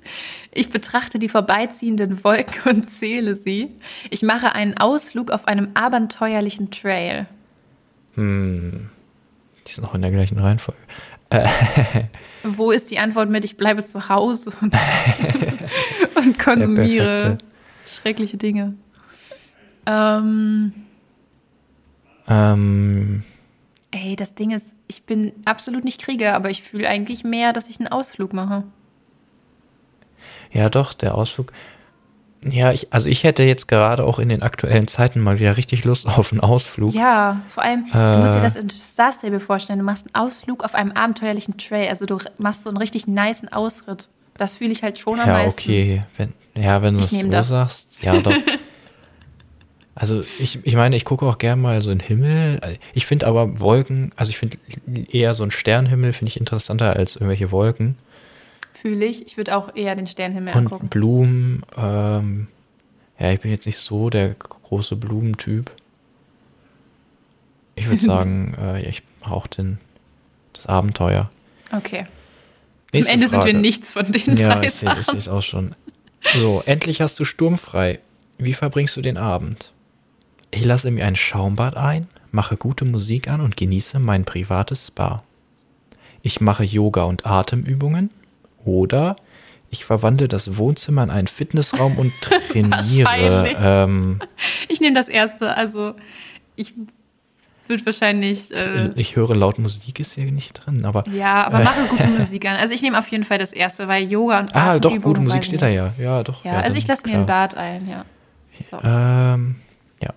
Ich 0.53 0.69
betrachte 0.69 1.19
die 1.19 1.29
vorbeiziehenden 1.29 2.23
Wolken 2.23 2.77
und 2.77 2.89
zähle 2.89 3.35
sie. 3.35 3.75
Ich 4.09 4.23
mache 4.23 4.53
einen 4.53 4.77
Ausflug 4.77 5.31
auf 5.31 5.47
einem 5.47 5.69
abenteuerlichen 5.75 6.71
Trail. 6.71 7.27
Hm. 8.15 8.89
Die 9.71 9.75
sind 9.75 9.85
noch 9.85 9.95
in 9.95 10.01
der 10.01 10.11
gleichen 10.11 10.37
Reihenfolge. 10.37 10.81
Wo 12.43 12.71
ist 12.71 12.91
die 12.91 12.99
Antwort 12.99 13.29
mit, 13.29 13.45
ich 13.45 13.55
bleibe 13.55 13.85
zu 13.85 14.09
Hause 14.09 14.51
und, 14.59 14.75
und 16.15 16.37
konsumiere 16.37 17.37
schreckliche 17.85 18.35
Dinge? 18.35 18.73
Ähm, 19.85 20.73
Ähm, 22.27 23.23
ey, 23.91 24.17
das 24.17 24.35
Ding 24.35 24.51
ist, 24.51 24.73
ich 24.87 25.03
bin 25.03 25.31
absolut 25.45 25.85
nicht 25.85 26.01
Krieger, 26.01 26.35
aber 26.35 26.49
ich 26.49 26.63
fühle 26.63 26.89
eigentlich 26.89 27.23
mehr, 27.23 27.53
dass 27.53 27.69
ich 27.69 27.79
einen 27.79 27.87
Ausflug 27.87 28.33
mache. 28.33 28.65
ja, 30.51 30.69
doch, 30.69 30.93
der 30.93 31.15
Ausflug. 31.15 31.53
Ja, 32.49 32.71
ich, 32.71 32.91
also 32.91 33.07
ich 33.07 33.23
hätte 33.23 33.43
jetzt 33.43 33.67
gerade 33.67 34.03
auch 34.03 34.17
in 34.17 34.29
den 34.29 34.41
aktuellen 34.41 34.87
Zeiten 34.87 35.19
mal 35.19 35.39
wieder 35.39 35.57
richtig 35.57 35.83
Lust 35.85 36.07
auf 36.07 36.31
einen 36.31 36.41
Ausflug. 36.41 36.93
Ja, 36.93 37.41
vor 37.47 37.63
allem, 37.63 37.85
du 37.91 38.17
musst 38.19 38.33
dir 38.33 38.39
Äh. 38.39 38.43
das 38.43 38.55
in 38.55 38.69
Star 38.69 39.11
Stable 39.13 39.39
vorstellen. 39.39 39.77
Du 39.79 39.85
machst 39.85 40.07
einen 40.07 40.15
Ausflug 40.27 40.63
auf 40.63 40.73
einem 40.73 40.91
abenteuerlichen 40.93 41.57
Trail. 41.57 41.87
Also 41.89 42.05
du 42.07 42.17
machst 42.39 42.63
so 42.63 42.69
einen 42.71 42.77
richtig 42.77 43.05
niceen 43.07 43.51
Ausritt. 43.53 44.07
Das 44.37 44.55
fühle 44.55 44.71
ich 44.71 44.81
halt 44.81 44.97
schon 44.97 45.19
am 45.19 45.27
Ja, 45.27 45.33
meisten. 45.33 45.61
okay. 45.61 46.03
Wenn, 46.17 46.33
ja, 46.55 46.81
wenn 46.81 46.95
du 46.95 47.01
es 47.01 47.11
so 47.11 47.27
das. 47.27 47.47
sagst. 47.49 47.97
Ja, 48.01 48.17
doch. 48.19 48.33
Also 49.93 50.23
ich, 50.39 50.59
ich 50.65 50.75
meine, 50.75 50.95
ich 50.95 51.03
gucke 51.05 51.25
auch 51.25 51.37
gern 51.37 51.59
mal 51.61 51.81
so 51.81 51.91
in 51.91 51.99
den 51.99 52.07
Himmel. 52.07 52.59
Ich 52.93 53.05
finde 53.05 53.27
aber 53.27 53.59
Wolken, 53.59 54.11
also 54.15 54.29
ich 54.29 54.37
finde 54.37 54.57
eher 55.11 55.33
so 55.33 55.43
einen 55.43 55.51
Sternenhimmel 55.51 56.13
finde 56.13 56.29
ich 56.29 56.39
interessanter 56.39 56.95
als 56.95 57.15
irgendwelche 57.17 57.51
Wolken. 57.51 57.97
Fühle 58.81 59.05
ich. 59.05 59.27
Ich 59.27 59.37
würde 59.37 59.55
auch 59.55 59.75
eher 59.75 59.95
den 59.95 60.07
Sternenhimmel 60.07 60.55
Und 60.55 60.59
angucken. 60.61 60.87
Blumen, 60.87 61.63
ähm, 61.77 62.47
ja, 63.19 63.31
ich 63.31 63.39
bin 63.39 63.51
jetzt 63.51 63.67
nicht 63.67 63.77
so 63.77 64.09
der 64.09 64.33
große 64.33 64.95
Blumentyp. 64.95 65.71
Ich 67.75 67.87
würde 67.87 68.01
sagen, 68.05 68.55
äh, 68.59 68.89
ich 68.89 69.03
brauche 69.19 69.47
den 69.49 69.77
das 70.53 70.65
Abenteuer. 70.65 71.29
Okay. 71.71 72.07
Nächste 72.91 73.11
Am 73.11 73.13
Ende 73.13 73.27
sind 73.27 73.39
Frage. 73.41 73.53
wir 73.53 73.59
nichts 73.59 73.93
von 73.93 74.11
den 74.11 74.35
Ja, 74.35 74.55
drei 74.55 74.65
ich 74.65 74.73
sehe 74.73 74.95
ich 74.99 75.07
es 75.13 75.27
auch 75.27 75.43
schon. 75.43 75.75
So, 76.35 76.63
endlich 76.65 77.01
hast 77.01 77.19
du 77.19 77.23
sturmfrei. 77.23 77.99
Wie 78.39 78.55
verbringst 78.55 78.97
du 78.97 79.01
den 79.01 79.17
Abend? 79.17 79.71
Ich 80.49 80.65
lasse 80.65 80.89
mir 80.89 81.05
ein 81.05 81.15
Schaumbad 81.15 81.77
ein, 81.77 82.07
mache 82.31 82.57
gute 82.57 82.85
Musik 82.85 83.27
an 83.27 83.41
und 83.41 83.57
genieße 83.57 83.99
mein 83.99 84.25
privates 84.25 84.87
Spa. 84.87 85.23
Ich 86.23 86.41
mache 86.41 86.63
Yoga 86.63 87.03
und 87.03 87.27
Atemübungen 87.27 88.09
oder 88.65 89.15
ich 89.69 89.85
verwandle 89.85 90.27
das 90.27 90.57
Wohnzimmer 90.57 91.03
in 91.03 91.09
einen 91.09 91.27
Fitnessraum 91.27 91.97
und 91.97 92.11
trainiere. 92.21 93.55
Ähm, 93.57 94.19
Ich 94.67 94.81
nehme 94.81 94.95
das 94.95 95.07
erste. 95.07 95.55
Also 95.55 95.93
ich 96.55 96.73
würde 97.67 97.85
wahrscheinlich. 97.85 98.51
Äh, 98.53 98.91
ich 98.95 99.15
höre 99.15 99.33
laut 99.35 99.59
Musik 99.59 99.99
ist 99.99 100.13
hier 100.13 100.29
nicht 100.31 100.53
drin, 100.53 100.83
aber 100.85 101.07
ja, 101.07 101.45
aber 101.45 101.59
mache 101.59 101.85
gute 101.85 102.07
Musik 102.17 102.45
an. 102.45 102.57
Also 102.57 102.73
ich 102.73 102.81
nehme 102.81 102.99
auf 102.99 103.07
jeden 103.07 103.23
Fall 103.23 103.37
das 103.37 103.53
erste, 103.53 103.87
weil 103.87 104.03
Yoga 104.11 104.41
und 104.41 104.55
ah, 104.55 104.77
doch 104.77 104.91
Atemübungen 104.91 105.01
gute 105.03 105.21
Musik 105.21 105.45
steht 105.45 105.53
ich 105.55 105.59
da 105.61 105.67
nicht. 105.67 105.75
ja. 105.75 105.93
Ja, 105.97 106.23
doch. 106.23 106.43
Ja, 106.43 106.57
also 106.57 106.69
dann 106.69 106.77
ich 106.77 106.87
lasse 106.87 107.07
mir 107.07 107.19
ein. 107.19 107.25
Bad 107.25 107.55
ein, 107.55 107.87
ja. 107.87 108.05
So. 108.69 108.77
Ähm, 108.83 109.55
ja. 110.03 110.09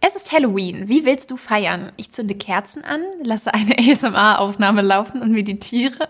Es 0.00 0.14
ist 0.14 0.30
Halloween. 0.30 0.88
Wie 0.88 1.04
willst 1.06 1.30
du 1.30 1.36
feiern? 1.36 1.90
Ich 1.96 2.10
zünde 2.10 2.34
Kerzen 2.34 2.84
an, 2.84 3.00
lasse 3.24 3.52
eine 3.54 3.76
ASMR-Aufnahme 3.78 4.82
laufen 4.82 5.22
und 5.22 5.32
meditiere. 5.32 6.08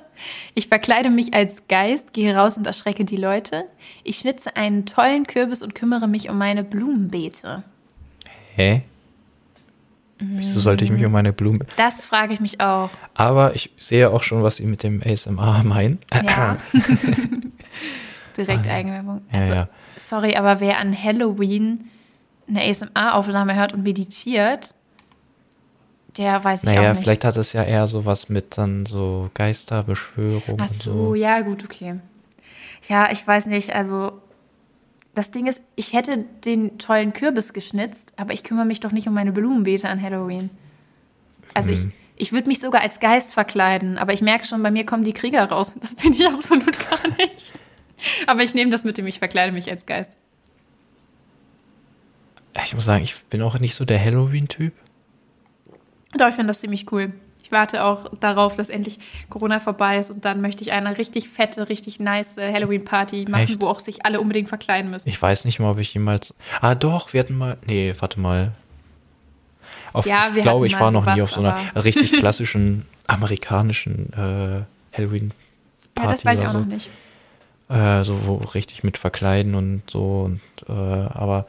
Ich 0.54 0.68
verkleide 0.68 1.10
mich 1.10 1.34
als 1.34 1.66
Geist, 1.68 2.12
gehe 2.12 2.34
raus 2.36 2.56
und 2.58 2.66
erschrecke 2.66 3.04
die 3.04 3.16
Leute. 3.16 3.64
Ich 4.04 4.18
schnitze 4.18 4.56
einen 4.56 4.86
tollen 4.86 5.26
Kürbis 5.26 5.62
und 5.62 5.74
kümmere 5.74 6.08
mich 6.08 6.28
um 6.28 6.38
meine 6.38 6.64
Blumenbeete. 6.64 7.62
Hä? 8.56 8.82
Wieso 10.18 10.60
sollte 10.60 10.84
ich 10.84 10.90
mich 10.90 11.04
um 11.04 11.12
meine 11.12 11.32
Blumen. 11.32 11.64
Das 11.76 12.04
frage 12.04 12.34
ich 12.34 12.40
mich 12.40 12.60
auch. 12.60 12.90
Aber 13.14 13.54
ich 13.54 13.70
sehe 13.78 14.10
auch 14.10 14.22
schon, 14.22 14.42
was 14.42 14.56
Sie 14.56 14.66
mit 14.66 14.82
dem 14.82 15.02
ASMR 15.02 15.62
meinen. 15.64 15.98
Ja. 16.12 16.58
Direkt 18.36 18.68
Eigenwerbung. 18.68 19.22
Ja, 19.32 19.38
Also, 19.40 19.52
ja. 19.54 19.68
Sorry, 19.96 20.36
aber 20.36 20.60
wer 20.60 20.78
an 20.78 20.94
Halloween 20.96 21.88
eine 22.48 22.62
ASMR-Aufnahme 22.62 23.54
hört 23.54 23.72
und 23.72 23.82
meditiert, 23.82 24.74
der 26.16 26.42
weiß 26.42 26.60
ich 26.60 26.66
Naja, 26.66 26.90
auch 26.90 26.94
nicht. 26.94 27.02
vielleicht 27.02 27.24
hat 27.24 27.36
es 27.36 27.52
ja 27.52 27.62
eher 27.62 27.86
sowas 27.86 28.28
mit 28.28 28.56
dann 28.58 28.86
so 28.86 29.30
Geisterbeschwörung 29.34 30.58
Ach 30.60 30.68
so, 30.68 30.92
so. 31.10 31.14
ja, 31.14 31.40
gut, 31.40 31.64
okay. 31.64 31.96
Ja, 32.88 33.10
ich 33.12 33.26
weiß 33.26 33.46
nicht, 33.46 33.74
also 33.74 34.20
das 35.14 35.30
Ding 35.30 35.46
ist, 35.46 35.62
ich 35.76 35.92
hätte 35.92 36.24
den 36.44 36.78
tollen 36.78 37.12
Kürbis 37.12 37.52
geschnitzt, 37.52 38.12
aber 38.16 38.32
ich 38.32 38.42
kümmere 38.44 38.64
mich 38.66 38.80
doch 38.80 38.92
nicht 38.92 39.06
um 39.08 39.14
meine 39.14 39.32
Blumenbeete 39.32 39.88
an 39.88 40.00
Halloween. 40.00 40.50
Also 41.54 41.72
Hm. 41.72 41.92
ich, 42.16 42.26
ich 42.28 42.32
würde 42.32 42.48
mich 42.48 42.60
sogar 42.60 42.80
als 42.82 43.00
Geist 43.00 43.34
verkleiden, 43.34 43.98
aber 43.98 44.12
ich 44.12 44.22
merke 44.22 44.46
schon, 44.46 44.62
bei 44.62 44.70
mir 44.70 44.86
kommen 44.86 45.04
die 45.04 45.12
Krieger 45.12 45.44
raus. 45.48 45.74
Das 45.80 45.94
bin 45.94 46.12
ich 46.12 46.26
absolut 46.32 46.78
gar 46.90 46.98
nicht. 47.18 47.52
Aber 48.26 48.42
ich 48.42 48.54
nehme 48.54 48.70
das 48.70 48.84
mit 48.84 48.98
dem, 48.98 49.06
ich 49.06 49.18
verkleide 49.18 49.52
mich 49.52 49.70
als 49.70 49.84
Geist. 49.84 50.12
Ich 52.64 52.74
muss 52.74 52.84
sagen, 52.84 53.02
ich 53.04 53.22
bin 53.24 53.42
auch 53.42 53.58
nicht 53.58 53.74
so 53.74 53.84
der 53.84 54.02
Halloween-Typ. 54.02 54.72
Doch, 56.18 56.28
ich 56.28 56.34
finde 56.34 56.48
das 56.48 56.60
ziemlich 56.60 56.90
cool. 56.92 57.12
Ich 57.42 57.52
warte 57.52 57.84
auch 57.84 58.08
darauf, 58.20 58.54
dass 58.54 58.68
endlich 58.68 58.98
Corona 59.28 59.58
vorbei 59.58 59.98
ist 59.98 60.10
und 60.10 60.24
dann 60.24 60.40
möchte 60.40 60.62
ich 60.62 60.72
eine 60.72 60.98
richtig 60.98 61.28
fette, 61.28 61.68
richtig 61.68 61.98
nice 61.98 62.36
Halloween-Party 62.36 63.26
machen, 63.28 63.42
Echt? 63.42 63.60
wo 63.60 63.66
auch 63.66 63.80
sich 63.80 64.06
alle 64.06 64.20
unbedingt 64.20 64.48
verkleiden 64.48 64.90
müssen. 64.90 65.08
Ich 65.08 65.20
weiß 65.20 65.44
nicht 65.46 65.58
mal, 65.58 65.72
ob 65.72 65.78
ich 65.78 65.92
jemals. 65.92 66.32
Ah, 66.60 66.76
doch, 66.76 67.12
wir 67.12 67.20
hatten 67.20 67.36
mal. 67.36 67.56
Nee, 67.66 67.94
warte 67.98 68.20
mal. 68.20 68.52
Auf, 69.92 70.06
Ja, 70.06 70.30
ich 70.34 70.42
glaube, 70.42 70.66
ich 70.66 70.78
war 70.78 70.92
noch 70.92 71.04
nie 71.06 71.18
sowas, 71.18 71.22
auf 71.22 71.30
so 71.32 71.40
einer 71.40 71.84
richtig 71.84 72.12
klassischen 72.18 72.86
amerikanischen 73.08 74.12
äh, 74.12 74.96
Halloween-Party. 74.96 75.32
Ja, 75.98 76.06
das 76.06 76.24
weiß 76.24 76.40
ich 76.40 76.46
auch 76.46 76.52
so. 76.52 76.58
noch 76.60 76.66
nicht. 76.66 76.88
Äh, 77.68 78.04
so 78.04 78.26
wo 78.26 78.36
richtig 78.36 78.84
mit 78.84 78.98
Verkleiden 78.98 79.54
und 79.54 79.82
so. 79.90 80.22
Und, 80.22 80.40
äh, 80.68 80.72
aber 80.72 81.46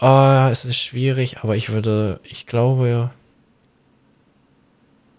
äh, 0.00 0.50
es 0.50 0.64
ist 0.64 0.78
schwierig, 0.78 1.38
aber 1.42 1.56
ich 1.56 1.70
würde, 1.70 2.20
ich 2.22 2.46
glaube, 2.46 3.10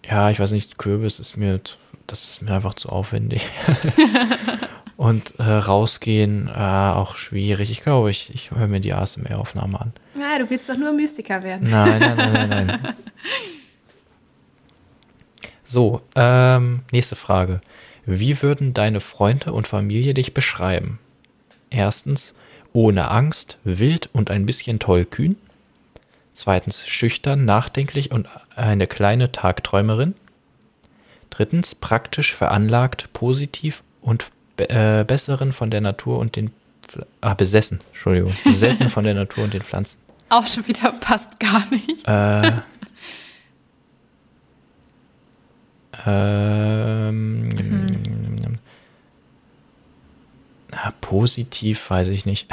ja, 0.08 0.30
ich 0.30 0.40
weiß 0.40 0.52
nicht, 0.52 0.78
Kürbis 0.78 1.20
ist 1.20 1.36
mir, 1.36 1.60
das 2.06 2.24
ist 2.24 2.42
mir 2.42 2.54
einfach 2.54 2.74
zu 2.74 2.88
aufwendig. 2.88 3.46
und 4.96 5.34
äh, 5.38 5.42
rausgehen, 5.42 6.48
äh, 6.48 6.52
auch 6.52 7.16
schwierig. 7.16 7.70
Ich 7.70 7.82
glaube, 7.82 8.10
ich, 8.10 8.34
ich 8.34 8.50
höre 8.50 8.68
mir 8.68 8.80
die 8.80 8.92
ASMR-Aufnahme 8.92 9.80
an. 9.80 9.92
Ja, 10.18 10.38
du 10.38 10.50
willst 10.50 10.68
doch 10.68 10.76
nur 10.76 10.92
Mystiker 10.92 11.42
werden. 11.42 11.70
Nein, 11.70 11.98
nein, 12.00 12.16
nein, 12.16 12.48
nein, 12.48 12.66
nein. 12.66 12.94
So, 15.64 16.02
ähm, 16.16 16.80
nächste 16.90 17.14
Frage. 17.14 17.60
Wie 18.04 18.42
würden 18.42 18.74
deine 18.74 18.98
Freunde 18.98 19.52
und 19.52 19.68
Familie 19.68 20.14
dich 20.14 20.34
beschreiben? 20.34 20.98
Erstens, 21.70 22.34
ohne 22.72 23.08
Angst, 23.08 23.56
wild 23.62 24.10
und 24.12 24.32
ein 24.32 24.46
bisschen 24.46 24.80
tollkühn. 24.80 25.36
Zweitens, 26.32 26.86
schüchtern, 26.86 27.44
nachdenklich 27.44 28.12
und 28.12 28.28
eine 28.56 28.86
kleine 28.86 29.32
Tagträumerin. 29.32 30.14
Drittens, 31.28 31.74
praktisch 31.74 32.34
veranlagt, 32.34 33.12
positiv 33.12 33.82
und 34.00 34.30
be 34.56 34.70
äh, 34.70 35.04
besseren 35.04 35.52
von 35.52 35.70
der 35.70 35.80
Natur 35.80 36.18
und 36.18 36.36
den 36.36 36.50
Pfl 36.86 37.06
ah, 37.20 37.34
besessen, 37.34 37.80
Entschuldigung, 37.90 38.32
besessen 38.44 38.90
von 38.90 39.04
der 39.04 39.14
Natur 39.14 39.44
und 39.44 39.54
den 39.54 39.62
Pflanzen. 39.62 39.98
Auch 40.28 40.46
schon 40.46 40.66
wieder 40.66 40.92
passt 40.92 41.40
gar 41.40 41.64
nicht. 41.70 42.06
Äh, 42.06 42.52
ähm, 46.06 47.50
ah, 50.72 50.92
positiv, 51.00 51.90
weiß 51.90 52.08
ich 52.08 52.26
nicht. 52.26 52.48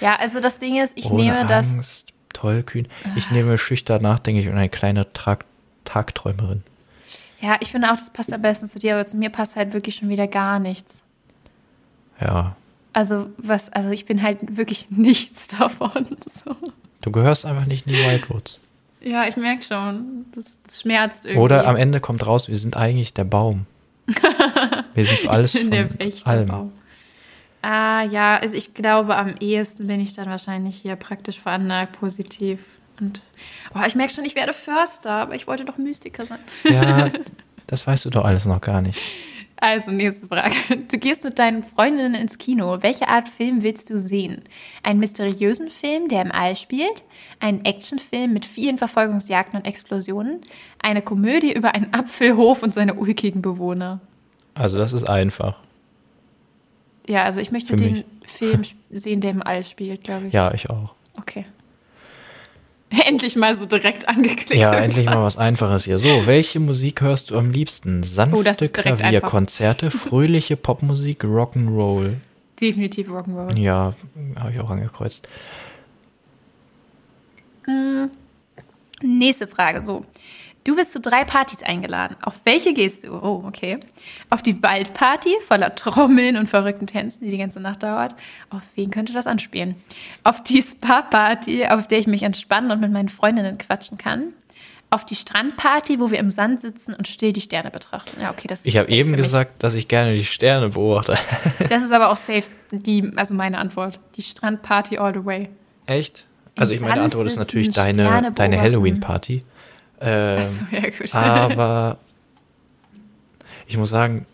Ja, 0.00 0.16
also 0.16 0.40
das 0.40 0.58
Ding 0.58 0.82
ist, 0.82 0.96
ich 0.96 1.10
Ohne 1.10 1.22
nehme 1.22 1.46
das. 1.46 2.04
Tollkühn. 2.40 2.88
Ich 3.16 3.30
nehme 3.30 3.58
schüchtern, 3.58 4.02
nachdenklich 4.02 4.48
und 4.48 4.56
eine 4.56 4.68
kleine 4.68 5.12
Trag 5.12 5.44
Tagträumerin. 5.84 6.62
Ja, 7.40 7.56
ich 7.60 7.70
finde 7.70 7.88
auch, 7.88 7.96
das 7.96 8.10
passt 8.10 8.32
am 8.32 8.42
besten 8.42 8.68
zu 8.68 8.78
dir, 8.78 8.94
aber 8.94 9.06
zu 9.06 9.16
mir 9.16 9.30
passt 9.30 9.56
halt 9.56 9.72
wirklich 9.72 9.96
schon 9.96 10.08
wieder 10.08 10.26
gar 10.26 10.58
nichts. 10.58 11.00
Ja. 12.20 12.54
Also 12.92 13.30
was, 13.38 13.70
also 13.70 13.90
ich 13.90 14.04
bin 14.04 14.22
halt 14.22 14.56
wirklich 14.56 14.86
nichts 14.90 15.48
davon. 15.48 16.06
So. 16.32 16.54
Du 17.00 17.10
gehörst 17.10 17.46
einfach 17.46 17.66
nicht 17.66 17.86
in 17.86 17.94
die 17.94 17.98
Wildwoods. 17.98 18.60
Ja, 19.02 19.26
ich 19.26 19.36
merke 19.36 19.62
schon. 19.62 20.26
Das, 20.34 20.58
das, 20.62 20.82
schmerzt 20.82 21.24
irgendwie. 21.24 21.42
Oder 21.42 21.66
am 21.66 21.76
Ende 21.76 22.00
kommt 22.00 22.26
raus, 22.26 22.48
wir 22.48 22.56
sind 22.56 22.76
eigentlich 22.76 23.14
der 23.14 23.24
Baum. 23.24 23.66
wir 24.94 25.04
sind 25.04 25.28
alles 25.28 25.54
ich 25.54 25.68
bin 25.68 25.88
von 25.88 25.98
der 25.98 26.26
allem. 26.26 26.48
Baum. 26.48 26.72
Ah, 27.62 28.02
ja, 28.04 28.36
also 28.38 28.56
ich 28.56 28.74
glaube, 28.74 29.16
am 29.16 29.34
ehesten 29.38 29.86
bin 29.86 30.00
ich 30.00 30.14
dann 30.14 30.28
wahrscheinlich 30.28 30.76
hier 30.76 30.96
praktisch 30.96 31.38
veranlagt, 31.38 31.98
positiv. 31.98 32.64
Und 33.00 33.20
oh, 33.74 33.80
ich 33.86 33.94
merke 33.94 34.12
schon, 34.12 34.24
ich 34.24 34.34
werde 34.34 34.52
Förster, 34.52 35.12
aber 35.12 35.34
ich 35.34 35.46
wollte 35.46 35.64
doch 35.64 35.76
Mystiker 35.78 36.24
sein. 36.26 36.38
Ja, 36.64 37.10
das 37.66 37.86
weißt 37.86 38.04
du 38.06 38.10
doch 38.10 38.24
alles 38.24 38.46
noch 38.46 38.60
gar 38.60 38.80
nicht. 38.82 38.98
Also, 39.62 39.90
nächste 39.90 40.26
Frage. 40.26 40.54
Du 40.90 40.96
gehst 40.96 41.22
mit 41.22 41.38
deinen 41.38 41.62
Freundinnen 41.62 42.14
ins 42.14 42.38
Kino. 42.38 42.78
Welche 42.80 43.08
Art 43.08 43.28
Film 43.28 43.62
willst 43.62 43.90
du 43.90 43.98
sehen? 43.98 44.42
Einen 44.82 45.00
mysteriösen 45.00 45.68
Film, 45.68 46.08
der 46.08 46.22
im 46.22 46.32
All 46.32 46.56
spielt? 46.56 47.04
Einen 47.40 47.66
Actionfilm 47.66 48.32
mit 48.32 48.46
vielen 48.46 48.78
Verfolgungsjagden 48.78 49.58
und 49.58 49.66
Explosionen? 49.66 50.40
Eine 50.78 51.02
Komödie 51.02 51.52
über 51.52 51.74
einen 51.74 51.92
Apfelhof 51.92 52.62
und 52.62 52.72
seine 52.72 52.94
ulkigen 52.94 53.42
Bewohner? 53.42 54.00
Also 54.54 54.78
das 54.78 54.94
ist 54.94 55.06
einfach. 55.08 55.58
Ja, 57.10 57.24
also 57.24 57.40
ich 57.40 57.50
möchte 57.50 57.74
den 57.74 57.92
mich. 57.92 58.04
Film 58.24 58.62
sehen, 58.90 59.20
der 59.20 59.32
im 59.32 59.42
All 59.42 59.64
spielt, 59.64 60.04
glaube 60.04 60.28
ich. 60.28 60.32
Ja, 60.32 60.54
ich 60.54 60.70
auch. 60.70 60.94
Okay. 61.18 61.44
Endlich 63.06 63.34
mal 63.34 63.54
so 63.54 63.66
direkt 63.66 64.08
angeklickt. 64.08 64.54
Ja, 64.54 64.74
endlich 64.74 65.06
mal 65.06 65.22
was 65.22 65.38
Einfaches 65.38 65.84
hier. 65.84 65.98
So, 65.98 66.26
welche 66.26 66.58
Musik 66.58 67.02
hörst 67.02 67.30
du 67.30 67.38
am 67.38 67.50
liebsten? 67.52 68.02
Sanfte 68.02 68.64
Oh, 68.64 68.68
Klavierkonzerte, 68.68 69.90
fröhliche 69.92 70.56
Popmusik, 70.56 71.22
Rock'n'Roll. 71.22 72.14
Definitiv 72.60 73.10
Rock'n'Roll. 73.10 73.56
Ja, 73.56 73.94
habe 74.36 74.52
ich 74.52 74.60
auch 74.60 74.70
angekreuzt. 74.70 75.28
Nächste 79.02 79.46
Frage. 79.46 79.84
So. 79.84 80.04
Du 80.64 80.76
bist 80.76 80.92
zu 80.92 81.00
drei 81.00 81.24
Partys 81.24 81.62
eingeladen. 81.62 82.16
Auf 82.20 82.40
welche 82.44 82.74
gehst 82.74 83.04
du? 83.04 83.14
Oh, 83.14 83.44
okay. 83.46 83.80
Auf 84.28 84.42
die 84.42 84.62
Waldparty 84.62 85.36
voller 85.46 85.74
Trommeln 85.74 86.36
und 86.36 86.48
verrückten 86.48 86.86
Tänzen, 86.86 87.24
die 87.24 87.30
die 87.30 87.38
ganze 87.38 87.60
Nacht 87.60 87.82
dauert. 87.82 88.14
Auf 88.50 88.62
wen 88.74 88.90
könnte 88.90 89.14
das 89.14 89.26
anspielen? 89.26 89.76
Auf 90.22 90.42
die 90.42 90.60
Spa-Party, 90.60 91.66
auf 91.66 91.88
der 91.88 91.98
ich 91.98 92.06
mich 92.06 92.24
entspannen 92.24 92.70
und 92.70 92.80
mit 92.80 92.92
meinen 92.92 93.08
Freundinnen 93.08 93.56
quatschen 93.56 93.96
kann. 93.96 94.34
Auf 94.90 95.06
die 95.06 95.14
Strandparty, 95.14 95.98
wo 95.98 96.10
wir 96.10 96.18
im 96.18 96.30
Sand 96.30 96.60
sitzen 96.60 96.94
und 96.94 97.08
still 97.08 97.32
die 97.32 97.40
Sterne 97.40 97.70
betrachten. 97.70 98.20
Ja, 98.20 98.30
okay, 98.30 98.48
das 98.48 98.66
Ich 98.66 98.76
habe 98.76 98.90
eben 98.90 99.16
gesagt, 99.16 99.62
dass 99.62 99.74
ich 99.74 99.88
gerne 99.88 100.14
die 100.14 100.24
Sterne 100.24 100.70
beobachte. 100.70 101.16
Das 101.70 101.84
ist 101.84 101.92
aber 101.92 102.10
auch 102.10 102.16
safe, 102.16 102.44
die, 102.72 103.12
also 103.16 103.32
meine 103.34 103.58
Antwort. 103.58 104.00
Die 104.16 104.22
Strandparty 104.22 104.98
all 104.98 105.14
the 105.14 105.24
way. 105.24 105.48
Echt? 105.86 106.26
Also 106.56 106.74
ich 106.74 106.80
meine 106.80 107.00
Antwort 107.00 107.26
ist 107.26 107.36
natürlich 107.36 107.70
deine, 107.70 108.32
deine. 108.34 108.60
Halloween-Party. 108.60 109.44
Ähm, 110.00 110.38
Achso, 110.40 110.64
ja 110.70 110.80
gut. 110.90 111.14
aber 111.14 111.98
ich 113.66 113.76
muss 113.76 113.90
sagen, 113.90 114.26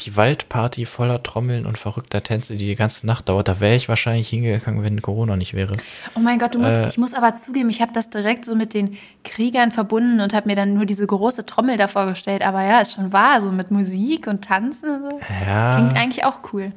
die 0.00 0.16
Waldparty 0.16 0.84
voller 0.84 1.22
Trommeln 1.22 1.64
und 1.64 1.78
verrückter 1.78 2.22
Tänze, 2.24 2.56
die 2.56 2.66
die 2.66 2.74
ganze 2.74 3.06
Nacht 3.06 3.28
dauert, 3.28 3.46
da 3.46 3.60
wäre 3.60 3.76
ich 3.76 3.88
wahrscheinlich 3.88 4.28
hingegangen, 4.30 4.82
wenn 4.82 5.00
Corona 5.00 5.36
nicht 5.36 5.54
wäre. 5.54 5.74
Oh 6.16 6.18
mein 6.18 6.38
Gott, 6.40 6.54
du 6.54 6.58
musst, 6.58 6.74
Äh, 6.76 6.88
ich 6.88 6.98
muss 6.98 7.14
aber 7.14 7.36
zugeben, 7.36 7.70
ich 7.70 7.80
habe 7.80 7.92
das 7.92 8.10
direkt 8.10 8.44
so 8.44 8.56
mit 8.56 8.74
den 8.74 8.96
Kriegern 9.22 9.70
verbunden 9.70 10.20
und 10.20 10.34
habe 10.34 10.48
mir 10.48 10.56
dann 10.56 10.74
nur 10.74 10.86
diese 10.86 11.06
große 11.06 11.46
Trommel 11.46 11.76
da 11.76 11.86
vorgestellt. 11.86 12.42
Aber 12.42 12.62
ja, 12.64 12.80
ist 12.80 12.94
schon 12.94 13.12
wahr, 13.12 13.40
so 13.42 13.52
mit 13.52 13.70
Musik 13.70 14.26
und 14.26 14.42
Tanzen 14.44 14.90
und 14.90 15.10
so. 15.10 15.20
Ja, 15.46 15.76
Klingt 15.76 15.96
eigentlich 15.96 16.24
auch 16.24 16.40
cool. 16.52 16.72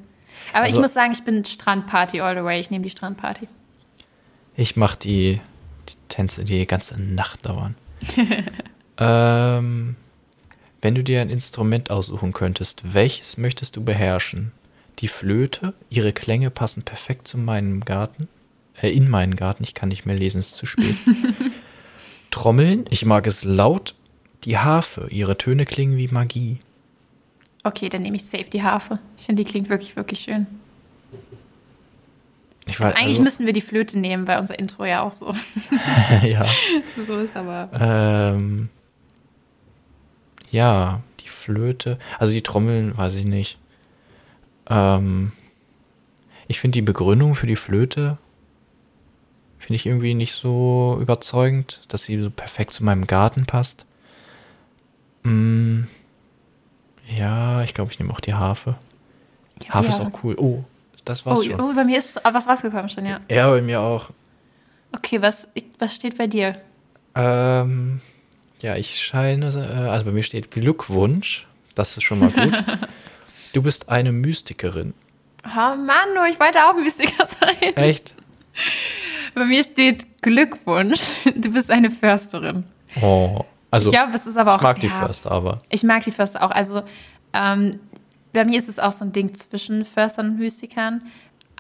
Aber 0.54 0.66
ich 0.66 0.72
Also- 0.72 0.82
muss 0.82 0.94
sagen, 0.94 1.12
ich 1.14 1.24
bin 1.24 1.44
Strandparty 1.46 2.22
all 2.22 2.36
the 2.38 2.44
way. 2.44 2.60
Ich 2.60 2.70
nehme 2.70 2.84
die 2.84 2.92
Strandparty. 2.92 3.48
ich 4.56 4.76
mache 4.76 5.00
die, 5.00 5.42
die 5.90 5.96
Tänze, 6.10 6.44
die 6.44 6.60
die 6.60 6.68
ganze 6.68 7.02
Nacht 7.02 7.46
dauern. 7.48 7.76
ähm, 8.98 9.96
wenn 10.82 10.96
du 10.96 11.04
dir 11.04 11.22
ein 11.22 11.30
Instrument 11.30 11.90
aussuchen 11.92 12.34
könntest, 12.34 12.94
welches 12.94 13.38
möchtest 13.38 13.76
du 13.76 13.84
beherrschen? 13.84 14.52
Die 15.00 15.08
Flöte, 15.08 15.74
ihre 15.90 16.14
Klänge 16.14 16.50
passen 16.50 16.84
perfekt 16.84 17.28
zu 17.28 17.38
meinem 17.38 17.82
Garten, 17.82 18.28
äh, 18.82 18.90
in 18.90 19.10
meinen 19.10 19.36
Garten, 19.36 19.64
ich 19.64 19.74
kann 19.74 19.90
nicht 19.90 20.06
mehr 20.06 20.16
lesen, 20.16 20.40
es 20.40 20.48
ist 20.48 20.58
zu 20.58 20.66
spät. 20.66 20.96
Trommeln, 22.32 22.86
ich 22.90 23.06
mag 23.06 23.28
es 23.28 23.44
laut. 23.44 23.96
Die 24.44 24.58
Harfe, 24.58 25.08
ihre 25.10 25.38
Töne 25.38 25.66
klingen 25.66 25.98
wie 25.98 26.08
Magie. 26.08 26.60
Okay, 27.64 27.90
dann 27.90 28.04
nehme 28.04 28.18
ich 28.18 28.26
safe 28.26 28.46
die 28.52 28.62
Harfe. 28.62 29.00
Ich 29.18 29.26
finde, 29.26 29.44
die 29.44 29.50
klingt 29.50 29.70
wirklich, 29.70 29.96
wirklich 29.96 30.20
schön. 30.20 30.46
Ich 32.68 32.80
Also 32.80 32.94
weiß, 32.94 33.02
eigentlich 33.02 33.20
müssen 33.20 33.46
wir 33.46 33.54
die 33.54 33.62
Flöte 33.62 34.00
nehmen, 34.00 34.28
weil 34.28 34.40
unser 34.40 34.58
Intro 34.58 34.86
ja 34.86 35.04
auch 35.04 35.14
so, 35.14 35.36
ja. 36.24 36.46
so 37.08 37.20
ist, 37.20 37.36
aber. 37.36 37.70
Ähm, 37.74 38.70
ja, 40.50 41.02
die 41.20 41.30
Flöte. 41.30 42.00
Also 42.18 42.34
die 42.34 42.42
Trommeln, 42.42 42.98
weiß 42.98 43.16
ich 43.16 43.26
nicht. 43.26 43.58
Ähm, 44.70 45.32
ich 46.48 46.60
finde 46.60 46.74
die 46.74 46.82
Begründung 46.82 47.36
für 47.36 47.48
die 47.48 47.56
Flöte 47.56 48.18
finde 49.66 49.78
ich 49.78 49.88
irgendwie 49.88 50.14
nicht 50.14 50.34
so 50.34 50.96
überzeugend, 51.02 51.82
dass 51.88 52.04
sie 52.04 52.22
so 52.22 52.30
perfekt 52.30 52.72
zu 52.72 52.84
meinem 52.84 53.08
Garten 53.08 53.48
passt. 53.48 53.88
Mm, 55.24 55.86
ja, 57.08 57.64
ich 57.64 57.74
glaube, 57.74 57.92
ich 57.92 57.98
nehme 57.98 58.14
auch 58.14 58.20
die 58.20 58.36
Harfe. 58.36 58.76
Ja, 59.64 59.74
Harfe 59.74 59.90
ja. 59.90 59.98
ist 59.98 60.02
auch 60.06 60.24
cool. 60.24 60.36
Oh, 60.38 60.64
das 61.06 61.26
war's 61.26 61.40
Oh, 61.40 61.44
schon. 61.44 61.62
oh, 61.62 61.74
bei 61.74 61.84
mir 61.84 61.98
ist 61.98 62.20
was 62.24 62.48
rausgekommen 62.48 62.90
schon, 62.90 63.06
ja. 63.06 63.20
Ja, 63.30 63.50
bei 63.50 63.62
mir 63.62 63.80
auch. 63.80 64.10
Okay, 64.92 65.22
was, 65.22 65.48
was 65.80 65.96
steht 65.96 66.18
bei 66.18 66.28
dir? 66.28 66.62
Ähm, 67.16 68.02
ja, 68.62 68.76
ich 68.76 69.02
scheine, 69.02 69.48
äh, 69.48 69.90
also 69.90 70.06
bei 70.06 70.12
mir 70.12 70.24
steht 70.24 70.52
Glückwunsch. 70.52 71.48
Das 71.76 71.98
ist 71.98 72.04
schon 72.04 72.20
mal 72.20 72.32
gut. 72.32 72.54
du 73.54 73.62
bist 73.62 73.90
eine 73.90 74.12
Mystikerin. 74.12 74.94
Oh 75.46 75.76
Mann, 75.76 76.10
oh, 76.20 76.26
ich 76.30 76.40
wollte 76.40 76.60
auch 76.60 76.76
Mystiker 76.76 77.26
sein. 77.26 77.76
Echt? 77.76 78.16
Bei 79.36 79.46
mir 79.46 79.64
steht 79.64 80.22
Glückwunsch. 80.22 81.10
Du 81.36 81.52
bist 81.52 81.70
eine 81.70 81.92
Försterin. 81.92 82.64
Oh. 83.02 83.42
Also, 83.70 83.88
ich 83.90 83.94
glaube, 83.94 84.14
es 84.14 84.26
ist 84.26 84.38
aber 84.38 84.54
auch. 84.54 84.58
ich 84.58 84.64
mag 84.64 84.80
die 84.80 84.88
ja, 84.88 85.06
Förster, 85.06 85.32
aber. 85.32 85.62
Ich 85.70 85.84
mag 85.84 86.04
die 86.04 86.12
Förster 86.12 86.42
auch. 86.44 86.52
Also, 86.52 86.84
ähm, 87.34 87.80
bei 88.36 88.46
mir 88.46 88.58
ist 88.60 88.70
es 88.70 88.78
auch 88.80 88.92
so 88.92 89.04
ein 89.06 89.12
Ding 89.12 89.34
zwischen 89.34 89.84
Förstern 89.86 90.30
und 90.32 90.38
Mystikern. 90.40 91.02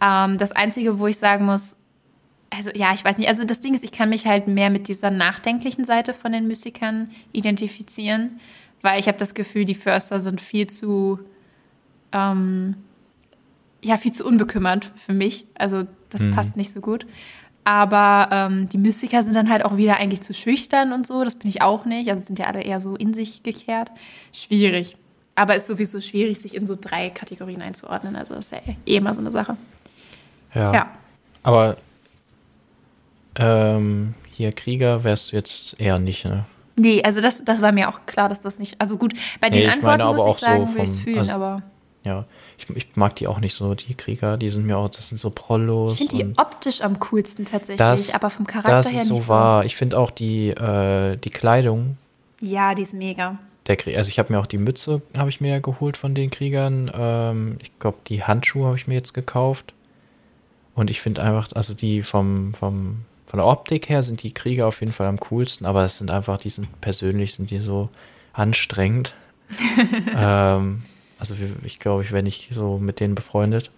Ähm, 0.01 0.37
das 0.37 0.51
Einzige, 0.51 0.99
wo 0.99 1.07
ich 1.07 1.17
sagen 1.17 1.45
muss, 1.45 1.75
also 2.51 2.69
ja, 2.75 2.93
ich 2.93 3.03
weiß 3.03 3.17
nicht, 3.17 3.27
also 3.27 3.43
das 3.43 3.59
Ding 3.59 3.73
ist, 3.73 3.83
ich 3.83 3.91
kann 3.91 4.09
mich 4.09 4.25
halt 4.27 4.47
mehr 4.47 4.69
mit 4.69 4.87
dieser 4.87 5.09
nachdenklichen 5.09 5.83
Seite 5.83 6.13
von 6.13 6.31
den 6.31 6.47
Mystikern 6.47 7.09
identifizieren, 7.33 8.39
weil 8.81 8.99
ich 8.99 9.07
habe 9.07 9.17
das 9.17 9.33
Gefühl, 9.33 9.65
die 9.65 9.73
Förster 9.73 10.19
sind 10.19 10.39
viel 10.41 10.67
zu, 10.67 11.19
ähm, 12.11 12.75
ja, 13.83 13.97
viel 13.97 14.11
zu 14.11 14.25
unbekümmert 14.25 14.91
für 14.95 15.13
mich. 15.13 15.45
Also 15.55 15.83
das 16.09 16.21
Mhm. 16.21 16.31
passt 16.31 16.55
nicht 16.55 16.71
so 16.71 16.81
gut. 16.81 17.05
Aber 17.63 18.29
ähm, 18.31 18.69
die 18.69 18.77
Mystiker 18.77 19.23
sind 19.23 19.35
dann 19.35 19.49
halt 19.49 19.65
auch 19.65 19.75
wieder 19.75 19.97
eigentlich 19.97 20.21
zu 20.21 20.33
schüchtern 20.35 20.93
und 20.93 21.07
so. 21.07 21.23
Das 21.23 21.35
bin 21.35 21.49
ich 21.49 21.61
auch 21.63 21.85
nicht. 21.85 22.09
Also 22.09 22.21
sind 22.21 22.37
ja 22.37 22.45
alle 22.45 22.61
eher 22.61 22.79
so 22.79 22.95
in 22.95 23.13
sich 23.13 23.41
gekehrt. 23.41 23.89
Schwierig. 24.31 24.95
Aber 25.35 25.55
ist 25.55 25.67
sowieso 25.67 25.99
schwierig, 26.01 26.39
sich 26.39 26.55
in 26.55 26.65
so 26.65 26.77
drei 26.79 27.09
Kategorien 27.09 27.61
einzuordnen. 27.61 28.15
Also 28.15 28.35
das 28.35 28.45
ist 28.45 28.51
ja 28.51 28.59
eh 28.85 28.95
immer 28.97 29.13
so 29.13 29.21
eine 29.21 29.31
Sache. 29.31 29.57
Ja. 30.53 30.73
Ja. 30.73 30.89
Aber 31.43 31.75
ähm, 33.35 34.13
hier 34.31 34.51
Krieger 34.53 35.03
wärst 35.03 35.31
du 35.31 35.35
jetzt 35.35 35.79
eher 35.79 35.99
nicht, 35.99 36.25
ne? 36.25 36.45
Nee, 36.77 37.01
also 37.03 37.21
das, 37.21 37.43
das 37.45 37.61
war 37.61 37.71
mir 37.71 37.87
auch 37.89 38.05
klar, 38.05 38.27
dass 38.29 38.41
das 38.41 38.59
nicht. 38.59 38.79
Also 38.79 38.97
gut, 38.97 39.13
bei 39.39 39.49
den 39.49 39.63
Nee, 39.63 39.67
Antworten 39.71 40.03
meine 40.03 40.17
muss 40.17 40.35
ich 40.35 40.41
sagen, 40.41 40.67
so 40.67 40.75
will 40.75 40.83
ich 40.83 40.89
vom- 40.89 40.99
fühlen, 40.99 41.17
also- 41.19 41.31
aber 41.33 41.61
Ja. 42.03 42.25
Ich, 42.57 42.69
ich 42.69 42.95
mag 42.95 43.15
die 43.15 43.27
auch 43.27 43.39
nicht 43.39 43.53
so, 43.53 43.75
die 43.75 43.93
Krieger. 43.95 44.37
Die 44.37 44.47
sind 44.49 44.65
mir 44.65 44.77
auch, 44.77 44.87
das 44.89 45.09
sind 45.09 45.17
so 45.17 45.29
Prollos. 45.29 45.93
ich 45.93 45.97
finde 46.09 46.15
die 46.15 46.39
optisch 46.39 46.81
am 46.81 46.97
coolsten 46.99 47.43
tatsächlich, 47.43 47.77
das, 47.77 48.13
aber 48.15 48.29
vom 48.29 48.47
Charakter 48.47 48.71
das 48.77 48.91
her 48.93 49.01
ist 49.01 49.07
so 49.09 49.15
nicht 49.15 49.27
wahr. 49.27 49.65
Ich 49.65 49.75
finde 49.75 49.97
auch 49.99 50.09
die, 50.11 50.49
äh, 50.51 51.17
die 51.17 51.29
Kleidung 51.31 51.97
so. 52.39 52.45
Ja, 52.47 52.73
die 52.73 52.83
ist 52.83 52.93
mega. 52.93 53.37
Der 53.67 53.75
Krieg, 53.75 53.97
also 53.97 54.09
ich 54.09 54.19
habe 54.19 54.31
mir 54.31 54.39
auch 54.39 54.45
die 54.45 54.57
Mütze, 54.57 55.01
habe 55.17 55.29
ich 55.29 55.41
mir 55.41 55.49
ja 55.49 55.59
geholt 55.59 55.97
von 55.97 56.13
den 56.13 56.29
Kriegern. 56.29 56.91
Ähm, 56.93 57.57
ich 57.61 57.77
glaube, 57.79 57.97
die 58.07 58.23
Handschuhe 58.23 58.67
habe 58.67 58.77
ich 58.77 58.87
mir 58.87 58.93
jetzt 58.93 59.13
gekauft. 59.13 59.73
Und 60.75 60.89
ich 60.89 61.01
finde 61.01 61.23
einfach, 61.23 61.49
also 61.53 61.73
die 61.73 62.03
vom, 62.03 62.53
vom, 62.53 63.05
von 63.25 63.37
der 63.37 63.47
Optik 63.47 63.89
her 63.89 64.03
sind 64.03 64.23
die 64.23 64.33
Krieger 64.33 64.67
auf 64.67 64.81
jeden 64.81 64.91
Fall 64.91 65.07
am 65.07 65.19
coolsten, 65.19 65.65
aber 65.65 65.83
es 65.85 65.97
sind 65.97 66.11
einfach, 66.11 66.37
die 66.37 66.49
sind 66.49 66.81
persönlich, 66.81 67.33
sind 67.33 67.49
die 67.49 67.59
so 67.59 67.89
anstrengend. 68.33 69.15
ähm, 70.15 70.83
also 71.17 71.35
ich 71.63 71.79
glaube, 71.79 72.03
ich 72.03 72.11
wäre 72.11 72.23
nicht 72.23 72.49
so 72.53 72.77
mit 72.77 72.99
denen 72.99 73.15
befreundet. 73.15 73.71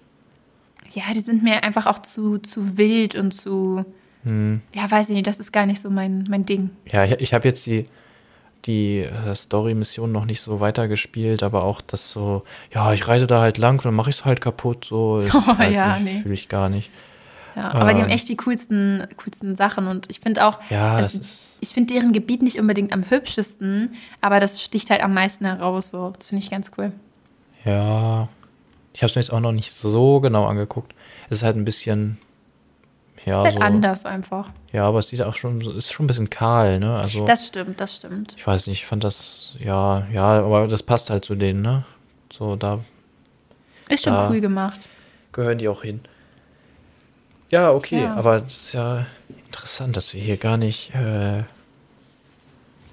Ja, 0.92 1.04
die 1.14 1.20
sind 1.20 1.44
mir 1.44 1.64
einfach 1.64 1.86
auch 1.86 2.00
zu, 2.00 2.40
zu 2.40 2.78
wild 2.78 3.16
und 3.16 3.32
zu. 3.32 3.86
Hm. 4.24 4.62
Ja, 4.74 4.90
weiß 4.90 5.10
ich 5.10 5.16
nicht, 5.16 5.28
das 5.28 5.40
ist 5.40 5.52
gar 5.52 5.66
nicht 5.66 5.82
so 5.82 5.90
mein, 5.90 6.26
mein 6.30 6.46
Ding. 6.46 6.72
Ja, 6.92 7.06
ich, 7.06 7.12
ich 7.20 7.34
habe 7.34 7.48
jetzt 7.48 7.66
die, 7.68 7.86
die 8.66 9.00
äh, 9.00 9.36
Story-Mission 9.36 10.12
noch 10.12 10.26
nicht 10.26 10.42
so 10.42 10.60
weitergespielt, 10.60 11.44
aber 11.44 11.64
auch 11.64 11.82
das 11.82 12.12
so, 12.12 12.44
ja, 12.74 12.92
ich 12.94 13.08
reite 13.08 13.28
da 13.28 13.40
halt 13.42 13.58
lang, 13.58 13.82
dann 13.84 13.94
mache 13.96 14.10
ich 14.10 14.18
es 14.18 14.26
halt 14.26 14.42
kaputt, 14.42 14.86
so. 14.86 15.22
Ich 15.26 15.34
Oh, 15.34 15.62
ja, 15.62 16.00
nee. 16.00 16.22
fühle 16.22 16.34
ich 16.34 16.50
gar 16.50 16.70
nicht. 16.70 16.90
Ja, 17.56 17.72
aber 17.72 17.94
die 17.94 18.02
haben 18.02 18.10
Ähm. 18.10 18.16
echt 18.16 18.30
die 18.30 18.38
coolsten, 18.38 19.08
coolsten 19.18 19.56
Sachen 19.56 19.88
und 19.88 20.06
ich 20.12 20.20
finde 20.20 20.46
auch, 20.46 20.60
Ja, 20.70 21.00
ist, 21.00 21.58
ich 21.60 21.70
finde 21.70 21.94
deren 21.94 22.14
Gebiet 22.14 22.44
nicht 22.44 22.60
unbedingt 22.60 22.94
am 22.94 23.10
hübschesten, 23.10 23.96
aber 24.22 24.40
das 24.40 24.62
sticht 24.62 24.90
halt 24.92 25.02
am 25.02 25.14
meisten 25.16 25.46
heraus. 25.46 25.90
So, 25.90 26.14
das 26.18 26.28
finde 26.28 26.44
ich 26.44 26.52
ganz 26.52 26.70
cool. 26.78 26.92
ja, 27.66 28.28
ich 28.94 29.02
habe 29.04 29.10
es 29.10 29.16
mir 29.16 29.22
jetzt 29.22 29.32
auch 29.32 29.40
noch 29.40 29.52
nicht 29.52 29.74
so 29.74 30.20
genau 30.20 30.46
angeguckt. 30.46 30.94
Es 31.30 31.38
ist 31.38 31.44
halt 31.44 31.56
ein 31.56 31.66
bisschen, 31.66 32.18
ja, 33.26 33.40
ist 33.40 33.46
halt 33.46 33.54
so, 33.56 33.60
anders 33.62 34.06
einfach. 34.06 34.50
ja, 34.72 34.86
aber 34.88 35.00
es 35.00 35.10
sieht 35.10 35.22
auch 35.22 35.36
schon, 35.36 35.62
so- 35.62 35.72
ist 35.72 35.92
schon 35.92 36.06
ein 36.06 36.08
bisschen 36.08 36.30
kahl, 36.30 36.80
ne? 36.80 36.96
Also, 36.98 37.26
Das 37.26 37.48
stimmt, 37.48 37.80
das 37.82 37.96
stimmt. 37.96 38.34
ich 38.38 38.46
weiß 38.48 38.68
nicht, 38.68 38.82
ich 38.82 38.86
fand 38.86 39.04
das, 39.04 39.58
ja, 39.60 40.06
ja, 40.12 40.40
aber 40.44 40.68
das 40.68 40.84
passt 40.84 41.10
halt 41.10 41.26
zu 41.26 41.36
denen, 41.36 41.62
ne? 41.62 41.84
So, 42.32 42.56
da 42.56 42.80
Ist 43.90 44.04
schon 44.04 44.14
Ja. 44.14 44.30
cool 44.30 44.42
gemacht. 44.42 44.80
gehören 45.32 45.58
die 45.58 45.68
auch 45.70 45.82
hin. 45.84 46.02
Ja, 47.50 47.72
okay, 47.72 48.04
Ja. 48.04 48.16
aber 48.16 48.42
das 48.42 48.54
ist 48.54 48.74
ja 48.74 49.06
interessant, 49.48 49.96
dass 49.96 50.14
wir 50.14 50.22
hier 50.22 50.38
gar 50.38 50.58
nicht 50.58 50.94
äh, 50.94 51.44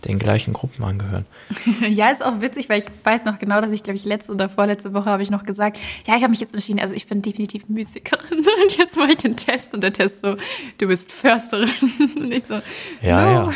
den 0.04 0.18
gleichen 0.18 0.52
Gruppen 0.52 0.84
angehören. 0.84 1.26
ja, 1.88 2.10
ist 2.10 2.24
auch 2.24 2.40
witzig, 2.40 2.68
weil 2.68 2.80
ich 2.80 2.86
weiß 3.02 3.24
noch 3.24 3.38
genau, 3.38 3.60
dass 3.60 3.72
ich, 3.72 3.82
glaube 3.82 3.96
ich, 3.96 4.04
letzte 4.04 4.32
oder 4.32 4.48
vorletzte 4.48 4.94
Woche 4.94 5.06
habe 5.06 5.22
ich 5.22 5.30
noch 5.30 5.44
gesagt, 5.44 5.78
ja, 6.06 6.16
ich 6.16 6.22
habe 6.22 6.30
mich 6.30 6.40
jetzt 6.40 6.54
entschieden, 6.54 6.80
also 6.80 6.94
ich 6.94 7.06
bin 7.06 7.22
definitiv 7.22 7.68
Musikerin 7.68 8.38
und 8.62 8.76
jetzt 8.76 8.96
mache 8.96 9.12
ich 9.12 9.18
den 9.18 9.36
Test 9.36 9.74
und 9.74 9.82
der 9.82 9.92
Test 9.92 10.20
so, 10.20 10.36
du 10.78 10.86
bist 10.86 11.12
Försterin. 11.12 11.70
Und 12.16 12.32
ich 12.32 12.44
so, 12.44 12.60
Ja, 13.02 13.24
no. 13.24 13.50
ja. 13.50 13.52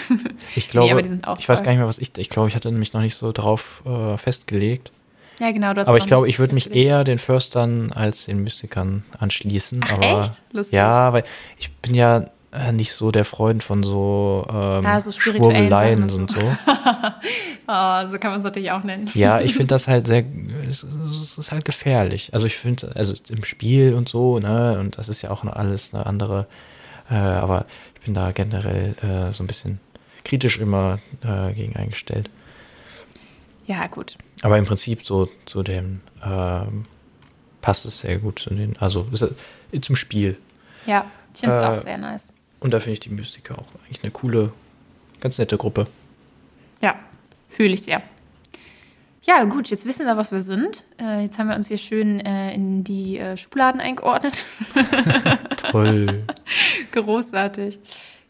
Ich 0.57 0.69
glaube, 0.69 1.21
auch 1.27 1.39
ich 1.39 1.49
weiß 1.49 1.63
gar 1.63 1.71
nicht 1.71 1.79
mehr, 1.79 1.89
was 1.89 1.99
ich, 1.99 2.17
ich 2.17 2.29
glaube, 2.31 2.49
ich 2.49 2.55
hatte 2.55 2.71
mich 2.71 2.93
noch 2.93 3.01
nicht 3.01 3.15
so 3.15 3.33
drauf 3.33 3.83
äh, 3.85 4.17
festgelegt. 4.17 4.91
Ja, 5.39 5.53
genau. 5.53 5.69
Aber 5.69 5.99
ich 5.99 6.07
glaube, 6.07 6.29
ich 6.29 6.39
würde 6.39 6.55
mich 6.55 6.75
eher 6.75 7.05
den 7.05 7.19
Förstern 7.19 7.93
als 7.93 8.25
den 8.27 8.43
Mystikern 8.43 9.05
anschließen. 9.19 9.81
Ach, 9.85 9.93
aber 9.93 10.21
echt? 10.21 10.43
Lustig. 10.53 10.77
Ja, 10.77 11.13
weil 11.13 11.25
ich 11.59 11.73
bin 11.77 11.95
ja 11.95 12.31
äh, 12.53 12.73
nicht 12.73 12.93
so 12.93 13.11
der 13.11 13.25
Freund 13.25 13.63
von 13.63 13.83
so, 13.83 14.47
ähm, 14.51 14.85
Ja, 14.85 15.01
so 15.01 15.11
spirituellen 15.13 15.69
Schwurbeleien 15.69 16.03
und 16.05 16.13
und 16.13 16.31
so. 16.33 16.41
Oh, 17.71 18.07
so 18.07 18.17
kann 18.19 18.31
man 18.31 18.39
es 18.39 18.45
natürlich 18.45 18.71
auch 18.71 18.83
nennen. 18.83 19.11
Ja, 19.13 19.41
ich 19.43 19.53
finde 19.57 19.67
das 19.67 19.89
halt 19.89 20.07
sehr, 20.07 20.25
es, 20.67 20.83
es 20.83 21.37
ist 21.37 21.53
halt 21.53 21.67
gefährlich. 21.67 22.31
Also 22.33 22.47
ich 22.47 22.57
finde, 22.57 22.91
also 22.97 23.13
im 23.29 23.45
Spiel 23.45 23.93
und 23.93 24.09
so, 24.09 24.39
ne, 24.39 24.79
und 24.81 24.97
das 24.97 25.11
ist 25.11 25.21
ja 25.21 25.31
auch 25.31 25.45
alles 25.45 25.93
eine 25.93 26.07
andere, 26.07 26.47
äh, 27.11 27.15
aber 27.15 27.67
ich 27.95 28.01
bin 28.07 28.15
da 28.15 28.33
generell 28.33 28.95
äh, 29.03 29.33
so 29.35 29.45
ein 29.45 29.47
bisschen 29.47 29.81
kritisch 30.25 30.59
immer 30.59 30.99
äh, 31.23 31.53
gegen 31.53 31.77
eingestellt. 31.77 32.31
Ja, 33.67 33.87
gut. 33.87 34.17
Aber 34.43 34.57
im 34.57 34.65
Prinzip 34.65 35.05
so 35.05 35.29
zu 35.45 35.63
dem 35.63 36.01
ähm, 36.25 36.87
passt 37.61 37.85
es 37.85 38.01
sehr 38.01 38.17
gut 38.17 38.39
zu 38.39 38.51
den, 38.55 38.79
also 38.79 39.07
ist, 39.13 39.27
zum 39.85 39.95
Spiel. 39.95 40.39
Ja, 40.87 41.05
ich 41.35 41.41
finde 41.41 41.57
es 41.57 41.63
Äh, 41.63 41.67
auch 41.67 41.79
sehr 41.79 41.99
nice. 41.99 42.33
Und 42.61 42.75
da 42.75 42.81
finde 42.81 42.95
ich 42.95 43.01
die 43.01 43.11
Mystiker 43.11 43.59
auch 43.59 43.67
eigentlich 43.85 44.03
eine 44.03 44.11
coole, 44.11 44.53
ganz 45.21 45.39
nette 45.39 45.57
Gruppe. 45.57 45.87
Ja, 46.81 46.97
fühle 47.49 47.75
ich 47.75 47.83
sehr. 47.83 48.03
Ja, 49.29 49.45
gut, 49.45 49.69
jetzt 49.69 49.85
wissen 49.85 50.07
wir, 50.07 50.17
was 50.17 50.33
wir 50.33 50.41
sind. 50.41 50.85
Äh, 50.99 51.23
jetzt 51.23 51.39
haben 51.39 51.49
wir 51.49 51.57
uns 51.57 51.69
hier 51.69 51.77
schön 51.77 52.19
äh, 52.21 52.55
in 52.55 52.83
die 52.83 53.19
äh, 53.19 53.37
Schubladen 53.37 53.81
eingeordnet. 53.81 54.47
Toll. 55.57 56.25
Großartig. 56.93 57.79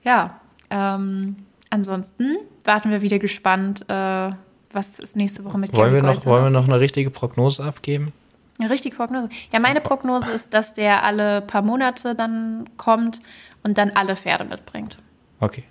Ja, 0.02 0.40
ähm, 0.70 1.36
ansonsten 1.70 2.38
warten 2.64 2.90
wir 2.90 3.00
wieder 3.00 3.20
gespannt, 3.20 3.84
äh, 3.88 4.32
was 4.72 4.98
ist 4.98 5.16
nächste 5.16 5.44
Woche 5.44 5.58
mit 5.58 5.72
wollen 5.72 5.94
wir 5.94 6.02
noch, 6.02 6.26
wollen 6.26 6.44
wir 6.44 6.50
noch 6.50 6.66
eine 6.66 6.80
richtige 6.80 7.10
Prognose 7.10 7.62
abgeben? 7.62 8.12
Eine 8.58 8.70
richtige 8.70 8.96
Prognose. 8.96 9.28
Ja, 9.52 9.60
meine 9.60 9.80
Prognose 9.80 10.30
ist, 10.30 10.52
dass 10.54 10.74
der 10.74 11.04
alle 11.04 11.40
paar 11.42 11.62
Monate 11.62 12.14
dann 12.14 12.68
kommt 12.76 13.20
und 13.62 13.78
dann 13.78 13.90
alle 13.90 14.16
Pferde 14.16 14.44
mitbringt. 14.44 14.98
Okay. 15.40 15.64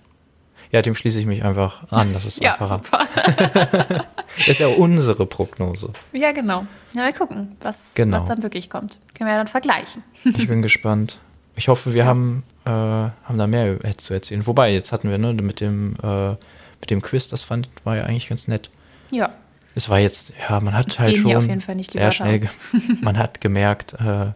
Ja, 0.71 0.81
dem 0.81 0.95
schließe 0.95 1.19
ich 1.19 1.25
mich 1.25 1.43
einfach 1.43 1.89
an. 1.91 2.13
Das 2.13 2.25
ist 2.25 2.39
Ja, 2.41 2.53
einfacher. 2.53 2.81
super. 2.83 4.05
Ist 4.47 4.59
ja 4.59 4.67
unsere 4.67 5.25
Prognose. 5.25 5.93
Ja, 6.11 6.31
genau. 6.33 6.65
Ja, 6.93 7.01
mal 7.03 7.13
gucken, 7.13 7.55
was, 7.61 7.93
Genau. 7.95 8.17
was 8.17 8.25
dann 8.25 8.43
wirklich 8.43 8.69
kommt. 8.69 8.99
Können 9.15 9.27
wir 9.29 9.31
ja 9.31 9.37
dann 9.37 9.47
vergleichen. 9.47 10.03
Ich 10.23 10.47
bin 10.47 10.61
gespannt. 10.61 11.17
Ich 11.55 11.69
hoffe, 11.69 11.93
wir 11.93 11.99
Ja. 12.03 12.05
haben, 12.05 12.43
äh, 12.65 12.69
haben 12.69 13.37
da 13.37 13.47
mehr 13.47 13.79
zu 13.97 14.13
erzählen. 14.13 14.45
Wobei, 14.45 14.71
jetzt 14.73 14.91
hatten 14.91 15.09
wir 15.09 15.17
ne, 15.17 15.33
mit 15.33 15.59
dem 15.61 15.95
äh, 16.03 16.31
mit 16.79 16.89
dem 16.91 17.01
Quiz, 17.01 17.27
das 17.29 17.41
fand 17.43 17.69
war 17.85 17.95
ja 17.95 18.03
eigentlich 18.03 18.29
ganz 18.29 18.47
nett. 18.47 18.69
Ja, 19.09 19.31
Es 19.77 19.89
war 19.89 19.99
jetzt, 19.99 20.33
ja, 20.49 20.59
man 20.59 20.73
hat 20.73 20.87
Es 20.87 20.97
halt 20.99 21.15
schon 21.17 21.35
auf 21.35 21.45
jeden 21.45 21.61
Fall 21.61 21.75
nicht 21.75 21.91
sehr 21.91 22.11
schnell, 22.11 22.49
man 23.01 23.15
hat 23.17 23.41
gemerkt, 23.41 23.93
äh, 23.93 24.31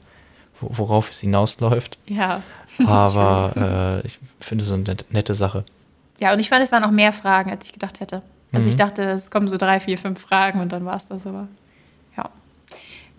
wo- 0.59 0.69
worauf 0.77 1.09
es 1.09 1.19
hinausläuft. 1.19 1.97
ja. 2.07 2.43
Aber 2.85 4.01
äh, 4.03 4.07
ich 4.07 4.19
finde 4.39 4.63
so 4.63 4.75
eine 4.75 4.83
net- 4.83 5.05
nette 5.11 5.33
Sache. 5.33 5.65
Ja, 6.19 6.31
und 6.31 6.39
ich 6.39 6.47
fand, 6.49 6.63
es 6.63 6.71
waren 6.71 6.83
auch 6.85 6.91
mehr 6.91 7.11
Fragen, 7.11 7.49
als 7.51 7.65
ich 7.65 7.73
gedacht 7.73 7.99
hätte. 7.99 8.21
Also 8.53 8.65
Mhm. 8.67 8.69
ich 8.69 8.75
dachte, 8.77 9.03
es 9.03 9.29
kommen 9.31 9.47
so 9.49 9.57
drei, 9.57 9.79
vier, 9.81 9.97
fünf 9.97 10.21
Fragen 10.21 10.61
und 10.61 10.71
dann 10.71 10.85
war 10.85 10.95
es 10.95 11.07
das 11.07 11.25
aber. 11.27 11.47
Ja. 12.15 12.29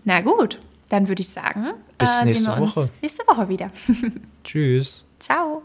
Na 0.05 0.21
gut, 0.21 0.59
dann 0.89 1.07
würde 1.07 1.21
ich 1.21 1.29
sagen, 1.29 1.73
Bis 1.97 2.09
äh, 2.09 2.25
nächste 2.25 2.43
sehen 2.45 2.55
wir 2.55 2.61
uns 2.63 2.75
Woche. 2.75 2.89
nächste 3.01 3.27
Woche 3.27 3.49
wieder. 3.49 3.69
Tschüss. 4.43 5.03
Ciao. 5.19 5.61